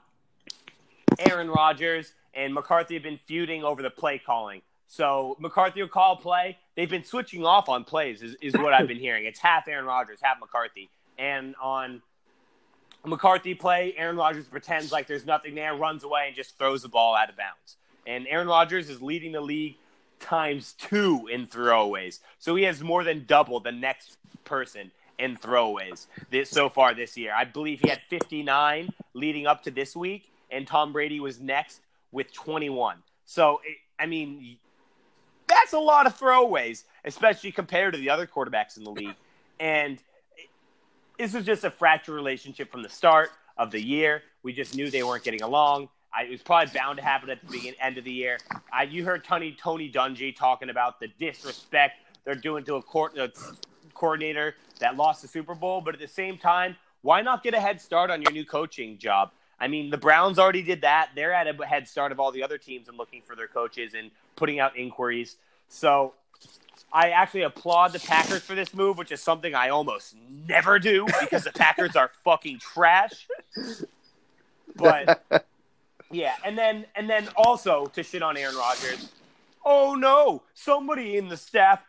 Aaron 1.19 1.49
Rodgers 1.49 2.13
and 2.35 2.55
McCarthy 2.55 2.95
have 2.95 3.03
been 3.03 3.19
feuding 3.27 3.65
over 3.65 3.83
the 3.83 3.91
play 3.91 4.19
calling. 4.19 4.63
So 4.87 5.37
McCarthy 5.39 5.81
will 5.83 5.89
call 5.89 6.17
play. 6.17 6.59
They've 6.77 6.91
been 6.91 7.05
switching 7.05 7.45
off 7.45 7.69
on 7.69 7.85
plays, 7.85 8.23
is, 8.23 8.37
is 8.43 8.55
what 8.55 8.73
I've 8.73 8.89
been 8.89 8.99
hearing. 8.99 9.25
It's 9.25 9.39
half 9.39 9.69
Aaron 9.69 9.85
Rodgers, 9.85 10.19
half 10.23 10.41
McCarthy. 10.41 10.91
And 11.19 11.55
on 11.63 12.03
McCarthy 13.05 13.55
play, 13.55 13.95
Aaron 13.97 14.17
Rodgers 14.17 14.47
pretends 14.47 14.93
like 14.93 15.07
there's 15.07 15.25
nothing 15.25 15.55
there, 15.55 15.75
runs 15.75 16.05
away, 16.05 16.25
and 16.27 16.37
just 16.37 16.59
throws 16.59 16.83
the 16.83 16.89
ball 16.89 17.15
out 17.15 17.31
of 17.31 17.37
bounds. 17.37 17.77
And 18.07 18.27
Aaron 18.29 18.49
Rodgers 18.49 18.91
is 18.91 19.01
leading 19.01 19.33
the 19.33 19.41
league 19.41 19.77
times 20.19 20.75
two 20.79 21.29
in 21.33 21.47
throwaways. 21.47 22.21
So 22.39 22.55
he 22.55 22.65
has 22.65 22.83
more 22.83 23.05
than 23.05 23.25
double 23.27 23.61
the 23.61 23.73
next 23.73 24.19
person 24.45 24.91
in 25.19 25.37
throwaways 25.37 26.07
this, 26.31 26.51
so 26.51 26.69
far 26.69 26.95
this 26.95 27.17
year. 27.17 27.33
I 27.35 27.45
believe 27.45 27.81
he 27.81 27.89
had 27.89 28.01
59 28.09 28.91
leading 29.15 29.47
up 29.47 29.63
to 29.65 29.71
this 29.71 29.97
week, 29.97 30.31
and 30.51 30.67
Tom 30.67 30.93
Brady 30.93 31.21
was 31.21 31.41
next 31.41 31.81
with 32.13 32.33
21. 32.33 32.99
So, 33.25 33.61
I 33.99 34.07
mean, 34.07 34.57
that's 35.47 35.73
a 35.73 35.79
lot 35.79 36.07
of 36.07 36.19
throwaways, 36.19 36.85
especially 37.05 37.53
compared 37.53 37.95
to 37.95 37.99
the 37.99 38.11
other 38.11 38.27
quarterbacks 38.27 38.77
in 38.77 38.85
the 38.85 38.91
league. 38.91 39.17
And 39.59 39.99
this 41.21 41.35
was 41.35 41.45
just 41.45 41.65
a 41.65 41.71
fractured 41.71 42.15
relationship 42.15 42.73
from 42.73 42.83
the 42.83 42.89
start 42.89 43.31
of 43.59 43.71
the 43.71 43.81
year. 43.81 44.23
We 44.43 44.55
just 44.55 44.75
knew 44.75 44.91
they 44.91 45.03
weren't 45.03 45.23
getting 45.23 45.43
along. 45.43 45.91
I, 46.15 46.23
it 46.23 46.31
was 46.31 46.41
probably 46.41 46.73
bound 46.73 46.97
to 46.97 47.05
happen 47.05 47.29
at 47.29 47.43
the 47.43 47.47
beginning, 47.47 47.79
end 47.79 47.99
of 47.99 48.05
the 48.05 48.13
year. 48.13 48.39
I, 48.73 48.85
you 48.85 49.05
heard 49.05 49.23
Tony 49.23 49.55
Tony 49.61 49.93
Dungy 49.93 50.35
talking 50.35 50.71
about 50.71 50.99
the 50.99 51.09
disrespect 51.21 51.99
they're 52.25 52.35
doing 52.35 52.65
to 52.65 52.77
a, 52.77 52.83
court, 52.83 53.19
a 53.19 53.31
coordinator 53.93 54.55
that 54.79 54.97
lost 54.97 55.21
the 55.21 55.29
Super 55.29 55.55
Bowl, 55.55 55.83
but 55.83 55.93
at 55.93 56.01
the 56.01 56.09
same 56.09 56.39
time, 56.39 56.77
why 57.03 57.21
not 57.21 57.43
get 57.43 57.53
a 57.53 57.61
head 57.61 57.83
start 57.83 58.11
on 58.11 58.23
your 58.23 58.33
new 58.33 58.47
coaching 58.47 58.97
job? 58.97 59.31
I 59.59 59.69
mean, 59.69 59.91
the 59.91 59.99
Browns 59.99 60.39
already 60.39 60.63
did 60.63 60.81
that. 60.81 61.11
They're 61.15 61.35
at 61.35 61.47
a 61.47 61.67
head 61.67 61.87
start 61.87 62.13
of 62.13 62.19
all 62.19 62.33
the 62.33 62.43
other 62.43 62.57
teams 62.57 62.89
and 62.89 62.97
looking 62.97 63.21
for 63.21 63.37
their 63.37 63.47
coaches 63.47 63.93
and 63.93 64.11
putting 64.37 64.59
out 64.59 64.75
inquiries. 64.75 65.37
So 65.69 66.15
I 66.93 67.11
actually 67.11 67.43
applaud 67.43 67.93
the 67.93 68.01
Packers 68.01 68.43
for 68.43 68.55
this 68.55 68.75
move, 68.75 68.99
which 68.99 69.13
is 69.13 69.21
something 69.21 69.55
I 69.55 69.69
almost 69.69 70.17
never 70.49 70.79
do 70.79 71.07
because 71.21 71.45
the 71.45 71.53
Packers 71.53 71.95
are 71.97 72.11
fucking 72.25 72.59
trash. 72.59 73.29
But 74.75 75.23
yeah, 76.11 76.35
and 76.45 76.59
then 76.59 76.87
and 76.97 77.09
then 77.09 77.29
also 77.37 77.87
to 77.87 78.03
shit 78.03 78.23
on 78.23 78.37
Aaron 78.37 78.57
Rodgers. 78.57 79.11
Oh 79.65 79.95
no, 79.95 80.43
somebody 80.55 81.17
in 81.17 81.29
the 81.29 81.37
staff 81.37 81.81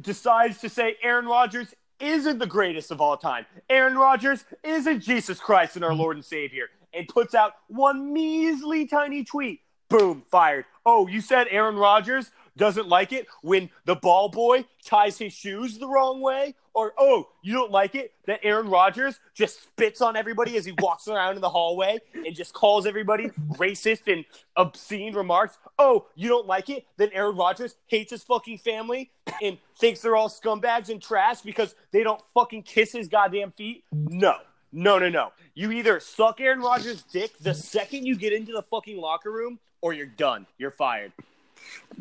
decides 0.00 0.58
to 0.58 0.68
say 0.68 0.96
Aaron 1.02 1.26
Rodgers 1.26 1.74
isn't 1.98 2.38
the 2.38 2.46
greatest 2.46 2.90
of 2.90 3.00
all 3.00 3.16
time. 3.16 3.46
Aaron 3.68 3.96
Rodgers 3.96 4.44
isn't 4.62 5.00
Jesus 5.00 5.38
Christ 5.38 5.76
and 5.76 5.84
our 5.84 5.94
Lord 5.94 6.16
and 6.16 6.24
Savior, 6.24 6.68
and 6.92 7.08
puts 7.08 7.34
out 7.34 7.54
one 7.68 8.12
measly 8.12 8.86
tiny 8.86 9.24
tweet. 9.24 9.60
Boom, 9.88 10.22
fired. 10.30 10.66
Oh, 10.86 11.06
you 11.06 11.20
said 11.20 11.46
Aaron 11.50 11.76
Rodgers 11.76 12.30
doesn't 12.60 12.88
like 12.88 13.12
it 13.12 13.26
when 13.40 13.70
the 13.86 13.96
ball 13.96 14.28
boy 14.28 14.66
ties 14.84 15.16
his 15.16 15.32
shoes 15.32 15.78
the 15.78 15.88
wrong 15.88 16.20
way? 16.20 16.54
Or, 16.74 16.92
oh, 16.98 17.28
you 17.42 17.54
don't 17.54 17.72
like 17.72 17.94
it 17.94 18.12
that 18.26 18.40
Aaron 18.44 18.68
Rodgers 18.68 19.18
just 19.34 19.62
spits 19.62 20.02
on 20.02 20.14
everybody 20.14 20.56
as 20.58 20.66
he 20.66 20.72
walks 20.78 21.08
around 21.08 21.36
in 21.36 21.40
the 21.40 21.48
hallway 21.48 21.98
and 22.14 22.36
just 22.36 22.52
calls 22.52 22.86
everybody 22.86 23.30
racist 23.54 24.12
and 24.12 24.26
obscene 24.56 25.14
remarks? 25.14 25.58
Oh, 25.78 26.06
you 26.14 26.28
don't 26.28 26.46
like 26.46 26.68
it 26.68 26.86
that 26.98 27.10
Aaron 27.14 27.34
Rodgers 27.34 27.76
hates 27.86 28.10
his 28.12 28.22
fucking 28.22 28.58
family 28.58 29.10
and 29.42 29.56
thinks 29.78 30.00
they're 30.02 30.14
all 30.14 30.28
scumbags 30.28 30.90
and 30.90 31.00
trash 31.02 31.40
because 31.40 31.74
they 31.92 32.04
don't 32.04 32.22
fucking 32.34 32.64
kiss 32.64 32.92
his 32.92 33.08
goddamn 33.08 33.52
feet? 33.52 33.84
No. 33.90 34.34
No, 34.70 34.98
no, 34.98 35.08
no. 35.08 35.32
You 35.54 35.72
either 35.72 35.98
suck 35.98 36.40
Aaron 36.40 36.60
Rodgers' 36.60 37.02
dick 37.02 37.36
the 37.38 37.54
second 37.54 38.06
you 38.06 38.16
get 38.16 38.32
into 38.34 38.52
the 38.52 38.62
fucking 38.62 38.98
locker 38.98 39.32
room 39.32 39.58
or 39.80 39.94
you're 39.94 40.06
done. 40.06 40.46
You're 40.58 40.70
fired. 40.70 41.12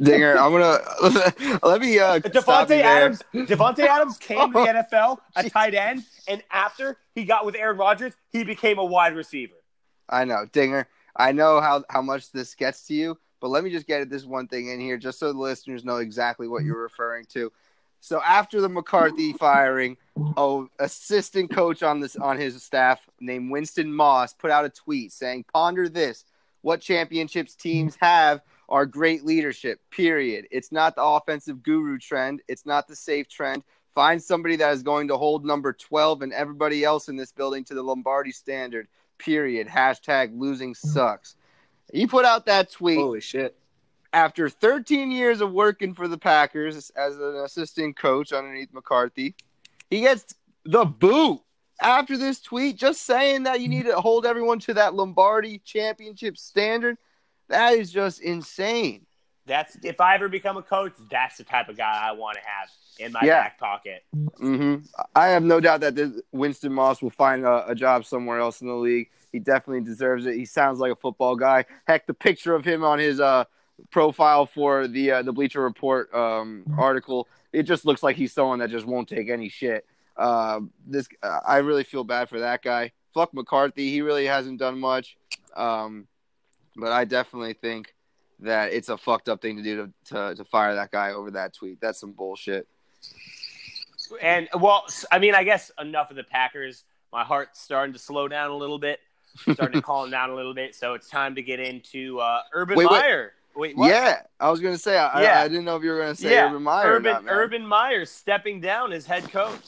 Dinger, 0.02 0.38
I'm 0.38 0.52
gonna 0.52 1.60
let 1.63 1.82
me 1.82 2.00
uh 2.00 2.19
Davante. 2.19 2.82
Adams. 2.82 3.24
Davante 3.34 3.80
Adams 3.80 4.17
came 4.17 4.52
to 4.52 4.54
the 4.54 4.60
NFL 4.93 5.17
a 5.36 5.50
tight 5.50 5.74
end, 5.74 6.04
and 6.28 6.43
after 6.52 6.98
he 7.15 7.26
got 7.26 7.45
with 7.45 7.56
Aaron 7.56 7.78
Rodgers, 7.78 8.13
he 8.32 8.43
became 8.43 8.78
a 8.78 8.86
wide 8.86 9.15
receiver. 9.15 9.56
I 10.08 10.26
know, 10.26 10.45
Dinger. 10.52 10.88
I 11.15 11.32
know 11.32 11.60
how 11.60 11.84
how 11.89 12.02
much 12.02 12.32
this 12.32 12.56
gets 12.56 12.88
to 12.88 12.93
you, 12.93 13.17
but 13.41 13.50
let 13.50 13.63
me 13.63 13.72
just 13.72 13.88
get 13.88 14.10
this 14.10 14.26
one 14.26 14.48
thing 14.48 14.69
in 14.69 14.80
here, 14.80 14.98
just 14.98 15.19
so 15.19 15.34
the 15.34 15.39
listeners 15.39 15.84
know 15.84 15.98
exactly 15.98 16.48
what 16.48 16.63
you're 16.63 16.82
referring 16.82 17.26
to. 17.34 17.52
So 18.02 18.22
after 18.22 18.62
the 18.62 18.69
McCarthy 18.69 19.34
firing, 19.34 19.98
oh, 20.38 20.69
assistant 20.80 21.52
coach 21.52 21.84
on 21.84 22.00
this 22.00 22.15
on 22.15 22.38
his 22.38 22.62
staff 22.63 23.02
named 23.19 23.52
Winston 23.52 23.93
Moss 23.93 24.34
put 24.34 24.52
out 24.52 24.65
a 24.65 24.69
tweet 24.69 25.12
saying, 25.12 25.45
"Ponder 25.52 25.89
this: 25.89 26.24
what 26.62 26.80
championships 26.80 27.56
teams 27.56 27.98
have 28.00 28.41
are 28.69 28.86
great 28.86 29.25
leadership. 29.25 29.82
Period. 29.91 30.47
It's 30.51 30.71
not 30.71 30.95
the 30.95 31.03
offensive 31.03 31.62
guru 31.63 31.97
trend. 31.97 32.41
It's 32.47 32.65
not 32.65 32.88
the 32.88 32.95
safe 32.95 33.27
trend. 33.27 33.63
Find 33.95 34.21
somebody 34.21 34.55
that 34.58 34.71
is 34.71 34.84
going 34.84 35.08
to 35.10 35.17
hold 35.17 35.43
number 35.43 35.73
12 35.73 36.21
and 36.21 36.32
everybody 36.32 36.84
else 36.84 37.10
in 37.10 37.17
this 37.17 37.32
building 37.32 37.63
to 37.65 37.73
the 37.73 37.82
Lombardi 37.84 38.32
standard. 38.32 38.88
Period. 39.17 39.67
Hashtag 39.67 40.38
losing 40.39 40.75
sucks. 40.75 41.36
He 41.91 42.08
put 42.08 42.23
out 42.23 42.45
that 42.45 42.71
tweet 42.71 42.99
Holy 42.99 43.19
shit. 43.19 43.58
after 44.13 44.47
13 44.47 45.12
years 45.12 45.41
of 45.41 45.51
working 45.51 45.95
for 45.95 46.08
the 46.08 46.17
Packers 46.17 46.91
as 46.91 47.17
an 47.17 47.36
assistant 47.38 47.97
coach 47.97 48.32
underneath 48.32 48.71
McCarthy. 48.71 49.36
He 49.89 50.01
gets 50.01 50.36
the 50.63 50.86
boot 50.86 51.41
after 51.82 52.17
this 52.17 52.39
tweet, 52.39 52.77
just 52.77 53.01
saying 53.01 53.43
that 53.43 53.60
you 53.62 53.67
need 53.67 53.86
to 53.86 53.99
hold 53.99 54.25
everyone 54.25 54.60
to 54.60 54.75
that 54.75 54.93
Lombardi 54.93 55.60
championship 55.65 56.38
standard. 56.38 56.97
That 57.49 57.73
is 57.73 57.91
just 57.91 58.21
insane. 58.21 59.05
That's 59.45 59.77
if 59.83 59.99
I 59.99 60.15
ever 60.15 60.29
become 60.29 60.57
a 60.57 60.62
coach, 60.62 60.93
that's 61.09 61.38
the 61.38 61.43
type 61.43 61.69
of 61.69 61.77
guy 61.77 62.07
I 62.07 62.12
want 62.12 62.38
to 62.38 62.43
have 62.45 62.69
in 62.99 63.12
my 63.12 63.21
Yeah. 63.23 63.41
back 63.43 63.59
pocket. 63.59 64.03
hmm 64.38 64.75
I 65.15 65.27
have 65.29 65.43
no 65.43 65.59
doubt 65.59 65.81
that 65.81 65.95
this 65.95 66.12
Winston 66.31 66.71
Moss 66.73 67.01
will 67.01 67.09
find 67.09 67.45
a, 67.45 67.67
a 67.67 67.75
job 67.75 68.05
somewhere 68.05 68.39
else 68.39 68.62
in 68.62 68.67
the 68.67 68.73
league. 68.75 69.09
He 69.31 69.39
definitely 69.39 69.81
deserves 69.81 70.25
it. 70.25 70.35
He 70.35 70.45
sounds 70.45 70.79
like 70.79 70.91
a 70.91 70.95
football 70.95 71.35
guy. 71.35 71.65
Heck, 71.85 72.05
the 72.07 72.13
picture 72.13 72.53
of 72.55 72.63
him 72.65 72.83
on 72.83 72.99
his 72.99 73.19
uh, 73.19 73.45
profile 73.91 74.45
for 74.45 74.88
the 74.88 75.12
uh, 75.12 75.21
the 75.23 75.31
Bleacher 75.33 75.62
Report 75.62 76.13
um, 76.13 76.65
article, 76.77 77.27
it 77.53 77.63
just 77.63 77.86
looks 77.86 78.03
like 78.03 78.15
he's 78.15 78.34
someone 78.34 78.59
that 78.59 78.69
just 78.69 78.86
won't 78.86 79.07
take 79.07 79.30
any 79.30 79.49
shit. 79.49 79.86
Uh, 80.17 80.59
this 80.86 81.07
uh, 81.24 81.39
I 81.47 81.57
really 81.57 81.84
feel 81.84 82.03
bad 82.03 82.28
for 82.30 82.39
that 82.39 82.61
guy. 82.61 82.91
Fuck 83.13 83.34
McCarthy. 83.34 83.89
He 83.89 84.01
really 84.01 84.26
hasn't 84.26 84.59
done 84.59 84.80
much. 84.80 85.17
Um, 85.55 86.07
but 86.80 86.91
I 86.91 87.05
definitely 87.05 87.53
think 87.53 87.93
that 88.39 88.71
it's 88.71 88.89
a 88.89 88.97
fucked 88.97 89.30
up 89.30 89.41
thing 89.41 89.57
to 89.57 89.63
do 89.63 89.75
to, 89.75 90.13
to, 90.13 90.36
to 90.36 90.45
fire 90.45 90.75
that 90.75 90.91
guy 90.91 91.11
over 91.11 91.32
that 91.32 91.53
tweet. 91.53 91.80
That's 91.82 91.99
some 91.99 92.11
bullshit. 92.11 92.67
And 94.21 94.47
well, 94.59 94.86
I 95.11 95.19
mean, 95.19 95.36
I 95.36 95.43
guess 95.43 95.71
enough 95.80 96.09
of 96.09 96.15
the 96.15 96.23
Packers. 96.23 96.84
My 97.11 97.23
heart's 97.23 97.61
starting 97.61 97.93
to 97.93 97.99
slow 97.99 98.27
down 98.27 98.51
a 98.51 98.55
little 98.55 98.80
bit, 98.80 98.99
starting 99.53 99.80
to 99.80 99.82
calm 99.86 100.09
down 100.09 100.30
a 100.30 100.36
little 100.36 100.53
bit. 100.53 100.75
So 100.75 100.93
it's 100.93 101.09
time 101.09 101.36
to 101.36 101.41
get 101.41 101.59
into 101.59 102.19
uh, 102.19 102.41
Urban 102.53 102.77
Wait, 102.77 102.89
wait. 102.89 103.01
Meyer. 103.01 103.34
Wait, 103.55 103.75
what? 103.75 103.89
Yeah, 103.89 104.21
I 104.39 104.49
was 104.49 104.59
gonna 104.59 104.77
say. 104.77 104.97
I, 104.97 105.21
Yeah. 105.21 105.39
I, 105.39 105.43
I 105.43 105.47
didn't 105.47 105.65
know 105.65 105.75
if 105.75 105.84
you 105.84 105.89
were 105.89 105.99
gonna 105.99 106.15
say 106.15 106.32
yeah, 106.32 106.49
Urban 106.49 106.63
Meyer. 106.63 106.93
Urban 106.93 107.25
not. 107.25 107.34
Urban 107.34 107.65
Meyer 107.65 108.05
stepping 108.05 108.61
down 108.61 108.93
as 108.93 109.05
head 109.05 109.30
coach. 109.32 109.59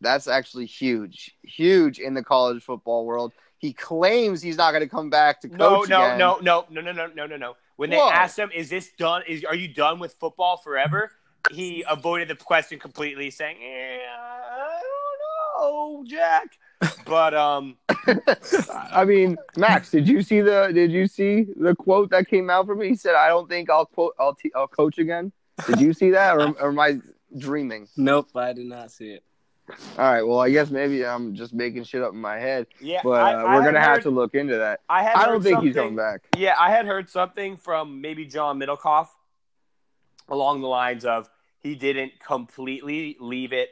That's 0.00 0.26
actually 0.26 0.66
huge, 0.66 1.36
huge 1.42 2.00
in 2.00 2.14
the 2.14 2.24
college 2.24 2.62
football 2.62 3.06
world. 3.06 3.32
He 3.62 3.72
claims 3.72 4.42
he's 4.42 4.56
not 4.56 4.72
going 4.72 4.82
to 4.82 4.88
come 4.88 5.08
back 5.08 5.40
to 5.42 5.48
No, 5.48 5.56
coach 5.76 5.88
no, 5.88 6.04
again. 6.04 6.18
no, 6.18 6.38
no, 6.42 6.66
no, 6.68 6.80
no, 6.80 6.90
no, 6.90 7.06
no, 7.06 7.26
no, 7.26 7.36
no. 7.36 7.54
When 7.76 7.90
they 7.90 7.96
Whoa. 7.96 8.10
asked 8.10 8.36
him, 8.36 8.50
"Is 8.52 8.68
this 8.68 8.90
done? 8.98 9.22
Is 9.28 9.44
are 9.44 9.54
you 9.54 9.68
done 9.68 10.00
with 10.00 10.14
football 10.14 10.56
forever?" 10.56 11.12
He 11.52 11.84
avoided 11.88 12.26
the 12.26 12.34
question 12.34 12.80
completely, 12.80 13.30
saying, 13.30 13.58
eh, 13.62 13.98
"I 14.04 14.80
don't 14.82 15.62
know, 15.62 16.04
Jack." 16.08 16.58
But 17.06 17.34
um, 17.34 17.76
I 18.92 19.04
mean, 19.04 19.36
Max, 19.56 19.92
did 19.92 20.08
you 20.08 20.22
see 20.22 20.40
the 20.40 20.72
did 20.74 20.90
you 20.90 21.06
see 21.06 21.46
the 21.56 21.76
quote 21.76 22.10
that 22.10 22.26
came 22.26 22.50
out 22.50 22.66
from 22.66 22.80
me? 22.80 22.88
He 22.88 22.96
said, 22.96 23.14
"I 23.14 23.28
don't 23.28 23.48
think 23.48 23.70
I'll 23.70 23.86
quote 23.86 24.14
I'll, 24.18 24.34
te- 24.34 24.50
I'll 24.56 24.66
coach 24.66 24.98
again." 24.98 25.30
Did 25.68 25.80
you 25.80 25.92
see 25.92 26.10
that, 26.10 26.36
or, 26.36 26.48
or 26.60 26.70
am 26.70 26.80
I 26.80 26.98
dreaming? 27.38 27.86
Nope, 27.96 28.30
I 28.34 28.54
did 28.54 28.66
not 28.66 28.90
see 28.90 29.10
it. 29.10 29.24
All 29.68 30.12
right, 30.12 30.22
well, 30.22 30.40
I 30.40 30.50
guess 30.50 30.70
maybe 30.70 31.04
I'm 31.06 31.34
just 31.34 31.54
making 31.54 31.84
shit 31.84 32.02
up 32.02 32.12
in 32.12 32.20
my 32.20 32.36
head, 32.36 32.66
yeah, 32.80 33.00
but 33.04 33.10
uh, 33.10 33.38
I 33.38 33.54
we're 33.54 33.64
gonna 33.64 33.80
have 33.80 34.02
to 34.02 34.10
look 34.10 34.34
into 34.34 34.56
that. 34.56 34.80
I 34.88 35.02
had 35.02 35.14
I 35.14 35.26
don't 35.26 35.42
think 35.42 35.62
he's 35.62 35.74
coming 35.74 35.96
back. 35.96 36.22
Yeah, 36.36 36.54
I 36.58 36.70
had 36.70 36.86
heard 36.86 37.08
something 37.08 37.56
from 37.56 38.00
maybe 38.00 38.26
John 38.26 38.58
Middlecoff 38.58 39.08
along 40.28 40.60
the 40.62 40.66
lines 40.68 41.04
of 41.04 41.30
he 41.60 41.74
didn't 41.74 42.12
completely 42.20 43.16
leave 43.20 43.52
it 43.52 43.70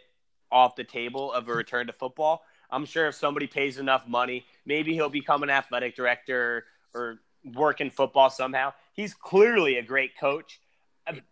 off 0.53 0.77
the 0.77 0.85
table 0.85 1.33
of 1.33 1.49
a 1.49 1.55
return 1.55 1.87
to 1.89 1.93
football. 1.93 2.45
I'm 2.71 2.85
sure 2.85 3.09
if 3.09 3.15
somebody 3.17 3.47
pays 3.47 3.79
enough 3.79 4.07
money, 4.07 4.45
maybe 4.65 4.95
he'll 4.95 5.09
become 5.09 5.43
an 5.43 5.51
athletic 5.51 5.97
director 5.97 6.67
or 6.95 7.21
work 7.55 7.81
in 7.81 7.91
football 7.91 8.31
somehow. 8.31 8.73
He's 8.93 9.15
clearly 9.15 9.77
a 9.79 9.83
great 9.83 10.17
coach. 10.19 10.61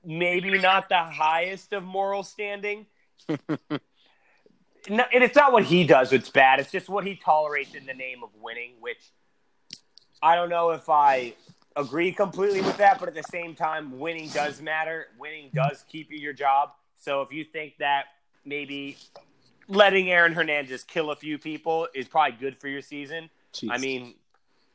Maybe 0.05 0.59
not 0.59 0.89
the 0.89 0.99
highest 0.99 1.73
of 1.73 1.85
moral 1.85 2.25
standing. 2.25 2.87
No, 4.89 5.05
and 5.13 5.23
it's 5.25 5.37
not 5.37 5.53
what 5.53 5.65
he 5.65 5.85
does 5.87 6.11
that's 6.11 6.31
bad. 6.31 6.61
It's 6.61 6.71
just 6.71 6.89
what 6.89 7.07
he 7.07 7.17
tolerates 7.17 7.75
in 7.75 7.87
the 7.87 7.95
name 7.95 8.23
of 8.23 8.31
winning, 8.41 8.73
which 8.81 9.13
I 10.23 10.35
don't 10.35 10.49
know 10.49 10.71
if 10.71 10.89
I 10.89 11.35
agree 11.77 12.13
completely 12.13 12.61
with 12.61 12.77
that, 12.79 12.99
but 12.99 13.09
at 13.09 13.15
the 13.15 13.23
same 13.25 13.55
time, 13.55 13.99
winning 13.99 14.29
does 14.31 14.61
matter. 14.61 15.07
Winning 15.19 15.51
does 15.55 15.85
keep 15.89 16.11
you 16.11 16.19
your 16.19 16.33
job. 16.33 16.71
So 16.97 17.23
if 17.23 17.33
you 17.33 17.45
think 17.45 17.75
that 17.79 18.07
maybe 18.45 18.97
letting 19.69 20.11
Aaron 20.11 20.33
Hernandez 20.33 20.85
kill 20.85 21.11
a 21.11 21.17
few 21.17 21.39
people 21.39 21.87
is 21.95 22.09
probably 22.09 22.37
good 22.39 22.59
for 22.59 22.69
your 22.69 22.83
season, 22.83 23.31
Jeez. 23.53 23.69
I 23.71 23.79
mean, 23.79 24.15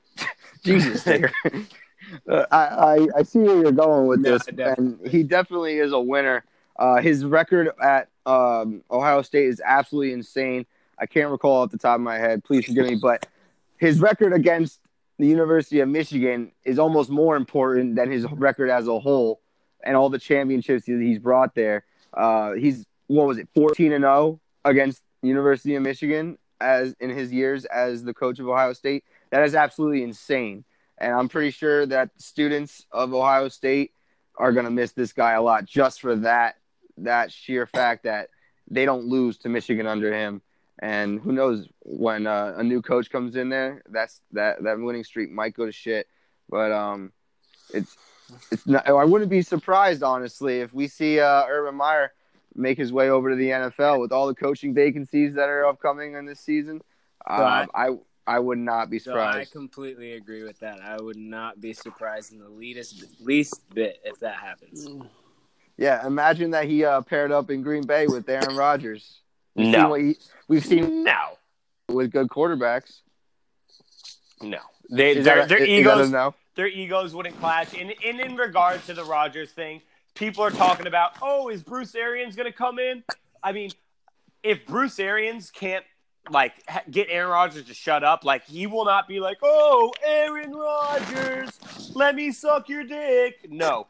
Jesus, 0.64 1.04
Digger. 1.04 1.32
Uh, 2.30 2.46
I, 2.52 2.58
I 2.58 3.08
I 3.20 3.24
see 3.24 3.40
where 3.40 3.62
you're 3.62 3.72
going 3.72 4.08
with 4.08 4.20
No, 4.20 4.32
this, 4.34 4.46
definitely. 4.46 5.06
and 5.06 5.08
he 5.08 5.24
definitely 5.24 5.78
is 5.78 5.94
a 5.94 6.00
winner. 6.00 6.44
Uh, 6.78 6.98
his 7.02 7.24
record 7.24 7.70
at 7.82 8.10
um, 8.26 8.84
Ohio 8.90 9.22
State 9.22 9.48
is 9.48 9.62
absolutely 9.64 10.14
insane. 10.14 10.66
I 10.98 11.06
can't 11.06 11.32
recall 11.32 11.64
off 11.64 11.72
the 11.72 11.78
top 11.78 11.96
of 11.96 12.02
my 12.02 12.18
head. 12.18 12.44
Please 12.44 12.66
forgive 12.66 12.88
me, 12.88 12.96
but 12.96 13.26
his 13.78 14.00
record 14.00 14.34
against 14.34 14.80
the 15.20 15.28
University 15.28 15.80
of 15.80 15.90
Michigan 15.90 16.52
is 16.64 16.80
almost 16.80 17.10
more 17.10 17.36
important 17.36 17.96
than 17.96 18.12
his 18.12 18.26
record 18.32 18.70
as 18.70 18.88
a 18.88 19.00
whole 19.00 19.42
and 19.84 19.96
all 19.96 20.10
the 20.10 20.20
championships 20.20 20.86
that 20.86 21.00
he's 21.02 21.20
brought 21.20 21.56
there. 21.56 21.86
Uh, 22.14 22.54
he's 22.54 22.86
what 23.08 23.28
was 23.28 23.38
it, 23.38 23.50
fourteen 23.54 23.92
and 23.92 24.04
zero 24.04 24.40
against 24.64 25.02
the 25.22 25.28
University 25.28 25.76
of 25.76 25.84
Michigan 25.84 26.38
as 26.62 26.96
in 27.00 27.10
his 27.10 27.34
years 27.34 27.66
as 27.66 28.04
the 28.04 28.14
coach 28.14 28.40
of 28.40 28.48
Ohio 28.48 28.74
State. 28.74 29.04
That 29.32 29.44
is 29.44 29.56
absolutely 29.56 30.04
insane. 30.04 30.64
And 30.98 31.14
I'm 31.14 31.28
pretty 31.28 31.52
sure 31.52 31.86
that 31.88 32.12
students 32.18 32.86
of 32.92 33.14
Ohio 33.14 33.50
State 33.50 33.92
are 34.38 34.54
going 34.54 34.66
to 34.66 34.72
miss 34.72 34.94
this 34.94 35.12
guy 35.12 35.34
a 35.34 35.42
lot 35.42 35.66
just 35.66 36.00
for 36.02 36.16
that 36.18 36.56
that 36.98 37.32
sheer 37.32 37.66
fact 37.66 38.04
that 38.04 38.30
they 38.70 38.86
don't 38.86 39.06
lose 39.06 39.38
to 39.40 39.50
Michigan 39.50 39.88
under 39.88 40.14
him. 40.14 40.42
And 40.80 41.20
who 41.20 41.32
knows 41.32 41.68
when 41.82 42.28
uh, 42.28 42.56
a 42.58 42.64
new 42.64 42.82
coach 42.82 43.10
comes 43.10 43.36
in 43.36 43.50
there, 43.50 43.84
that's 43.90 44.22
that 44.32 44.64
that 44.64 44.80
winning 44.80 45.04
streak 45.04 45.32
might 45.32 45.54
go 45.54 45.66
to 45.66 45.72
shit. 45.72 46.08
But 46.50 46.72
um, 46.72 47.12
it's 47.74 47.96
it's 48.52 48.66
not. 48.66 48.88
I 48.88 49.06
wouldn't 49.06 49.30
be 49.30 49.42
surprised 49.42 50.04
honestly 50.04 50.60
if 50.60 50.74
we 50.74 50.88
see 50.88 51.20
uh, 51.20 51.46
Urban 51.48 51.76
Meyer 51.76 52.12
make 52.56 52.78
his 52.78 52.92
way 52.92 53.10
over 53.10 53.30
to 53.30 53.36
the 53.36 53.50
NFL 53.50 54.00
with 54.00 54.12
all 54.12 54.28
the 54.28 54.36
coaching 54.36 54.74
vacancies 54.74 55.36
that 55.36 55.50
are 55.50 55.66
upcoming 55.66 56.16
in 56.16 56.26
this 56.26 56.40
season. 56.40 56.82
Um, 57.26 57.70
I 57.74 57.90
I 58.26 58.40
would 58.40 58.58
not 58.58 58.90
be 58.90 59.00
So 59.00 59.20
I 59.20 59.46
completely 59.52 60.14
agree 60.14 60.44
with 60.44 60.60
that. 60.60 60.82
I 60.82 61.02
would 61.02 61.18
not 61.18 61.60
be 61.60 61.74
surprised 61.74 62.32
in 62.32 62.40
the 62.40 62.50
least 62.50 63.06
least 63.22 63.62
bit 63.74 64.00
if 64.04 64.20
that 64.20 64.36
happens. 64.36 64.88
Yeah, 65.78 66.06
imagine 66.06 66.52
that 66.52 66.66
he 66.66 66.86
uh, 66.86 67.02
paired 67.02 67.32
up 67.32 67.50
in 67.50 67.62
Green 67.62 67.86
Bay 67.86 68.08
with 68.08 68.30
Aaron 68.30 68.56
Rodgers. 68.56 69.20
We've 69.56 69.66
seen 69.66 69.72
no, 69.72 69.90
what 69.90 70.02
he, 70.02 70.18
we've 70.48 70.66
seen 70.66 71.04
no, 71.04 71.38
with 71.90 72.12
good 72.12 72.28
quarterbacks. 72.28 73.02
no. 74.42 74.60
They, 74.92 75.12
Is 75.12 75.26
their 75.26 75.38
that 75.38 75.50
their 75.50 75.64
is 75.64 75.70
egos, 75.70 76.12
no? 76.12 76.36
their 76.56 76.68
egos 76.68 77.16
wouldn't 77.16 77.40
clash. 77.40 77.74
And, 77.74 77.94
and 78.06 78.20
in 78.20 78.36
regard 78.36 78.84
to 78.86 78.94
the 78.94 79.04
Rodgers 79.04 79.52
thing, 79.52 79.82
people 80.14 80.44
are 80.44 80.52
talking 80.52 80.88
about, 80.88 81.14
oh, 81.22 81.50
is 81.50 81.64
Bruce 81.64 81.96
Arians 81.96 82.36
going 82.36 82.52
to 82.52 82.56
come 82.56 82.80
in? 82.80 83.04
I 83.42 83.54
mean, 83.54 83.72
if 84.44 84.66
Bruce 84.66 85.00
Arians 85.00 85.50
can't 85.52 85.86
like 86.30 86.54
get 86.90 87.08
Aaron 87.10 87.32
Rodgers 87.32 87.66
to 87.66 87.74
shut 87.74 88.04
up, 88.04 88.24
like 88.24 88.46
he 88.46 88.68
will 88.68 88.86
not 88.86 89.08
be 89.08 89.20
like, 89.20 89.38
oh, 89.42 89.92
Aaron 90.06 90.52
Rodgers, 90.52 91.60
let 91.96 92.16
me 92.16 92.32
suck 92.32 92.70
your 92.70 92.84
dick. 92.84 93.50
No, 93.50 93.88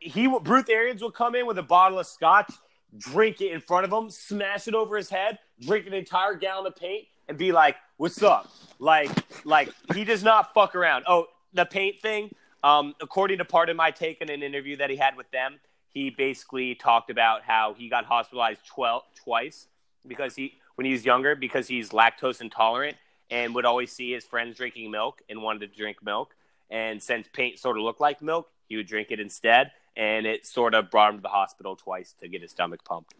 he, 0.00 0.28
Bruce 0.42 0.68
Arians 0.68 1.02
will 1.02 1.10
come 1.10 1.34
in 1.34 1.46
with 1.46 1.58
a 1.58 1.62
bottle 1.62 1.98
of 1.98 2.06
scotch, 2.06 2.52
drink 2.98 3.40
it 3.40 3.52
in 3.52 3.60
front 3.60 3.84
of 3.84 3.92
him, 3.92 4.10
smash 4.10 4.66
it 4.66 4.74
over 4.74 4.96
his 4.96 5.08
head, 5.08 5.38
drink 5.60 5.86
an 5.86 5.94
entire 5.94 6.34
gallon 6.34 6.66
of 6.66 6.76
paint, 6.76 7.06
and 7.28 7.38
be 7.38 7.52
like, 7.52 7.76
"What's 7.96 8.22
up?" 8.22 8.50
Like, 8.78 9.10
like 9.44 9.70
he 9.94 10.04
does 10.04 10.24
not 10.24 10.52
fuck 10.54 10.74
around. 10.74 11.04
Oh, 11.06 11.26
the 11.52 11.64
paint 11.64 12.00
thing. 12.00 12.34
Um, 12.62 12.94
according 13.00 13.38
to 13.38 13.44
part 13.44 13.70
of 13.70 13.76
my 13.76 13.90
take 13.90 14.20
in 14.20 14.30
an 14.30 14.42
interview 14.42 14.76
that 14.76 14.90
he 14.90 14.96
had 14.96 15.16
with 15.16 15.30
them, 15.30 15.60
he 15.88 16.10
basically 16.10 16.74
talked 16.74 17.10
about 17.10 17.42
how 17.42 17.74
he 17.74 17.88
got 17.88 18.04
hospitalized 18.04 18.60
twelve 18.66 19.02
twice 19.14 19.66
because 20.06 20.34
he 20.34 20.54
when 20.74 20.86
he 20.86 20.92
was 20.92 21.04
younger 21.04 21.34
because 21.34 21.68
he's 21.68 21.90
lactose 21.90 22.40
intolerant 22.40 22.96
and 23.30 23.54
would 23.54 23.64
always 23.64 23.92
see 23.92 24.12
his 24.12 24.24
friends 24.24 24.56
drinking 24.56 24.90
milk 24.90 25.22
and 25.28 25.42
wanted 25.42 25.70
to 25.70 25.76
drink 25.76 26.02
milk. 26.02 26.34
And 26.70 27.02
since 27.02 27.28
paint 27.32 27.58
sort 27.58 27.76
of 27.76 27.82
looked 27.82 28.00
like 28.00 28.22
milk, 28.22 28.48
he 28.66 28.76
would 28.76 28.86
drink 28.86 29.08
it 29.10 29.20
instead. 29.20 29.72
And 30.00 30.26
it 30.26 30.46
sort 30.46 30.74
of 30.74 30.90
brought 30.90 31.10
him 31.10 31.18
to 31.18 31.22
the 31.22 31.28
hospital 31.28 31.76
twice 31.76 32.14
to 32.20 32.28
get 32.28 32.40
his 32.40 32.52
stomach 32.52 32.82
pumped. 32.84 33.14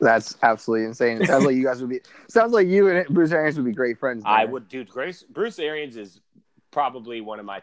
That's 0.00 0.36
absolutely 0.42 0.86
insane. 0.86 1.20
It 1.20 1.26
sounds 1.26 1.44
like 1.44 1.56
you 1.56 1.64
guys 1.64 1.80
would 1.80 1.90
be. 1.90 2.00
Sounds 2.28 2.52
like 2.52 2.68
you 2.68 2.88
and 2.88 3.06
Bruce 3.08 3.32
Arians 3.32 3.56
would 3.56 3.66
be 3.66 3.72
great 3.72 3.98
friends. 3.98 4.22
I 4.24 4.44
would, 4.44 4.68
dude. 4.68 4.88
Grace, 4.88 5.24
Bruce 5.24 5.58
Arians 5.58 5.96
is 5.96 6.20
probably 6.70 7.20
one 7.20 7.38
of 7.38 7.44
my 7.44 7.62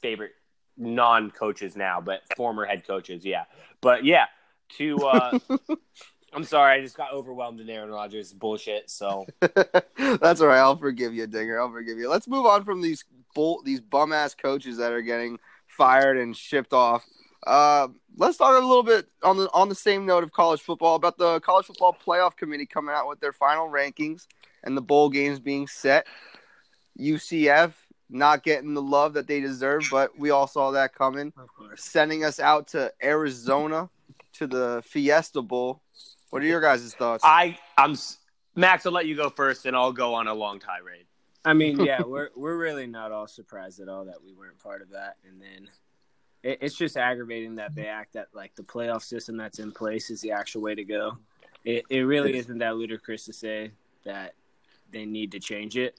favorite 0.00 0.32
non-coaches 0.76 1.76
now, 1.76 2.00
but 2.00 2.22
former 2.36 2.64
head 2.64 2.86
coaches. 2.86 3.24
Yeah, 3.24 3.44
but 3.80 4.04
yeah. 4.04 4.26
To 4.78 4.96
uh, 5.06 5.38
I'm 6.32 6.44
sorry, 6.44 6.78
I 6.78 6.82
just 6.82 6.96
got 6.96 7.12
overwhelmed 7.12 7.60
in 7.60 7.70
Aaron 7.70 7.90
Rodgers 7.90 8.32
bullshit. 8.32 8.90
So 8.90 9.26
That's 9.40 10.40
all 10.40 10.48
right. 10.48 10.58
I'll 10.58 10.76
forgive 10.76 11.14
you, 11.14 11.26
Dinger. 11.26 11.60
I'll 11.60 11.70
forgive 11.70 11.98
you. 11.98 12.10
Let's 12.10 12.26
move 12.26 12.46
on 12.46 12.64
from 12.64 12.82
these 12.82 13.04
bull, 13.34 13.62
these 13.64 13.80
bum 13.80 14.12
ass 14.12 14.34
coaches 14.34 14.78
that 14.78 14.92
are 14.92 15.02
getting 15.02 15.38
fired 15.66 16.18
and 16.18 16.36
shipped 16.36 16.72
off. 16.72 17.04
Uh, 17.46 17.88
let's 18.16 18.36
talk 18.36 18.50
a 18.50 18.66
little 18.66 18.82
bit 18.82 19.06
on 19.22 19.36
the 19.36 19.50
on 19.52 19.68
the 19.68 19.74
same 19.74 20.06
note 20.06 20.22
of 20.24 20.32
college 20.32 20.60
football 20.60 20.94
about 20.94 21.18
the 21.18 21.40
college 21.40 21.66
football 21.66 21.96
playoff 22.04 22.36
committee 22.36 22.66
coming 22.66 22.94
out 22.94 23.08
with 23.08 23.20
their 23.20 23.32
final 23.32 23.68
rankings 23.68 24.26
and 24.64 24.76
the 24.76 24.82
bowl 24.82 25.08
games 25.08 25.38
being 25.38 25.66
set. 25.66 26.06
UCF 26.98 27.72
not 28.08 28.42
getting 28.42 28.74
the 28.74 28.82
love 28.82 29.14
that 29.14 29.26
they 29.26 29.40
deserve, 29.40 29.86
but 29.90 30.18
we 30.18 30.30
all 30.30 30.46
saw 30.46 30.70
that 30.72 30.94
coming. 30.94 31.32
Of 31.36 31.48
course. 31.54 31.82
Sending 31.82 32.24
us 32.24 32.38
out 32.38 32.68
to 32.68 32.92
Arizona 33.02 33.90
to 34.34 34.46
the 34.46 34.82
Fiesta 34.86 35.42
Bowl. 35.42 35.82
What 36.30 36.42
are 36.42 36.46
your 36.46 36.60
guys' 36.60 36.94
thoughts? 36.94 37.22
I, 37.24 37.58
I'm 37.76 37.96
Max. 38.54 38.86
I'll 38.86 38.92
let 38.92 39.06
you 39.06 39.16
go 39.16 39.30
first, 39.30 39.66
and 39.66 39.76
I'll 39.76 39.92
go 39.92 40.14
on 40.14 40.28
a 40.28 40.34
long 40.34 40.60
tirade. 40.60 41.06
I 41.44 41.52
mean, 41.52 41.80
yeah, 41.84 42.02
we're 42.02 42.30
we're 42.36 42.56
really 42.56 42.86
not 42.86 43.12
all 43.12 43.26
surprised 43.26 43.80
at 43.80 43.88
all 43.88 44.04
that 44.06 44.22
we 44.22 44.32
weren't 44.32 44.58
part 44.58 44.82
of 44.82 44.90
that, 44.90 45.16
and 45.26 45.40
then 45.40 45.68
it, 46.46 46.58
it's 46.60 46.76
just 46.76 46.96
aggravating 46.96 47.56
that 47.56 47.74
they 47.74 47.86
act 47.86 48.12
that 48.12 48.28
like 48.32 48.54
the 48.54 48.62
playoff 48.62 49.02
system 49.02 49.36
that's 49.36 49.58
in 49.58 49.72
place 49.72 50.10
is 50.10 50.20
the 50.20 50.30
actual 50.30 50.62
way 50.62 50.74
to 50.74 50.84
go. 50.84 51.18
It 51.64 51.84
it 51.90 52.00
really 52.00 52.36
isn't 52.38 52.58
that 52.58 52.76
ludicrous 52.76 53.24
to 53.24 53.32
say 53.32 53.72
that 54.04 54.34
they 54.92 55.04
need 55.04 55.32
to 55.32 55.40
change 55.40 55.76
it. 55.76 55.98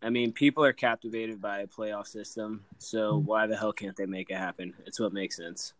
I 0.00 0.10
mean, 0.10 0.32
people 0.32 0.64
are 0.64 0.72
captivated 0.72 1.40
by 1.40 1.60
a 1.60 1.66
playoff 1.66 2.06
system, 2.06 2.64
so 2.78 3.18
why 3.18 3.48
the 3.48 3.56
hell 3.56 3.72
can't 3.72 3.96
they 3.96 4.06
make 4.06 4.30
it 4.30 4.36
happen? 4.36 4.72
It's 4.86 5.00
what 5.00 5.12
makes 5.12 5.36
sense. 5.36 5.72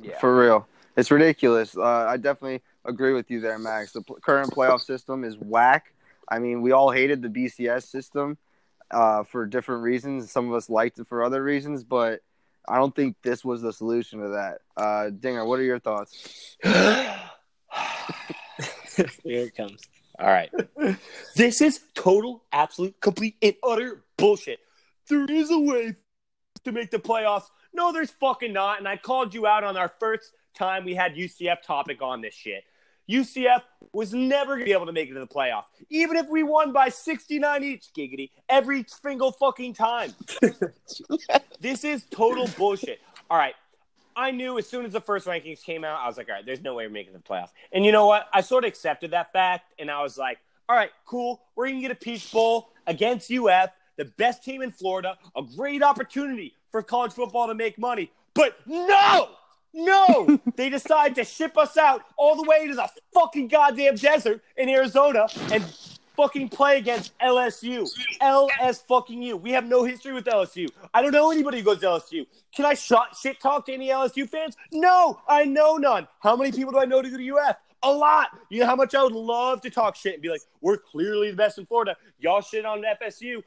Yeah. 0.00 0.18
For 0.20 0.36
real. 0.36 0.68
It's 0.96 1.10
ridiculous. 1.10 1.76
Uh, 1.76 1.82
I 1.82 2.16
definitely 2.16 2.62
agree 2.84 3.12
with 3.12 3.28
you 3.32 3.40
there, 3.40 3.58
Max. 3.58 3.92
The 3.92 4.02
pl- 4.02 4.18
current 4.22 4.52
playoff 4.52 4.82
system 4.82 5.24
is 5.24 5.36
whack. 5.36 5.92
I 6.28 6.38
mean, 6.38 6.62
we 6.62 6.70
all 6.70 6.92
hated 6.92 7.22
the 7.22 7.28
BCS 7.28 7.88
system 7.88 8.38
uh, 8.92 9.24
for 9.24 9.46
different 9.46 9.82
reasons. 9.82 10.30
Some 10.30 10.48
of 10.48 10.54
us 10.54 10.70
liked 10.70 11.00
it 11.00 11.08
for 11.08 11.24
other 11.24 11.42
reasons, 11.42 11.82
but 11.82 12.20
I 12.68 12.76
don't 12.76 12.94
think 12.94 13.16
this 13.22 13.44
was 13.44 13.62
the 13.62 13.72
solution 13.72 14.20
to 14.20 14.28
that. 14.28 14.58
Uh, 14.76 15.10
Dinger, 15.10 15.44
what 15.44 15.58
are 15.58 15.64
your 15.64 15.78
thoughts? 15.78 16.56
Here 16.62 17.18
it 19.24 19.56
comes. 19.56 19.82
All 20.18 20.28
right. 20.28 20.50
this 21.36 21.60
is 21.60 21.80
total, 21.94 22.44
absolute, 22.52 23.00
complete, 23.00 23.36
and 23.42 23.54
utter 23.62 24.04
bullshit. 24.16 24.60
There 25.08 25.24
is 25.24 25.50
a 25.50 25.58
way 25.58 25.96
to 26.64 26.72
make 26.72 26.90
the 26.90 26.98
playoffs. 26.98 27.44
No, 27.72 27.92
there's 27.92 28.10
fucking 28.12 28.52
not. 28.52 28.78
And 28.78 28.88
I 28.88 28.96
called 28.96 29.34
you 29.34 29.46
out 29.46 29.64
on 29.64 29.76
our 29.76 29.92
first 29.98 30.32
time 30.56 30.84
we 30.84 30.94
had 30.94 31.14
UCF 31.14 31.62
topic 31.62 32.00
on 32.00 32.20
this 32.20 32.34
shit. 32.34 32.64
UCF 33.08 33.62
was 33.92 34.12
never 34.12 34.54
going 34.54 34.60
to 34.60 34.64
be 34.64 34.72
able 34.72 34.86
to 34.86 34.92
make 34.92 35.10
it 35.10 35.14
to 35.14 35.20
the 35.20 35.26
playoff, 35.26 35.64
even 35.90 36.16
if 36.16 36.28
we 36.28 36.42
won 36.42 36.72
by 36.72 36.88
69 36.88 37.64
each, 37.64 37.86
giggity, 37.96 38.30
every 38.48 38.84
single 38.88 39.32
fucking 39.32 39.74
time. 39.74 40.12
this 41.60 41.84
is 41.84 42.04
total 42.10 42.48
bullshit. 42.56 43.00
All 43.30 43.38
right. 43.38 43.54
I 44.16 44.30
knew 44.30 44.58
as 44.58 44.68
soon 44.68 44.84
as 44.84 44.92
the 44.92 45.00
first 45.00 45.26
rankings 45.26 45.62
came 45.62 45.84
out, 45.84 45.98
I 46.00 46.06
was 46.06 46.16
like, 46.16 46.28
all 46.28 46.36
right, 46.36 46.46
there's 46.46 46.62
no 46.62 46.74
way 46.74 46.86
we're 46.86 46.92
making 46.92 47.14
the 47.14 47.18
playoffs. 47.18 47.50
And 47.72 47.84
you 47.84 47.90
know 47.90 48.06
what? 48.06 48.28
I 48.32 48.42
sort 48.42 48.64
of 48.64 48.68
accepted 48.68 49.10
that 49.10 49.32
fact, 49.32 49.72
and 49.78 49.90
I 49.90 50.02
was 50.02 50.16
like, 50.16 50.38
all 50.68 50.76
right, 50.76 50.90
cool. 51.04 51.42
We're 51.56 51.66
going 51.66 51.76
to 51.76 51.82
get 51.82 51.90
a 51.90 51.96
Peach 51.96 52.30
Bowl 52.32 52.70
against 52.86 53.30
UF, 53.30 53.70
the 53.96 54.04
best 54.16 54.44
team 54.44 54.62
in 54.62 54.70
Florida, 54.70 55.18
a 55.36 55.42
great 55.56 55.82
opportunity 55.82 56.54
for 56.70 56.82
college 56.82 57.12
football 57.12 57.48
to 57.48 57.54
make 57.54 57.78
money. 57.78 58.10
But 58.34 58.56
no! 58.66 59.30
No, 59.74 60.38
they 60.54 60.70
decide 60.70 61.16
to 61.16 61.24
ship 61.24 61.58
us 61.58 61.76
out 61.76 62.02
all 62.16 62.36
the 62.36 62.48
way 62.48 62.68
to 62.68 62.74
the 62.74 62.88
fucking 63.12 63.48
goddamn 63.48 63.96
desert 63.96 64.40
in 64.56 64.68
Arizona 64.68 65.26
and 65.52 65.64
fucking 66.16 66.48
play 66.48 66.78
against 66.78 67.16
LSU. 67.18 67.90
LS 68.20 68.82
fucking 68.82 69.20
you. 69.20 69.36
We 69.36 69.50
have 69.50 69.66
no 69.66 69.82
history 69.82 70.12
with 70.12 70.26
LSU. 70.26 70.68
I 70.92 71.02
don't 71.02 71.10
know 71.10 71.32
anybody 71.32 71.58
who 71.58 71.64
goes 71.64 71.80
to 71.80 71.86
LSU. 71.86 72.24
Can 72.54 72.64
I 72.64 72.74
shot 72.74 73.16
shit 73.16 73.40
talk 73.40 73.66
to 73.66 73.72
any 73.72 73.88
LSU 73.88 74.28
fans? 74.28 74.56
No, 74.72 75.20
I 75.28 75.44
know 75.44 75.76
none. 75.76 76.06
How 76.20 76.36
many 76.36 76.52
people 76.52 76.72
do 76.72 76.78
I 76.78 76.84
know 76.84 77.02
to 77.02 77.10
go 77.10 77.16
to 77.16 77.36
UF? 77.36 77.56
A 77.82 77.90
lot. 77.92 78.28
You 78.50 78.60
know 78.60 78.66
how 78.66 78.76
much 78.76 78.94
I 78.94 79.02
would 79.02 79.12
love 79.12 79.60
to 79.62 79.70
talk 79.70 79.96
shit 79.96 80.14
and 80.14 80.22
be 80.22 80.30
like, 80.30 80.40
we're 80.60 80.78
clearly 80.78 81.32
the 81.32 81.36
best 81.36 81.58
in 81.58 81.66
Florida. 81.66 81.96
Y'all 82.20 82.40
shit 82.40 82.64
on 82.64 82.82
FSU. 83.02 83.42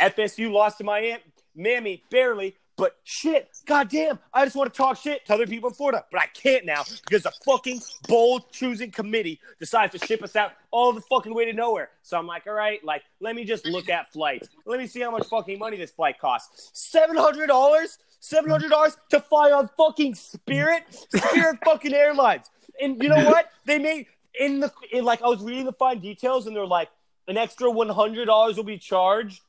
FSU 0.00 0.50
lost 0.50 0.78
to 0.78 0.84
Miami, 0.84 1.18
Miami 1.54 2.02
barely. 2.10 2.56
But 2.80 2.96
shit, 3.04 3.50
goddamn, 3.66 4.18
I 4.32 4.42
just 4.46 4.56
want 4.56 4.72
to 4.72 4.74
talk 4.74 4.96
shit 4.96 5.26
to 5.26 5.34
other 5.34 5.46
people 5.46 5.68
in 5.68 5.74
Florida, 5.74 6.02
but 6.10 6.18
I 6.18 6.28
can't 6.28 6.64
now 6.64 6.82
because 7.04 7.24
the 7.24 7.32
fucking 7.44 7.82
bowl 8.08 8.40
choosing 8.50 8.90
committee 8.90 9.38
decides 9.58 9.92
to 9.92 10.06
ship 10.06 10.22
us 10.22 10.34
out 10.34 10.52
all 10.70 10.94
the 10.94 11.02
fucking 11.02 11.34
way 11.34 11.44
to 11.44 11.52
nowhere. 11.52 11.90
So 12.02 12.18
I'm 12.18 12.26
like, 12.26 12.46
all 12.46 12.54
right, 12.54 12.82
like, 12.82 13.02
let 13.20 13.36
me 13.36 13.44
just 13.44 13.66
look 13.66 13.90
at 13.90 14.10
flights. 14.10 14.48
Let 14.64 14.80
me 14.80 14.86
see 14.86 15.00
how 15.00 15.10
much 15.10 15.26
fucking 15.26 15.58
money 15.58 15.76
this 15.76 15.90
flight 15.90 16.18
costs. 16.18 16.70
Seven 16.72 17.16
hundred 17.16 17.48
dollars, 17.48 17.98
seven 18.18 18.50
hundred 18.50 18.70
dollars 18.70 18.96
to 19.10 19.20
fly 19.20 19.52
on 19.52 19.68
fucking 19.76 20.14
Spirit, 20.14 20.84
Spirit 20.90 21.58
fucking 21.66 21.92
Airlines. 21.92 22.50
And 22.80 23.02
you 23.02 23.10
know 23.10 23.26
what? 23.26 23.50
They 23.66 23.78
made 23.78 24.06
in 24.40 24.60
the 24.60 24.72
in 24.90 25.04
like 25.04 25.20
I 25.20 25.26
was 25.26 25.42
reading 25.42 25.66
the 25.66 25.74
fine 25.74 25.98
details, 25.98 26.46
and 26.46 26.56
they're 26.56 26.64
like, 26.64 26.88
an 27.28 27.36
extra 27.36 27.70
one 27.70 27.90
hundred 27.90 28.24
dollars 28.24 28.56
will 28.56 28.64
be 28.64 28.78
charged 28.78 29.42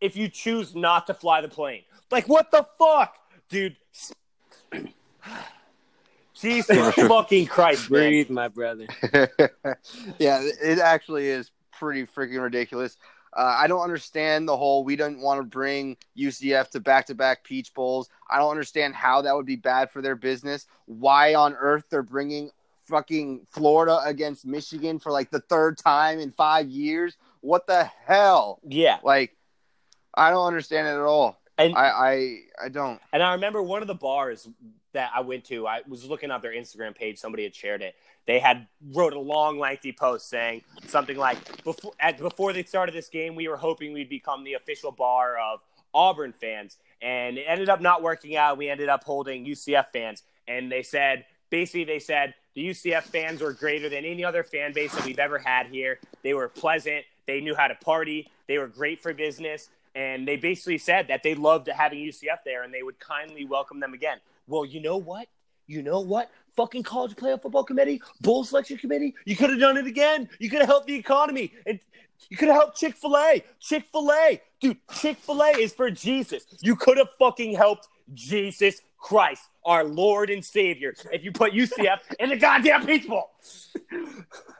if 0.00 0.16
you 0.16 0.28
choose 0.28 0.74
not 0.74 1.06
to 1.06 1.14
fly 1.14 1.40
the 1.40 1.48
plane. 1.48 1.82
Like, 2.10 2.28
what 2.28 2.50
the 2.50 2.66
fuck, 2.78 3.14
dude? 3.48 3.76
Jesus 6.34 6.94
fucking 6.94 7.46
Christ, 7.46 7.90
man. 7.90 8.08
Breathe, 8.08 8.30
my 8.30 8.48
brother. 8.48 8.86
yeah, 10.18 10.40
it 10.62 10.78
actually 10.78 11.28
is 11.28 11.50
pretty 11.72 12.06
freaking 12.06 12.40
ridiculous. 12.40 12.96
Uh, 13.36 13.56
I 13.58 13.66
don't 13.66 13.82
understand 13.82 14.48
the 14.48 14.56
whole 14.56 14.84
we 14.84 14.96
don't 14.96 15.20
want 15.20 15.38
to 15.40 15.44
bring 15.44 15.96
UCF 16.16 16.70
to 16.70 16.80
back 16.80 17.06
to 17.06 17.14
back 17.14 17.44
Peach 17.44 17.74
Bowls. 17.74 18.08
I 18.30 18.38
don't 18.38 18.50
understand 18.50 18.94
how 18.94 19.22
that 19.22 19.34
would 19.34 19.46
be 19.46 19.56
bad 19.56 19.90
for 19.90 20.00
their 20.00 20.16
business. 20.16 20.66
Why 20.86 21.34
on 21.34 21.54
earth 21.54 21.84
they're 21.90 22.02
bringing 22.02 22.50
fucking 22.86 23.46
Florida 23.50 24.00
against 24.04 24.46
Michigan 24.46 24.98
for 24.98 25.12
like 25.12 25.30
the 25.30 25.40
third 25.40 25.76
time 25.76 26.18
in 26.20 26.32
five 26.32 26.68
years? 26.68 27.16
What 27.40 27.66
the 27.66 27.84
hell? 28.06 28.60
Yeah, 28.66 28.98
Like, 29.02 29.36
I 30.18 30.30
don't 30.30 30.46
understand 30.46 30.88
it 30.88 30.92
at 30.92 31.00
all. 31.00 31.40
and 31.58 31.74
I, 31.74 31.88
I, 31.88 32.38
I 32.64 32.68
don't. 32.68 33.00
And 33.12 33.22
I 33.22 33.32
remember 33.32 33.62
one 33.62 33.82
of 33.82 33.88
the 33.88 33.94
bars 33.94 34.48
that 34.92 35.10
I 35.14 35.20
went 35.20 35.44
to, 35.46 35.66
I 35.66 35.82
was 35.88 36.04
looking 36.04 36.30
at 36.30 36.42
their 36.42 36.52
Instagram 36.52 36.94
page, 36.94 37.18
somebody 37.18 37.44
had 37.44 37.54
shared 37.54 37.82
it. 37.82 37.94
They 38.26 38.38
had 38.38 38.66
wrote 38.92 39.12
a 39.12 39.18
long, 39.18 39.58
lengthy 39.58 39.92
post 39.92 40.28
saying 40.28 40.62
something 40.86 41.16
like, 41.16 41.62
before, 41.64 41.92
at, 42.00 42.18
before 42.18 42.52
they 42.52 42.62
started 42.62 42.94
this 42.94 43.08
game, 43.08 43.34
we 43.34 43.48
were 43.48 43.56
hoping 43.56 43.92
we'd 43.92 44.08
become 44.08 44.44
the 44.44 44.54
official 44.54 44.92
bar 44.92 45.38
of 45.38 45.60
Auburn 45.94 46.34
fans. 46.38 46.76
And 47.00 47.38
it 47.38 47.44
ended 47.46 47.68
up 47.68 47.80
not 47.80 48.02
working 48.02 48.36
out. 48.36 48.58
We 48.58 48.68
ended 48.68 48.88
up 48.88 49.04
holding 49.04 49.46
UCF 49.46 49.86
fans. 49.92 50.24
And 50.46 50.70
they 50.70 50.82
said, 50.82 51.26
basically, 51.50 51.84
they 51.84 51.98
said 51.98 52.34
the 52.54 52.68
UCF 52.68 53.04
fans 53.04 53.40
were 53.40 53.52
greater 53.52 53.88
than 53.88 54.04
any 54.04 54.24
other 54.24 54.42
fan 54.42 54.72
base 54.72 54.94
that 54.94 55.04
we've 55.04 55.18
ever 55.18 55.38
had 55.38 55.66
here. 55.68 55.98
They 56.22 56.34
were 56.34 56.48
pleasant. 56.48 57.04
They 57.26 57.40
knew 57.40 57.54
how 57.54 57.68
to 57.68 57.74
party. 57.76 58.30
They 58.46 58.58
were 58.58 58.68
great 58.68 59.00
for 59.00 59.14
business. 59.14 59.68
And 59.98 60.28
they 60.28 60.36
basically 60.36 60.78
said 60.78 61.08
that 61.08 61.24
they 61.24 61.34
loved 61.34 61.66
having 61.66 61.98
UCF 61.98 62.44
there 62.44 62.62
and 62.62 62.72
they 62.72 62.84
would 62.84 63.00
kindly 63.00 63.44
welcome 63.44 63.80
them 63.80 63.94
again. 63.94 64.18
Well, 64.46 64.64
you 64.64 64.80
know 64.80 64.96
what? 64.96 65.26
You 65.66 65.82
know 65.82 65.98
what? 65.98 66.30
Fucking 66.54 66.84
college 66.84 67.16
playoff 67.16 67.42
football 67.42 67.64
committee, 67.64 68.00
bowl 68.20 68.44
selection 68.44 68.78
committee. 68.78 69.16
You 69.24 69.34
could 69.34 69.50
have 69.50 69.58
done 69.58 69.76
it 69.76 69.88
again. 69.88 70.28
You 70.38 70.50
could 70.50 70.60
have 70.60 70.68
helped 70.68 70.86
the 70.86 70.94
economy, 70.94 71.52
and 71.66 71.80
you 72.30 72.36
could 72.36 72.46
have 72.46 72.56
helped 72.56 72.78
Chick 72.78 72.94
Fil 72.94 73.16
A. 73.16 73.42
Chick 73.58 73.86
Fil 73.90 74.12
A, 74.12 74.40
dude. 74.60 74.76
Chick 74.94 75.16
Fil 75.18 75.42
A 75.42 75.50
is 75.58 75.72
for 75.72 75.90
Jesus. 75.90 76.46
You 76.60 76.76
could 76.76 76.96
have 76.96 77.08
fucking 77.18 77.56
helped 77.56 77.88
Jesus 78.14 78.80
Christ, 78.98 79.42
our 79.64 79.82
Lord 79.82 80.30
and 80.30 80.44
Savior, 80.44 80.94
if 81.12 81.24
you 81.24 81.32
put 81.32 81.52
UCF 81.52 81.98
in 82.20 82.30
the 82.30 82.36
goddamn 82.36 82.86
Peach 82.86 83.08
Bowl. 83.08 83.30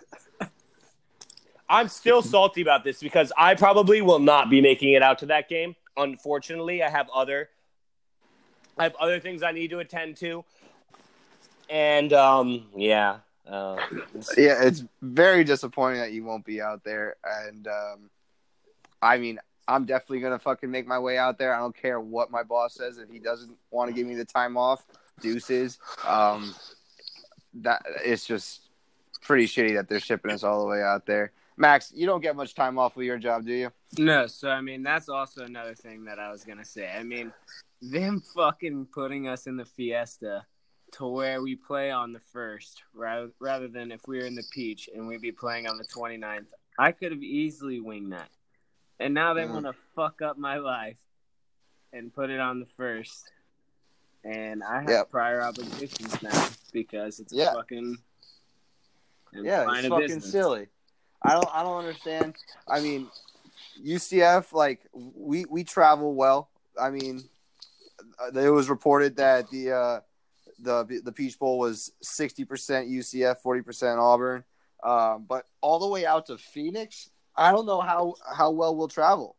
I'm 1.68 1.88
still 1.88 2.22
salty 2.22 2.62
about 2.62 2.84
this 2.84 3.00
because 3.00 3.32
I 3.36 3.54
probably 3.54 4.00
will 4.00 4.18
not 4.18 4.48
be 4.48 4.60
making 4.60 4.92
it 4.94 5.02
out 5.02 5.18
to 5.18 5.26
that 5.26 5.48
game. 5.48 5.76
Unfortunately, 5.96 6.82
I 6.82 6.88
have 6.88 7.08
other 7.14 7.50
I 8.78 8.84
have 8.84 8.94
other 8.96 9.18
things 9.18 9.42
I 9.42 9.52
need 9.52 9.70
to 9.70 9.80
attend 9.80 10.16
to. 10.18 10.44
And 11.68 12.12
um 12.12 12.66
yeah. 12.76 13.18
Uh, 13.46 13.78
Yeah, 14.36 14.62
it's 14.62 14.84
very 15.00 15.42
disappointing 15.42 16.00
that 16.00 16.12
you 16.12 16.22
won't 16.24 16.44
be 16.44 16.60
out 16.60 16.84
there. 16.84 17.16
And 17.24 17.66
um, 17.66 18.10
I 19.00 19.16
mean, 19.16 19.38
I'm 19.66 19.84
definitely 19.84 20.20
gonna 20.20 20.38
fucking 20.38 20.70
make 20.70 20.86
my 20.86 20.98
way 20.98 21.18
out 21.18 21.38
there. 21.38 21.54
I 21.54 21.58
don't 21.58 21.76
care 21.76 22.00
what 22.00 22.30
my 22.30 22.42
boss 22.42 22.74
says. 22.74 22.98
If 22.98 23.10
he 23.10 23.18
doesn't 23.18 23.56
want 23.70 23.88
to 23.88 23.94
give 23.94 24.06
me 24.06 24.14
the 24.14 24.24
time 24.24 24.56
off, 24.56 24.84
deuces. 25.20 25.78
Um, 26.06 26.54
that 27.54 27.82
it's 28.04 28.26
just 28.26 28.68
pretty 29.22 29.46
shitty 29.46 29.74
that 29.74 29.88
they're 29.88 30.00
shipping 30.00 30.30
us 30.30 30.44
all 30.44 30.60
the 30.60 30.66
way 30.66 30.82
out 30.82 31.06
there. 31.06 31.32
Max, 31.58 31.92
you 31.94 32.06
don't 32.06 32.20
get 32.20 32.36
much 32.36 32.54
time 32.54 32.78
off 32.78 32.94
with 32.96 33.04
your 33.04 33.18
job, 33.18 33.44
do 33.44 33.52
you? 33.52 33.70
No, 33.98 34.26
so 34.28 34.48
I 34.48 34.60
mean 34.60 34.82
that's 34.84 35.08
also 35.08 35.44
another 35.44 35.74
thing 35.74 36.04
that 36.04 36.18
I 36.20 36.30
was 36.30 36.44
gonna 36.44 36.64
say. 36.64 36.88
I 36.88 37.02
mean, 37.02 37.32
them 37.82 38.20
fucking 38.34 38.86
putting 38.92 39.26
us 39.28 39.46
in 39.48 39.56
the 39.56 39.64
Fiesta 39.64 40.46
to 40.92 41.06
where 41.06 41.42
we 41.42 41.56
play 41.56 41.90
on 41.90 42.12
the 42.12 42.20
first 42.32 42.82
rather 42.94 43.30
rather 43.40 43.66
than 43.66 43.90
if 43.90 44.00
we 44.06 44.18
were 44.18 44.24
in 44.24 44.36
the 44.36 44.44
Peach 44.52 44.88
and 44.94 45.08
we'd 45.08 45.20
be 45.20 45.32
playing 45.32 45.66
on 45.66 45.76
the 45.78 45.84
29th. 45.84 46.46
I 46.78 46.92
could 46.92 47.10
have 47.10 47.22
easily 47.24 47.80
winged 47.80 48.12
that, 48.12 48.30
and 49.00 49.12
now 49.12 49.34
they 49.34 49.42
Mhm. 49.42 49.50
want 49.54 49.66
to 49.66 49.72
fuck 49.96 50.22
up 50.22 50.38
my 50.38 50.58
life 50.58 50.96
and 51.92 52.14
put 52.14 52.30
it 52.30 52.38
on 52.38 52.60
the 52.60 52.66
first. 52.76 53.32
And 54.24 54.62
I 54.62 54.80
have 54.82 54.88
Yep. 54.90 55.10
prior 55.10 55.42
obligations 55.42 56.22
now 56.22 56.48
because 56.72 57.18
it's 57.18 57.32
Yeah. 57.32 57.50
a 57.50 57.54
fucking 57.54 57.96
Yeah, 59.32 59.62
it's 59.72 59.88
fucking 59.88 59.98
business. 59.98 60.30
silly. 60.30 60.68
I 61.22 61.32
don't 61.32 61.48
I 61.52 61.62
don't 61.62 61.78
understand. 61.78 62.36
I 62.68 62.80
mean, 62.80 63.08
UCF 63.84 64.52
like 64.52 64.80
we 64.92 65.44
we 65.46 65.64
travel 65.64 66.14
well. 66.14 66.48
I 66.80 66.90
mean, 66.90 67.22
uh, 68.20 68.38
it 68.38 68.50
was 68.50 68.68
reported 68.68 69.16
that 69.16 69.50
the 69.50 69.72
uh, 69.72 70.00
the 70.60 71.00
the 71.04 71.12
Peach 71.12 71.38
Bowl 71.38 71.58
was 71.58 71.92
sixty 72.02 72.44
percent 72.44 72.88
UCF, 72.88 73.38
forty 73.38 73.62
percent 73.62 73.98
Auburn. 73.98 74.44
Um, 74.82 75.26
but 75.28 75.44
all 75.60 75.80
the 75.80 75.88
way 75.88 76.06
out 76.06 76.26
to 76.26 76.38
Phoenix, 76.38 77.10
I 77.36 77.52
don't 77.52 77.66
know 77.66 77.80
how 77.80 78.14
how 78.32 78.50
well 78.50 78.76
we'll 78.76 78.88
travel. 78.88 79.36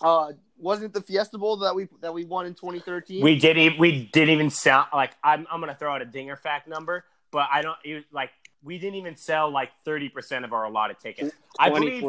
Uh, 0.00 0.32
wasn't 0.56 0.86
it 0.86 0.92
the 0.94 1.02
Fiesta 1.02 1.38
Bowl 1.38 1.56
that 1.58 1.74
we 1.74 1.88
that 2.00 2.14
we 2.14 2.24
won 2.24 2.46
in 2.46 2.54
twenty 2.54 2.80
thirteen? 2.80 3.22
we 3.22 3.38
didn't 3.38 3.78
we 3.78 4.06
didn't 4.12 4.30
even 4.30 4.50
sound 4.50 4.88
like 4.94 5.12
I'm 5.22 5.46
I'm 5.50 5.60
gonna 5.60 5.74
throw 5.74 5.94
out 5.94 6.02
a 6.02 6.06
dinger 6.06 6.36
fact 6.36 6.68
number, 6.68 7.04
but 7.30 7.48
I 7.52 7.62
don't 7.62 7.76
it, 7.84 8.04
like 8.12 8.30
we 8.62 8.78
didn't 8.78 8.96
even 8.96 9.16
sell 9.16 9.50
like 9.50 9.70
thirty 9.84 10.08
percent 10.08 10.44
of 10.44 10.52
our 10.52 10.64
allotted 10.64 10.98
tickets. 11.00 11.34
I 11.58 11.70
believe 11.70 12.02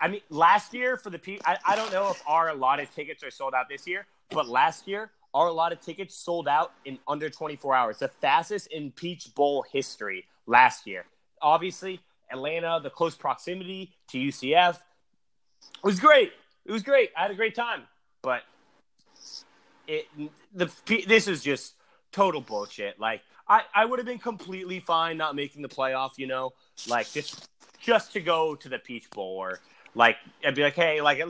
I 0.00 0.08
mean, 0.08 0.20
last 0.30 0.74
year 0.74 0.96
for 0.96 1.10
the 1.10 1.18
P, 1.18 1.40
I, 1.44 1.58
I 1.66 1.76
don't 1.76 1.92
know 1.92 2.10
if 2.10 2.22
our 2.26 2.50
allotted 2.50 2.90
tickets 2.94 3.22
are 3.24 3.30
sold 3.30 3.54
out 3.54 3.68
this 3.68 3.86
year, 3.86 4.06
but 4.30 4.48
last 4.48 4.86
year 4.86 5.10
our 5.34 5.48
allotted 5.48 5.82
tickets 5.82 6.14
sold 6.14 6.48
out 6.48 6.72
in 6.84 6.98
under 7.06 7.28
24 7.28 7.74
hours, 7.74 7.98
the 7.98 8.08
fastest 8.08 8.68
in 8.68 8.90
Peach 8.90 9.34
Bowl 9.34 9.64
history 9.70 10.24
last 10.46 10.86
year. 10.86 11.04
Obviously, 11.42 12.00
Atlanta, 12.30 12.80
the 12.82 12.90
close 12.90 13.14
proximity 13.14 13.92
to 14.08 14.18
UCF, 14.18 14.76
it 14.76 15.84
was 15.84 16.00
great. 16.00 16.32
It 16.64 16.72
was 16.72 16.82
great. 16.82 17.10
I 17.16 17.22
had 17.22 17.30
a 17.30 17.34
great 17.34 17.54
time, 17.54 17.82
but 18.22 18.42
it 19.86 20.06
the 20.54 20.70
this 21.06 21.28
is 21.28 21.42
just 21.42 21.74
total 22.12 22.40
bullshit. 22.40 22.98
Like 22.98 23.22
I, 23.48 23.62
I 23.74 23.84
would 23.84 23.98
have 23.98 24.06
been 24.06 24.18
completely 24.18 24.80
fine 24.80 25.16
not 25.16 25.34
making 25.34 25.62
the 25.62 25.68
playoff, 25.68 26.12
you 26.16 26.26
know, 26.26 26.52
like 26.88 27.10
just 27.12 27.48
just 27.80 28.12
to 28.12 28.20
go 28.20 28.54
to 28.56 28.68
the 28.68 28.78
Peach 28.78 29.08
Bowl 29.10 29.36
or 29.36 29.60
like 29.94 30.16
I'd 30.46 30.54
be 30.54 30.62
like, 30.62 30.74
hey, 30.74 31.00
like 31.00 31.20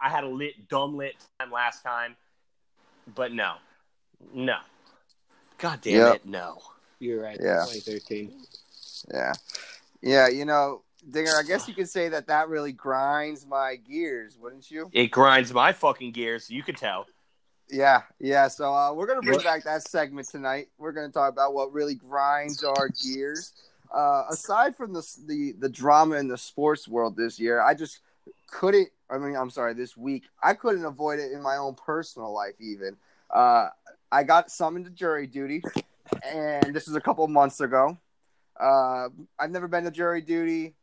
I 0.00 0.08
had 0.08 0.24
a 0.24 0.28
lit 0.28 0.68
dumb 0.68 0.96
lit 0.96 1.14
time 1.38 1.50
last 1.50 1.82
time, 1.82 2.16
but 3.14 3.32
no, 3.32 3.54
no, 4.34 4.56
god 5.58 5.80
damn 5.80 5.94
Yep. 6.06 6.14
it, 6.16 6.26
no. 6.26 6.60
You're 7.00 7.22
right. 7.22 7.38
Yeah. 7.40 7.64
2013. 7.66 8.32
Yeah, 9.12 9.32
yeah. 10.00 10.28
You 10.28 10.44
know, 10.44 10.82
Dinger. 11.10 11.32
I 11.36 11.42
guess 11.42 11.68
you 11.68 11.74
could 11.74 11.88
say 11.88 12.08
that 12.08 12.28
that 12.28 12.48
really 12.48 12.72
grinds 12.72 13.46
my 13.46 13.76
gears, 13.76 14.38
wouldn't 14.40 14.70
you? 14.70 14.88
It 14.92 15.08
grinds 15.08 15.52
my 15.52 15.72
fucking 15.72 16.12
gears. 16.12 16.48
You 16.50 16.62
could 16.62 16.76
tell. 16.76 17.06
Yeah, 17.70 18.02
yeah. 18.20 18.48
So 18.48 18.72
uh, 18.74 18.92
we're 18.92 19.06
gonna 19.06 19.22
bring 19.22 19.40
back 19.40 19.64
that 19.64 19.88
segment 19.88 20.28
tonight. 20.28 20.68
We're 20.78 20.92
gonna 20.92 21.10
talk 21.10 21.32
about 21.32 21.54
what 21.54 21.72
really 21.72 21.94
grinds 21.94 22.62
our 22.62 22.88
gears. 22.88 23.52
Uh, 23.92 24.24
aside 24.28 24.76
from 24.76 24.92
the, 24.92 25.06
the 25.26 25.54
the 25.58 25.68
drama 25.68 26.16
in 26.16 26.28
the 26.28 26.36
sports 26.36 26.86
world 26.86 27.16
this 27.16 27.38
year, 27.38 27.62
I 27.62 27.74
just 27.74 28.00
couldn't. 28.48 28.88
I 29.10 29.18
mean, 29.18 29.36
I'm 29.36 29.50
sorry, 29.50 29.74
this 29.74 29.96
week 29.96 30.24
I 30.42 30.54
couldn't 30.54 30.84
avoid 30.84 31.20
it 31.20 31.32
in 31.32 31.42
my 31.42 31.56
own 31.56 31.74
personal 31.74 32.32
life. 32.32 32.54
Even 32.60 32.96
uh, 33.30 33.68
I 34.12 34.24
got 34.24 34.50
summoned 34.50 34.84
to 34.84 34.90
jury 34.90 35.26
duty, 35.26 35.62
and 36.24 36.74
this 36.74 36.86
was 36.86 36.96
a 36.96 37.00
couple 37.00 37.26
months 37.28 37.60
ago. 37.60 37.98
Uh, 38.60 39.08
I've 39.38 39.50
never 39.50 39.68
been 39.68 39.84
to 39.84 39.90
jury 39.90 40.20
duty. 40.20 40.74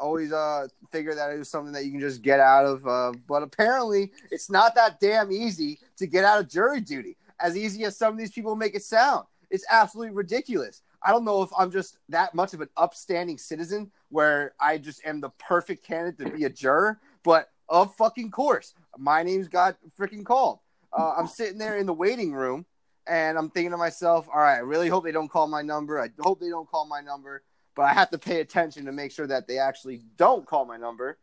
Always 0.00 0.32
uh 0.32 0.66
figured 0.90 1.18
that 1.18 1.30
it 1.30 1.38
was 1.38 1.50
something 1.50 1.72
that 1.72 1.84
you 1.84 1.90
can 1.90 2.00
just 2.00 2.22
get 2.22 2.40
out 2.40 2.64
of, 2.64 2.86
uh, 2.86 3.12
but 3.28 3.42
apparently 3.42 4.12
it's 4.30 4.50
not 4.50 4.74
that 4.74 4.98
damn 5.00 5.30
easy 5.30 5.78
to 5.98 6.06
get 6.06 6.24
out 6.24 6.40
of 6.40 6.48
jury 6.48 6.80
duty. 6.80 7.16
As 7.38 7.56
easy 7.56 7.84
as 7.84 7.96
some 7.96 8.12
of 8.12 8.18
these 8.18 8.32
people 8.32 8.56
make 8.56 8.74
it 8.74 8.82
sound, 8.82 9.26
it's 9.50 9.64
absolutely 9.70 10.14
ridiculous. 10.14 10.82
I 11.02 11.10
don't 11.12 11.24
know 11.24 11.42
if 11.42 11.50
I'm 11.56 11.70
just 11.70 11.98
that 12.08 12.34
much 12.34 12.54
of 12.54 12.60
an 12.60 12.68
upstanding 12.76 13.38
citizen 13.38 13.90
where 14.10 14.54
I 14.60 14.78
just 14.78 15.04
am 15.04 15.20
the 15.20 15.30
perfect 15.30 15.86
candidate 15.86 16.26
to 16.26 16.36
be 16.36 16.44
a 16.44 16.50
juror, 16.50 16.98
but 17.22 17.50
of 17.68 17.94
fucking 17.94 18.30
course, 18.30 18.74
my 18.98 19.22
name's 19.22 19.48
got 19.48 19.76
freaking 19.98 20.24
called. 20.24 20.58
Uh, 20.92 21.14
I'm 21.16 21.28
sitting 21.28 21.58
there 21.58 21.78
in 21.78 21.86
the 21.86 21.94
waiting 21.94 22.32
room 22.32 22.66
and 23.06 23.38
I'm 23.38 23.50
thinking 23.50 23.70
to 23.70 23.76
myself, 23.76 24.28
all 24.32 24.40
right, 24.40 24.56
I 24.56 24.58
really 24.58 24.88
hope 24.88 25.04
they 25.04 25.12
don't 25.12 25.30
call 25.30 25.46
my 25.46 25.62
number. 25.62 26.00
I 26.00 26.10
hope 26.20 26.40
they 26.40 26.48
don't 26.48 26.68
call 26.68 26.86
my 26.86 27.00
number, 27.00 27.42
but 27.74 27.82
I 27.82 27.94
have 27.94 28.10
to 28.10 28.18
pay 28.18 28.40
attention 28.40 28.86
to 28.86 28.92
make 28.92 29.12
sure 29.12 29.26
that 29.26 29.46
they 29.46 29.58
actually 29.58 30.02
don't 30.16 30.46
call 30.46 30.64
my 30.64 30.76
number. 30.76 31.18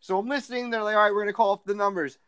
So 0.00 0.18
I'm 0.18 0.28
listening. 0.28 0.70
They're 0.70 0.82
like, 0.82 0.96
all 0.96 1.02
right, 1.02 1.12
we're 1.12 1.22
going 1.22 1.28
to 1.28 1.32
call 1.32 1.52
up 1.52 1.64
the 1.64 1.74
numbers. 1.74 2.18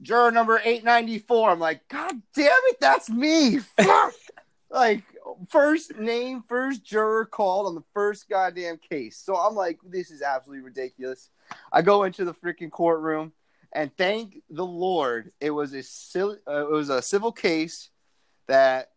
Juror 0.00 0.32
number 0.32 0.58
894. 0.58 1.50
I'm 1.50 1.60
like, 1.60 1.88
God 1.88 2.20
damn 2.34 2.52
it, 2.66 2.80
that's 2.80 3.08
me. 3.08 3.58
Fuck. 3.58 4.14
like, 4.70 5.04
first 5.48 5.96
name, 5.98 6.42
first 6.48 6.84
juror 6.84 7.24
called 7.24 7.66
on 7.66 7.74
the 7.74 7.84
first 7.94 8.28
goddamn 8.28 8.78
case. 8.78 9.18
So 9.18 9.36
I'm 9.36 9.54
like, 9.54 9.78
this 9.84 10.10
is 10.10 10.22
absolutely 10.22 10.64
ridiculous. 10.64 11.30
I 11.72 11.82
go 11.82 12.04
into 12.04 12.24
the 12.24 12.34
freaking 12.34 12.70
courtroom, 12.70 13.32
and 13.72 13.94
thank 13.96 14.42
the 14.50 14.66
Lord, 14.66 15.32
it 15.40 15.50
was 15.50 15.74
a 15.74 15.82
uh, 16.20 16.68
it 16.68 16.70
was 16.70 16.90
a 16.90 17.02
civil 17.02 17.32
case 17.32 17.90
that 18.46 18.91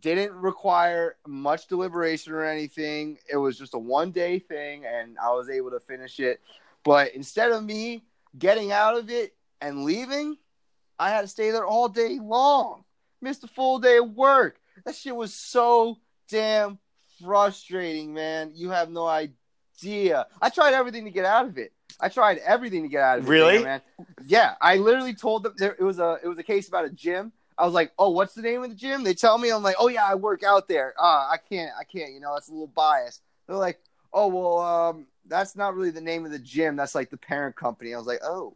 didn't 0.00 0.32
require 0.32 1.16
much 1.26 1.66
deliberation 1.66 2.32
or 2.32 2.44
anything. 2.44 3.18
It 3.30 3.36
was 3.36 3.58
just 3.58 3.74
a 3.74 3.78
one 3.78 4.10
day 4.10 4.38
thing, 4.38 4.84
and 4.84 5.16
I 5.22 5.30
was 5.30 5.48
able 5.48 5.70
to 5.70 5.80
finish 5.80 6.20
it. 6.20 6.40
But 6.84 7.14
instead 7.14 7.52
of 7.52 7.64
me 7.64 8.04
getting 8.38 8.72
out 8.72 8.96
of 8.96 9.10
it 9.10 9.34
and 9.60 9.84
leaving, 9.84 10.36
I 10.98 11.10
had 11.10 11.22
to 11.22 11.28
stay 11.28 11.50
there 11.50 11.66
all 11.66 11.88
day 11.88 12.18
long. 12.20 12.84
Missed 13.20 13.44
a 13.44 13.48
full 13.48 13.78
day 13.78 13.98
of 13.98 14.14
work. 14.14 14.60
That 14.84 14.94
shit 14.94 15.14
was 15.14 15.34
so 15.34 15.98
damn 16.28 16.78
frustrating, 17.24 18.14
man. 18.14 18.52
You 18.54 18.70
have 18.70 18.90
no 18.90 19.06
idea. 19.06 20.26
I 20.40 20.50
tried 20.50 20.74
everything 20.74 21.04
to 21.04 21.10
get 21.10 21.24
out 21.24 21.46
of 21.46 21.58
it. 21.58 21.72
I 22.00 22.08
tried 22.08 22.38
everything 22.38 22.82
to 22.82 22.88
get 22.88 23.02
out 23.02 23.18
of 23.18 23.26
it. 23.26 23.28
Really? 23.28 23.62
man. 23.62 23.80
Yeah, 24.24 24.54
I 24.60 24.76
literally 24.76 25.14
told 25.14 25.42
them 25.42 25.54
there 25.56 25.74
it 25.78 25.82
was 25.82 25.98
a 25.98 26.18
it 26.22 26.28
was 26.28 26.38
a 26.38 26.42
case 26.42 26.68
about 26.68 26.84
a 26.84 26.90
gym. 26.90 27.32
I 27.58 27.64
was 27.64 27.74
like, 27.74 27.92
"Oh, 27.98 28.10
what's 28.10 28.34
the 28.34 28.42
name 28.42 28.62
of 28.62 28.70
the 28.70 28.76
gym?" 28.76 29.02
They 29.02 29.14
tell 29.14 29.36
me, 29.36 29.50
I'm 29.50 29.62
like, 29.62 29.76
"Oh 29.78 29.88
yeah, 29.88 30.04
I 30.06 30.14
work 30.14 30.42
out 30.44 30.68
there." 30.68 30.94
Ah, 30.98 31.28
I 31.30 31.36
can't, 31.38 31.72
I 31.78 31.84
can't. 31.84 32.12
You 32.12 32.20
know, 32.20 32.32
that's 32.34 32.48
a 32.48 32.52
little 32.52 32.68
biased. 32.68 33.20
They're 33.46 33.56
like, 33.56 33.80
"Oh 34.12 34.28
well, 34.28 34.58
um, 34.60 35.06
that's 35.26 35.56
not 35.56 35.74
really 35.74 35.90
the 35.90 36.00
name 36.00 36.24
of 36.24 36.30
the 36.30 36.38
gym. 36.38 36.76
That's 36.76 36.94
like 36.94 37.10
the 37.10 37.16
parent 37.16 37.56
company." 37.56 37.94
I 37.94 37.98
was 37.98 38.06
like, 38.06 38.20
"Oh, 38.22 38.54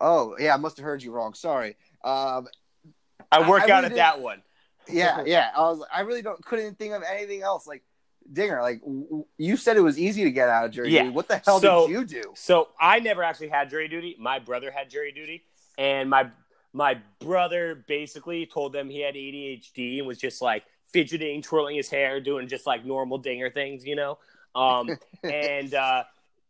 oh 0.00 0.36
yeah, 0.38 0.54
I 0.54 0.56
must 0.56 0.76
have 0.78 0.84
heard 0.84 1.02
you 1.02 1.12
wrong. 1.12 1.34
Sorry." 1.34 1.76
Um, 2.02 2.48
I 3.30 3.48
work 3.48 3.62
I 3.64 3.70
out 3.70 3.82
really 3.84 3.86
at 3.86 3.96
that 3.96 4.20
one. 4.20 4.42
yeah, 4.88 5.22
yeah. 5.26 5.50
I 5.54 5.60
was, 5.60 5.84
I 5.94 6.00
really 6.00 6.22
don't, 6.22 6.42
couldn't 6.44 6.78
think 6.78 6.94
of 6.94 7.02
anything 7.08 7.42
else. 7.42 7.66
Like, 7.66 7.82
Dinger, 8.32 8.60
like 8.62 8.80
w- 8.80 9.04
w- 9.04 9.24
you 9.36 9.56
said, 9.56 9.76
it 9.76 9.80
was 9.82 9.98
easy 9.98 10.24
to 10.24 10.30
get 10.32 10.48
out 10.48 10.64
of 10.64 10.70
jury 10.72 10.90
Yeah. 10.90 11.02
duty. 11.02 11.14
What 11.14 11.28
the 11.28 11.36
hell 11.44 11.60
So- 11.60 11.86
did 11.86 11.92
you 11.92 12.04
do? 12.04 12.32
So 12.34 12.68
I 12.80 12.98
never 13.00 13.22
actually 13.22 13.48
had 13.48 13.70
jury 13.70 13.86
duty. 13.88 14.16
My 14.18 14.38
brother 14.38 14.70
had 14.70 14.88
jury 14.90 15.12
duty, 15.12 15.44
and 15.78 16.08
my 16.10 16.30
my 16.72 16.98
brother 17.18 17.84
basically 17.88 18.46
told 18.46 18.72
them 18.72 18.88
he 18.88 19.00
had 19.00 19.14
ADHD 19.14 19.98
and 19.98 20.06
was 20.06 20.18
just 20.18 20.40
like 20.40 20.64
fidgeting, 20.92 21.42
twirling 21.42 21.76
his 21.76 21.88
hair, 21.88 22.20
doing 22.20 22.48
just 22.48 22.66
like 22.66 22.84
normal 22.84 23.18
dinger 23.18 23.50
things, 23.50 23.84
you 23.84 23.96
know. 23.96 24.18
Um, 24.54 24.88
and 25.22 25.74
uh, 25.74 26.04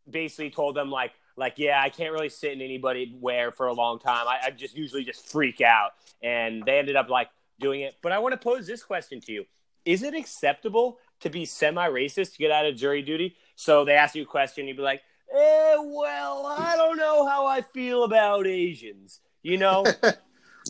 basically 0.09 0.49
told 0.49 0.75
them 0.75 0.89
like 0.89 1.11
like 1.37 1.53
yeah, 1.57 1.81
I 1.81 1.89
can't 1.89 2.11
really 2.11 2.29
sit 2.29 2.51
in 2.51 2.61
anybody 2.61 3.15
where 3.19 3.51
for 3.51 3.67
a 3.67 3.73
long 3.73 3.99
time. 3.99 4.27
I, 4.27 4.39
I 4.47 4.51
just 4.51 4.75
usually 4.75 5.03
just 5.03 5.27
freak 5.31 5.61
out, 5.61 5.91
and 6.21 6.63
they 6.65 6.77
ended 6.77 6.95
up 6.95 7.09
like 7.09 7.29
doing 7.59 7.81
it. 7.81 7.95
But 8.01 8.11
I 8.11 8.19
want 8.19 8.33
to 8.33 8.37
pose 8.37 8.67
this 8.67 8.83
question 8.83 9.21
to 9.21 9.31
you: 9.31 9.45
Is 9.85 10.03
it 10.03 10.13
acceptable 10.13 10.97
to 11.21 11.29
be 11.29 11.45
semi-racist 11.45 12.33
to 12.33 12.37
get 12.37 12.51
out 12.51 12.65
of 12.65 12.75
jury 12.75 13.01
duty? 13.01 13.35
So 13.55 13.85
they 13.85 13.93
ask 13.93 14.15
you 14.15 14.23
a 14.23 14.25
question, 14.25 14.67
you'd 14.67 14.77
be 14.77 14.83
like, 14.83 15.01
eh, 15.31 15.75
well, 15.77 16.45
I 16.47 16.75
don't 16.75 16.97
know 16.97 17.27
how 17.27 17.45
I 17.45 17.61
feel 17.61 18.03
about 18.03 18.47
Asians. 18.47 19.19
You 19.43 19.57
know, 19.57 19.85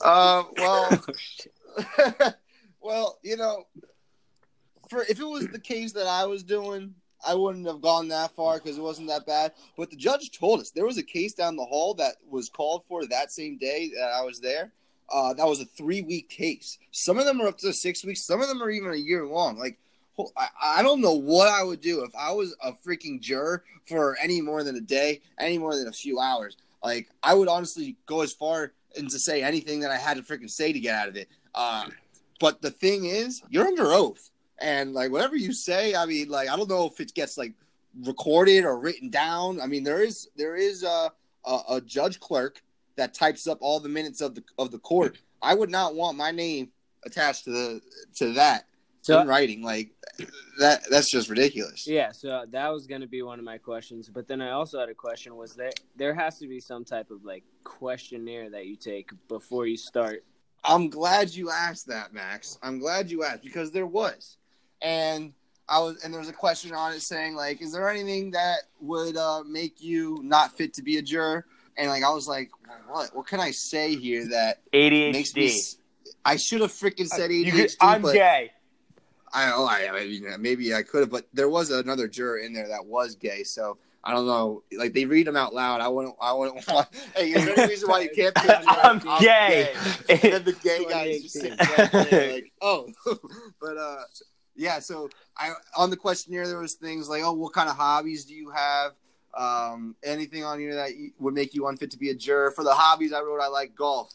Uh, 0.03 0.43
well, 0.57 1.05
well, 2.81 3.19
you 3.23 3.37
know, 3.37 3.65
for 4.89 5.03
if 5.03 5.19
it 5.19 5.25
was 5.25 5.47
the 5.47 5.59
case 5.59 5.91
that 5.93 6.07
I 6.07 6.25
was 6.25 6.43
doing, 6.43 6.95
I 7.25 7.35
wouldn't 7.35 7.67
have 7.67 7.81
gone 7.81 8.07
that 8.09 8.31
far 8.35 8.57
because 8.57 8.77
it 8.77 8.81
wasn't 8.81 9.09
that 9.09 9.25
bad. 9.25 9.53
But 9.77 9.89
the 9.89 9.95
judge 9.95 10.31
told 10.31 10.59
us 10.59 10.71
there 10.71 10.85
was 10.85 10.97
a 10.97 11.03
case 11.03 11.33
down 11.33 11.55
the 11.55 11.65
hall 11.65 11.93
that 11.95 12.15
was 12.29 12.49
called 12.49 12.83
for 12.87 13.05
that 13.05 13.31
same 13.31 13.57
day 13.57 13.91
that 13.95 14.11
I 14.15 14.23
was 14.23 14.39
there. 14.39 14.71
Uh, 15.09 15.33
that 15.33 15.45
was 15.45 15.59
a 15.59 15.65
three 15.65 16.01
week 16.01 16.29
case. 16.29 16.79
Some 16.91 17.19
of 17.19 17.25
them 17.25 17.41
are 17.41 17.47
up 17.47 17.57
to 17.59 17.73
six 17.73 18.03
weeks. 18.03 18.25
Some 18.25 18.41
of 18.41 18.47
them 18.47 18.63
are 18.63 18.69
even 18.69 18.91
a 18.91 18.95
year 18.95 19.25
long. 19.25 19.57
Like, 19.57 19.77
I, 20.37 20.47
I 20.77 20.83
don't 20.83 21.01
know 21.01 21.13
what 21.13 21.47
I 21.47 21.63
would 21.63 21.81
do 21.81 22.03
if 22.03 22.11
I 22.17 22.31
was 22.31 22.55
a 22.63 22.71
freaking 22.71 23.19
juror 23.19 23.63
for 23.85 24.17
any 24.21 24.41
more 24.41 24.63
than 24.63 24.77
a 24.77 24.81
day, 24.81 25.21
any 25.37 25.57
more 25.57 25.75
than 25.75 25.87
a 25.87 25.91
few 25.91 26.19
hours. 26.19 26.55
Like, 26.83 27.09
I 27.21 27.33
would 27.33 27.47
honestly 27.47 27.97
go 28.05 28.21
as 28.21 28.33
far 28.33 28.73
and 28.97 29.09
to 29.09 29.19
say 29.19 29.43
anything 29.43 29.81
that 29.81 29.91
I 29.91 29.97
had 29.97 30.17
to 30.17 30.23
freaking 30.23 30.49
say 30.49 30.73
to 30.73 30.79
get 30.79 30.95
out 30.95 31.07
of 31.07 31.15
it. 31.15 31.27
Uh, 31.53 31.85
but 32.39 32.61
the 32.61 32.71
thing 32.71 33.05
is, 33.05 33.41
you're 33.49 33.67
under 33.67 33.85
oath, 33.85 34.31
and 34.59 34.93
like 34.93 35.11
whatever 35.11 35.35
you 35.35 35.53
say, 35.53 35.95
I 35.95 36.05
mean, 36.05 36.29
like 36.29 36.49
I 36.49 36.55
don't 36.55 36.69
know 36.69 36.87
if 36.87 36.99
it 36.99 37.13
gets 37.13 37.37
like 37.37 37.53
recorded 38.03 38.65
or 38.65 38.79
written 38.79 39.09
down. 39.09 39.61
I 39.61 39.67
mean, 39.67 39.83
there 39.83 40.01
is 40.01 40.29
there 40.35 40.55
is 40.55 40.83
a 40.83 41.11
a, 41.45 41.59
a 41.69 41.81
judge 41.81 42.19
clerk 42.19 42.61
that 42.95 43.13
types 43.13 43.47
up 43.47 43.59
all 43.61 43.79
the 43.79 43.89
minutes 43.89 44.21
of 44.21 44.35
the 44.35 44.43
of 44.57 44.71
the 44.71 44.79
court. 44.79 45.17
I 45.41 45.53
would 45.53 45.69
not 45.69 45.95
want 45.95 46.17
my 46.17 46.31
name 46.31 46.71
attached 47.05 47.45
to 47.45 47.51
the 47.51 47.81
to 48.15 48.33
that 48.33 48.65
So 49.01 49.19
in 49.19 49.27
writing. 49.27 49.61
Like 49.63 49.91
that 50.59 50.83
that's 50.89 51.09
just 51.09 51.29
ridiculous. 51.29 51.87
yeah, 51.87 52.11
so 52.11 52.45
that 52.51 52.67
was 52.69 52.85
going 52.87 53.01
to 53.01 53.07
be 53.07 53.21
one 53.23 53.39
of 53.39 53.45
my 53.45 53.57
questions, 53.57 54.09
but 54.09 54.27
then 54.27 54.41
I 54.41 54.51
also 54.51 54.79
had 54.79 54.89
a 54.89 54.93
question: 54.93 55.35
was 55.35 55.55
there 55.55 55.71
there 55.95 56.13
has 56.13 56.37
to 56.39 56.47
be 56.47 56.59
some 56.59 56.85
type 56.85 57.09
of 57.11 57.23
like 57.25 57.43
questionnaire 57.63 58.49
that 58.51 58.67
you 58.67 58.75
take 58.75 59.09
before 59.27 59.65
you 59.67 59.77
start? 59.77 60.23
I'm 60.63 60.89
glad 60.89 61.33
you 61.33 61.49
asked 61.49 61.87
that, 61.87 62.13
Max. 62.13 62.59
I'm 62.61 62.77
glad 62.77 63.09
you 63.09 63.23
asked 63.23 63.41
because 63.41 63.71
there 63.71 63.87
was, 63.87 64.37
and 64.81 65.33
I 65.67 65.79
was, 65.79 66.03
and 66.03 66.13
there 66.13 66.19
was 66.19 66.29
a 66.29 66.33
question 66.33 66.71
on 66.73 66.93
it 66.93 67.01
saying 67.01 67.33
like, 67.35 67.61
is 67.63 67.71
there 67.71 67.89
anything 67.89 68.31
that 68.31 68.59
would 68.79 69.17
uh, 69.17 69.43
make 69.43 69.81
you 69.81 70.19
not 70.21 70.55
fit 70.55 70.75
to 70.75 70.83
be 70.83 70.97
a 70.97 71.01
juror? 71.01 71.45
And 71.77 71.89
like, 71.89 72.03
I 72.03 72.11
was 72.11 72.27
like, 72.27 72.51
what? 72.87 73.15
What 73.15 73.25
can 73.25 73.39
I 73.39 73.49
say 73.51 73.95
here 73.95 74.27
that 74.29 74.61
makes 74.71 75.35
me? 75.35 75.47
ADHD. 75.47 75.49
s- 75.49 75.77
I 76.23 76.35
should 76.35 76.61
have 76.61 76.71
freaking 76.71 77.07
said 77.07 77.31
ADHD. 77.31 77.45
You 77.45 77.51
could, 77.53 77.69
I'm 77.81 78.01
but 78.03 78.13
gay. 78.13 78.51
I 79.33 79.49
don't 79.49 79.59
know. 79.59 79.65
I, 79.65 79.89
I 79.89 80.05
mean, 80.05 80.41
maybe 80.41 80.73
I 80.73 80.83
could 80.83 81.01
have, 81.01 81.09
but 81.09 81.27
there 81.33 81.49
was 81.49 81.71
another 81.71 82.07
juror 82.07 82.39
in 82.39 82.53
there 82.53 82.67
that 82.67 82.85
was 82.85 83.15
gay. 83.15 83.43
So 83.43 83.77
I 84.03 84.13
don't 84.13 84.25
know. 84.25 84.63
Like 84.77 84.93
they 84.93 85.05
read 85.05 85.27
them 85.27 85.35
out 85.35 85.53
loud. 85.53 85.79
I 85.81 85.87
wouldn't. 85.87 86.15
I 86.21 86.33
wouldn't 86.33 86.67
want. 86.71 86.87
Hey, 87.15 87.31
is 87.31 87.45
there 87.45 87.57
any 87.57 87.69
reason 87.69 87.89
why 87.89 88.01
you 88.01 88.09
can't? 88.15 88.35
Pick 88.35 88.49
I'm 88.65 88.99
gay. 89.19 89.73
And 90.09 90.19
then 90.21 90.43
the 90.43 90.53
gay 90.53 90.85
guy 90.89 91.03
is 91.05 91.23
just 91.23 91.35
sitting 91.35 91.57
there 91.57 92.31
like, 92.33 92.51
oh, 92.61 92.89
but 93.61 93.77
uh, 93.77 94.01
yeah. 94.55 94.79
So 94.79 95.09
I 95.37 95.51
on 95.77 95.89
the 95.89 95.97
questionnaire 95.97 96.47
there 96.47 96.59
was 96.59 96.73
things 96.73 97.09
like, 97.09 97.23
oh, 97.23 97.33
what 97.33 97.53
kind 97.53 97.69
of 97.69 97.75
hobbies 97.75 98.25
do 98.25 98.33
you 98.33 98.49
have? 98.49 98.93
Um, 99.37 99.95
anything 100.03 100.43
on 100.43 100.59
here 100.59 100.75
that 100.75 100.89
would 101.19 101.33
make 101.33 101.53
you 101.53 101.67
unfit 101.67 101.91
to 101.91 101.97
be 101.97 102.09
a 102.09 102.15
juror? 102.15 102.51
For 102.51 102.63
the 102.63 102.73
hobbies, 102.73 103.13
I 103.13 103.21
wrote 103.21 103.39
I 103.39 103.47
like 103.47 103.75
golf. 103.75 104.11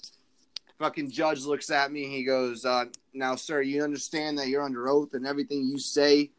Fucking 0.78 1.10
judge 1.10 1.44
looks 1.44 1.70
at 1.70 1.90
me. 1.90 2.06
He 2.06 2.24
goes, 2.24 2.64
uh, 2.64 2.86
"Now, 3.14 3.34
sir, 3.34 3.62
you 3.62 3.82
understand 3.82 4.38
that 4.38 4.48
you're 4.48 4.62
under 4.62 4.88
oath 4.88 5.14
and 5.14 5.26
everything 5.26 5.66
you 5.66 5.78
say 5.78 6.30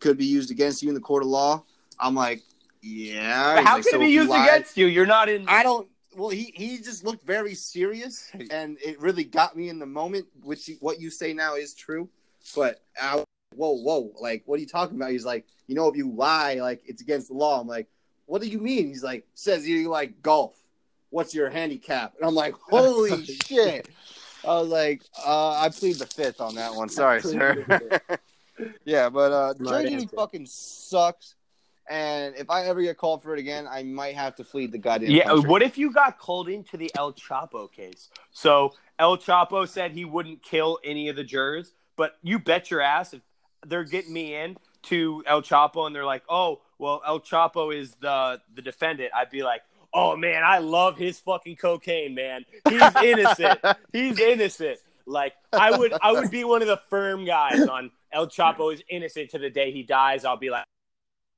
could 0.00 0.16
be 0.16 0.24
used 0.24 0.50
against 0.50 0.82
you 0.82 0.88
in 0.88 0.94
the 0.94 1.00
court 1.00 1.22
of 1.22 1.28
law." 1.28 1.64
I'm 1.98 2.14
like, 2.14 2.42
yeah. 2.82 3.58
He's 3.58 3.66
how 3.68 3.76
like, 3.76 3.84
can 3.84 3.92
"So 3.92 3.96
it 3.98 4.06
be 4.06 4.10
used 4.10 4.30
lie-" 4.30 4.46
against 4.46 4.76
you? 4.76 4.86
You're 4.86 5.06
not 5.06 5.28
in. 5.28 5.46
I 5.48 5.62
don't. 5.62 5.88
Well, 6.16 6.30
he 6.30 6.52
he 6.54 6.78
just 6.78 7.04
looked 7.04 7.24
very 7.26 7.54
serious, 7.54 8.30
and 8.50 8.76
it 8.84 9.00
really 9.00 9.24
got 9.24 9.56
me 9.56 9.68
in 9.68 9.78
the 9.78 9.86
moment. 9.86 10.26
Which 10.42 10.70
what 10.80 11.00
you 11.00 11.10
say 11.10 11.32
now 11.32 11.54
is 11.54 11.74
true, 11.74 12.08
but 12.54 12.82
I, 13.00 13.24
whoa, 13.54 13.76
whoa, 13.76 14.12
like 14.20 14.42
what 14.46 14.56
are 14.56 14.60
you 14.60 14.66
talking 14.66 14.96
about? 14.96 15.10
He's 15.10 15.24
like, 15.24 15.46
you 15.66 15.74
know, 15.74 15.88
if 15.88 15.96
you 15.96 16.10
lie, 16.10 16.54
like 16.54 16.82
it's 16.84 17.00
against 17.00 17.28
the 17.28 17.34
law. 17.34 17.60
I'm 17.60 17.66
like, 17.66 17.88
what 18.26 18.42
do 18.42 18.48
you 18.48 18.58
mean? 18.58 18.88
He's 18.88 19.02
like, 19.02 19.26
says 19.34 19.66
you 19.66 19.88
like 19.88 20.20
golf. 20.22 20.61
What's 21.12 21.34
your 21.34 21.50
handicap? 21.50 22.14
And 22.18 22.26
I'm 22.26 22.34
like, 22.34 22.54
holy 22.54 23.24
shit. 23.46 23.88
I 24.44 24.48
was 24.58 24.68
like, 24.68 25.02
uh, 25.24 25.50
I 25.60 25.68
plead 25.68 25.96
the 25.96 26.06
fifth 26.06 26.40
on 26.40 26.54
that 26.56 26.74
one. 26.74 26.88
Sorry, 26.88 27.20
sir. 27.22 27.64
yeah, 28.84 29.08
but 29.10 29.30
uh, 29.30 29.54
Smart 29.54 29.82
drinking 29.82 30.00
answer. 30.02 30.16
fucking 30.16 30.46
sucks. 30.46 31.34
And 31.90 32.34
if 32.36 32.48
I 32.48 32.64
ever 32.64 32.80
get 32.80 32.96
called 32.96 33.22
for 33.22 33.34
it 33.34 33.40
again, 33.40 33.66
I 33.70 33.82
might 33.82 34.14
have 34.14 34.34
to 34.36 34.44
flee 34.44 34.66
the 34.66 34.78
goddamn. 34.78 35.10
Yeah, 35.10 35.24
country. 35.24 35.50
what 35.50 35.62
if 35.62 35.76
you 35.76 35.92
got 35.92 36.18
called 36.18 36.48
into 36.48 36.76
the 36.78 36.90
El 36.96 37.12
Chapo 37.12 37.70
case? 37.70 38.08
So 38.30 38.72
El 38.98 39.18
Chapo 39.18 39.68
said 39.68 39.90
he 39.92 40.04
wouldn't 40.06 40.42
kill 40.42 40.78
any 40.82 41.08
of 41.08 41.16
the 41.16 41.24
jurors, 41.24 41.72
but 41.96 42.16
you 42.22 42.38
bet 42.38 42.70
your 42.70 42.80
ass 42.80 43.12
if 43.12 43.20
they're 43.66 43.84
getting 43.84 44.12
me 44.14 44.34
in 44.34 44.56
to 44.84 45.22
El 45.26 45.42
Chapo 45.42 45.86
and 45.86 45.94
they're 45.94 46.04
like, 46.06 46.22
"Oh, 46.28 46.62
well, 46.78 47.02
El 47.06 47.20
Chapo 47.20 47.76
is 47.76 47.94
the 47.96 48.40
the 48.54 48.62
defendant," 48.62 49.10
I'd 49.14 49.30
be 49.30 49.42
like, 49.42 49.62
"Oh 49.94 50.16
man, 50.16 50.42
I 50.44 50.58
love 50.58 50.96
his 50.96 51.18
fucking 51.20 51.56
cocaine, 51.56 52.14
man. 52.14 52.44
He's 52.68 52.82
innocent. 53.02 53.60
He's 53.92 54.18
innocent." 54.18 54.78
Like 55.04 55.34
I 55.52 55.76
would, 55.76 55.92
I 56.00 56.12
would 56.12 56.30
be 56.30 56.44
one 56.44 56.62
of 56.62 56.68
the 56.68 56.80
firm 56.88 57.24
guys 57.24 57.66
on 57.66 57.90
El 58.12 58.28
Chapo 58.28 58.72
is 58.72 58.82
innocent 58.88 59.30
to 59.30 59.38
the 59.38 59.50
day 59.50 59.72
he 59.72 59.82
dies. 59.82 60.24
I'll 60.24 60.36
be 60.36 60.48
like, 60.48 60.64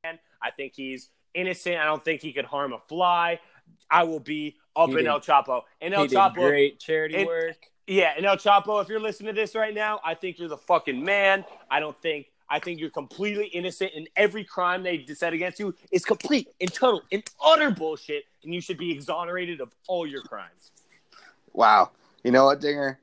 man, 0.04 0.18
I 0.42 0.50
think 0.50 0.74
he's 0.76 1.08
innocent. 1.32 1.76
I 1.78 1.84
don't 1.86 2.04
think 2.04 2.20
he 2.20 2.32
could 2.34 2.44
harm 2.44 2.74
a 2.74 2.78
fly. 2.88 3.40
I 3.90 4.04
will 4.04 4.20
be 4.20 4.56
up 4.76 4.88
He 4.90 4.92
in 4.92 4.98
did- 4.98 5.06
El 5.06 5.20
Chapo. 5.20 5.62
And 5.80 5.94
El 5.94 6.06
Chapo, 6.08 6.34
great 6.34 6.78
charity 6.78 7.16
it- 7.16 7.26
work. 7.26 7.56
yeah, 7.86 8.12
and 8.16 8.26
El 8.26 8.36
Chapo, 8.36 8.82
if 8.82 8.88
you're 8.90 9.00
listening 9.00 9.34
to 9.34 9.40
this 9.40 9.54
right 9.54 9.74
now, 9.74 9.98
I 10.04 10.14
think 10.14 10.38
you're 10.38 10.48
the 10.50 10.58
fucking 10.58 11.02
man. 11.02 11.46
I 11.70 11.80
don't 11.80 11.98
think 12.02 12.26
I 12.54 12.60
think 12.60 12.78
you're 12.78 12.88
completely 12.88 13.46
innocent, 13.46 13.90
and 13.96 14.08
every 14.14 14.44
crime 14.44 14.84
they 14.84 15.04
said 15.12 15.32
against 15.32 15.58
you 15.58 15.74
is 15.90 16.04
complete 16.04 16.50
and 16.60 16.72
total 16.72 17.02
and 17.10 17.20
utter 17.44 17.72
bullshit, 17.72 18.26
and 18.44 18.54
you 18.54 18.60
should 18.60 18.78
be 18.78 18.92
exonerated 18.92 19.60
of 19.60 19.74
all 19.88 20.06
your 20.06 20.22
crimes. 20.22 20.70
Wow. 21.52 21.90
You 22.22 22.30
know 22.30 22.44
what, 22.44 22.60
Dinger? 22.60 23.00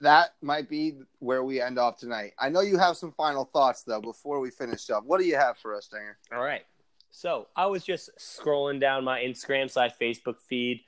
That 0.00 0.30
might 0.40 0.70
be 0.70 0.94
where 1.18 1.44
we 1.44 1.60
end 1.60 1.78
off 1.78 1.98
tonight. 1.98 2.32
I 2.38 2.48
know 2.48 2.62
you 2.62 2.78
have 2.78 2.96
some 2.96 3.12
final 3.12 3.44
thoughts 3.44 3.82
though 3.82 4.00
before 4.00 4.40
we 4.40 4.50
finish 4.50 4.88
up. 4.88 5.04
What 5.04 5.20
do 5.20 5.26
you 5.26 5.36
have 5.36 5.58
for 5.58 5.74
us, 5.74 5.86
Dinger? 5.86 6.16
All 6.32 6.42
right. 6.42 6.62
So 7.10 7.48
I 7.54 7.66
was 7.66 7.84
just 7.84 8.08
scrolling 8.18 8.80
down 8.80 9.04
my 9.04 9.20
Instagram 9.20 9.70
slash 9.70 9.90
Facebook 10.00 10.40
feed, 10.40 10.80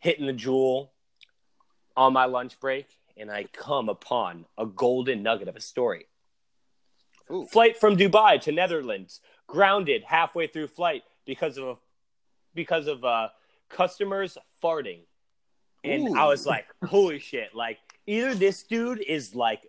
hitting 0.00 0.26
the 0.26 0.34
Juul 0.34 0.88
on 1.96 2.12
my 2.12 2.24
lunch 2.24 2.58
break, 2.58 2.88
and 3.16 3.30
I 3.30 3.44
come 3.44 3.88
upon 3.88 4.46
a 4.58 4.66
golden 4.66 5.22
nugget 5.22 5.46
of 5.46 5.54
a 5.54 5.60
story. 5.60 6.06
Ooh. 7.32 7.46
Flight 7.46 7.78
from 7.78 7.96
Dubai 7.96 8.40
to 8.42 8.52
Netherlands 8.52 9.20
grounded 9.46 10.04
halfway 10.04 10.46
through 10.46 10.68
flight 10.68 11.02
because 11.24 11.58
of 11.58 11.78
because 12.54 12.86
of 12.86 13.04
uh, 13.04 13.28
customers 13.68 14.36
farting, 14.62 15.00
and 15.84 16.08
Ooh. 16.08 16.18
I 16.18 16.26
was 16.26 16.46
like, 16.46 16.66
"Holy 16.84 17.18
shit!" 17.18 17.54
Like 17.54 17.78
either 18.06 18.34
this 18.34 18.62
dude 18.62 19.00
is 19.00 19.34
like 19.34 19.66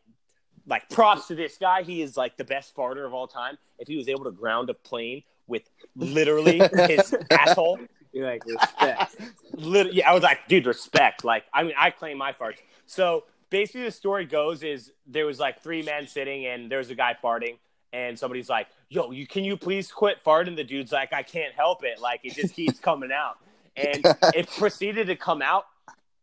like 0.66 0.89
props 0.89 1.28
to 1.28 1.36
this 1.36 1.57
guy. 1.57 1.84
He 1.84 2.01
is 2.01 2.18
like 2.18 2.38
the 2.38 2.43
best 2.43 2.76
farter 2.76 3.05
of 3.05 3.14
all 3.14 3.28
time. 3.28 3.57
If 3.80 3.88
he 3.88 3.95
was 3.97 4.07
able 4.09 4.24
to 4.26 4.32
ground 4.32 4.70
a 4.70 4.74
plane 4.74 5.24
with 5.47 5.64
literally 5.95 6.61
his 6.88 7.16
asshole, 7.32 7.80
You're 8.11 8.28
like 8.28 8.45
respect. 8.45 9.16
lit- 9.53 9.93
yeah, 9.93 10.09
I 10.09 10.14
was 10.14 10.24
like, 10.24 10.47
dude, 10.47 10.66
respect. 10.66 11.24
Like, 11.24 11.43
I 11.53 11.64
mean, 11.64 11.74
I 11.78 11.89
claim 11.89 12.18
my 12.18 12.32
farts. 12.32 12.59
So 12.86 13.26
basically, 13.54 13.84
the 13.84 13.91
story 13.91 14.26
goes 14.26 14.64
is 14.64 14.91
there 15.06 15.28
was 15.28 15.39
like 15.39 15.62
three 15.62 15.84
men 15.84 16.08
sitting, 16.08 16.47
and 16.47 16.72
there 16.72 16.80
was 16.80 16.89
a 16.89 16.95
guy 16.95 17.16
farting, 17.24 17.60
and 17.93 18.18
somebody's 18.18 18.49
like, 18.49 18.68
"Yo, 18.89 19.12
you 19.12 19.28
can 19.28 19.45
you 19.45 19.56
please 19.56 19.91
quit 19.91 20.18
farting?" 20.26 20.56
The 20.56 20.64
dude's 20.64 20.91
like, 20.91 21.14
"I 21.14 21.22
can't 21.22 21.54
help 21.54 21.84
it. 21.84 22.01
Like, 22.01 22.22
it 22.24 22.34
just 22.34 22.56
keeps 22.56 22.80
coming 22.89 23.12
out," 23.12 23.38
and 23.78 24.04
it 24.36 24.49
proceeded 24.58 25.06
to 25.08 25.16
come 25.16 25.43
out, 25.43 25.66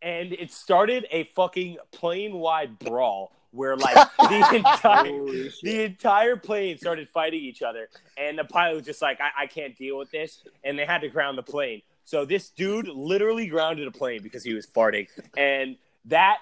and 0.02 0.32
it 0.32 0.52
started 0.52 1.06
a 1.12 1.24
fucking 1.36 1.78
plane 1.92 2.34
wide 2.34 2.78
brawl 2.80 3.32
where 3.52 3.76
like 3.76 3.96
the 4.18 4.56
entire 4.56 5.24
the 5.62 5.84
entire 5.84 6.36
plane 6.36 6.78
started 6.78 7.08
fighting 7.10 7.40
each 7.40 7.62
other, 7.62 7.88
and 8.18 8.36
the 8.36 8.44
pilot 8.44 8.74
was 8.74 8.84
just 8.84 9.00
like, 9.00 9.20
I, 9.20 9.44
I 9.44 9.46
can't 9.46 9.76
deal 9.78 9.96
with 9.96 10.10
this, 10.10 10.42
and 10.64 10.76
they 10.76 10.84
had 10.84 11.00
to 11.02 11.08
ground 11.08 11.38
the 11.38 11.44
plane. 11.44 11.82
So 12.02 12.24
this 12.24 12.50
dude 12.50 12.88
literally 12.88 13.46
grounded 13.46 13.86
a 13.86 13.92
plane 13.92 14.20
because 14.20 14.42
he 14.42 14.52
was 14.52 14.66
farting, 14.66 15.06
and 15.36 15.76
that 16.06 16.38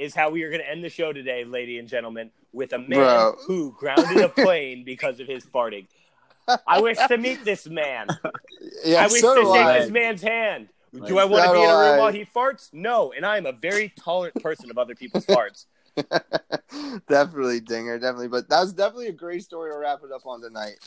is 0.00 0.14
how 0.14 0.30
we 0.30 0.42
are 0.44 0.48
going 0.50 0.62
to 0.62 0.68
end 0.68 0.82
the 0.82 0.88
show 0.88 1.12
today, 1.12 1.44
ladies 1.44 1.78
and 1.78 1.88
gentlemen, 1.88 2.30
with 2.52 2.72
a 2.72 2.78
man 2.78 2.88
Bro. 2.88 3.36
who 3.46 3.74
grounded 3.78 4.24
a 4.24 4.28
plane 4.30 4.82
because 4.82 5.20
of 5.20 5.26
his 5.26 5.44
farting. 5.44 5.86
I 6.66 6.80
wish 6.80 6.96
to 6.96 7.18
meet 7.18 7.44
this 7.44 7.68
man. 7.68 8.08
Yeah, 8.84 9.02
I 9.02 9.06
wish 9.06 9.20
so 9.20 9.34
to 9.34 9.42
shake 9.42 9.66
I. 9.66 9.78
this 9.80 9.90
man's 9.90 10.22
hand. 10.22 10.68
Do 11.06 11.18
I 11.18 11.24
want 11.24 11.44
to 11.44 11.52
be 11.52 11.62
in 11.62 11.70
a 11.70 11.78
room 11.78 11.94
I. 11.94 11.98
while 11.98 12.12
he 12.12 12.24
farts? 12.24 12.70
No, 12.72 13.12
and 13.12 13.24
I 13.24 13.36
am 13.36 13.46
a 13.46 13.52
very 13.52 13.92
tolerant 13.98 14.42
person 14.42 14.70
of 14.70 14.78
other 14.78 14.94
people's 14.94 15.26
farts. 15.26 15.66
definitely, 17.08 17.60
Dinger, 17.60 17.98
definitely. 17.98 18.28
But 18.28 18.48
that 18.48 18.60
was 18.60 18.72
definitely 18.72 19.08
a 19.08 19.12
great 19.12 19.42
story 19.44 19.70
to 19.70 19.78
wrap 19.78 20.00
it 20.04 20.10
up 20.12 20.26
on 20.26 20.40
tonight. 20.40 20.78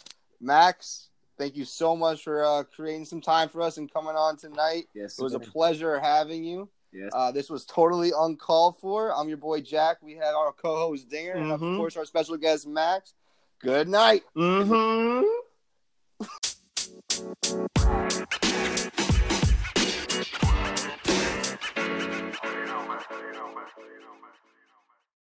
Max, 0.42 1.10
thank 1.38 1.56
you 1.56 1.66
so 1.66 1.96
much 1.96 2.24
for 2.24 2.44
uh, 2.44 2.64
creating 2.64 3.06
some 3.06 3.22
time 3.22 3.48
for 3.48 3.62
us 3.62 3.78
and 3.78 3.92
coming 3.94 4.16
on 4.16 4.38
tonight. 4.38 4.88
Yes, 4.94 5.20
It 5.20 5.24
was 5.24 5.34
a 5.34 5.40
pleasure 5.40 6.00
having 6.00 6.44
you. 6.44 6.68
Yes. 6.94 7.10
Uh, 7.14 7.32
this 7.32 7.50
was 7.50 7.66
totally 7.66 8.12
uncalled 8.16 8.78
for. 8.80 9.14
I'm 9.16 9.28
your 9.28 9.38
boy 9.38 9.62
Jack. 9.62 9.98
We 10.02 10.14
had 10.14 10.34
our 10.36 10.52
co-host 10.52 11.10
Dinger, 11.10 11.34
mm-hmm. 11.34 11.44
and 11.44 11.52
of 11.52 11.60
mm-hmm. 11.60 11.78
course 11.78 11.98
our 11.98 12.06
special 12.06 12.38
guest 12.38 12.68
Max. 12.68 13.14
Good 13.60 13.88
night. 13.88 14.24
Mm-hmm. 14.36 15.24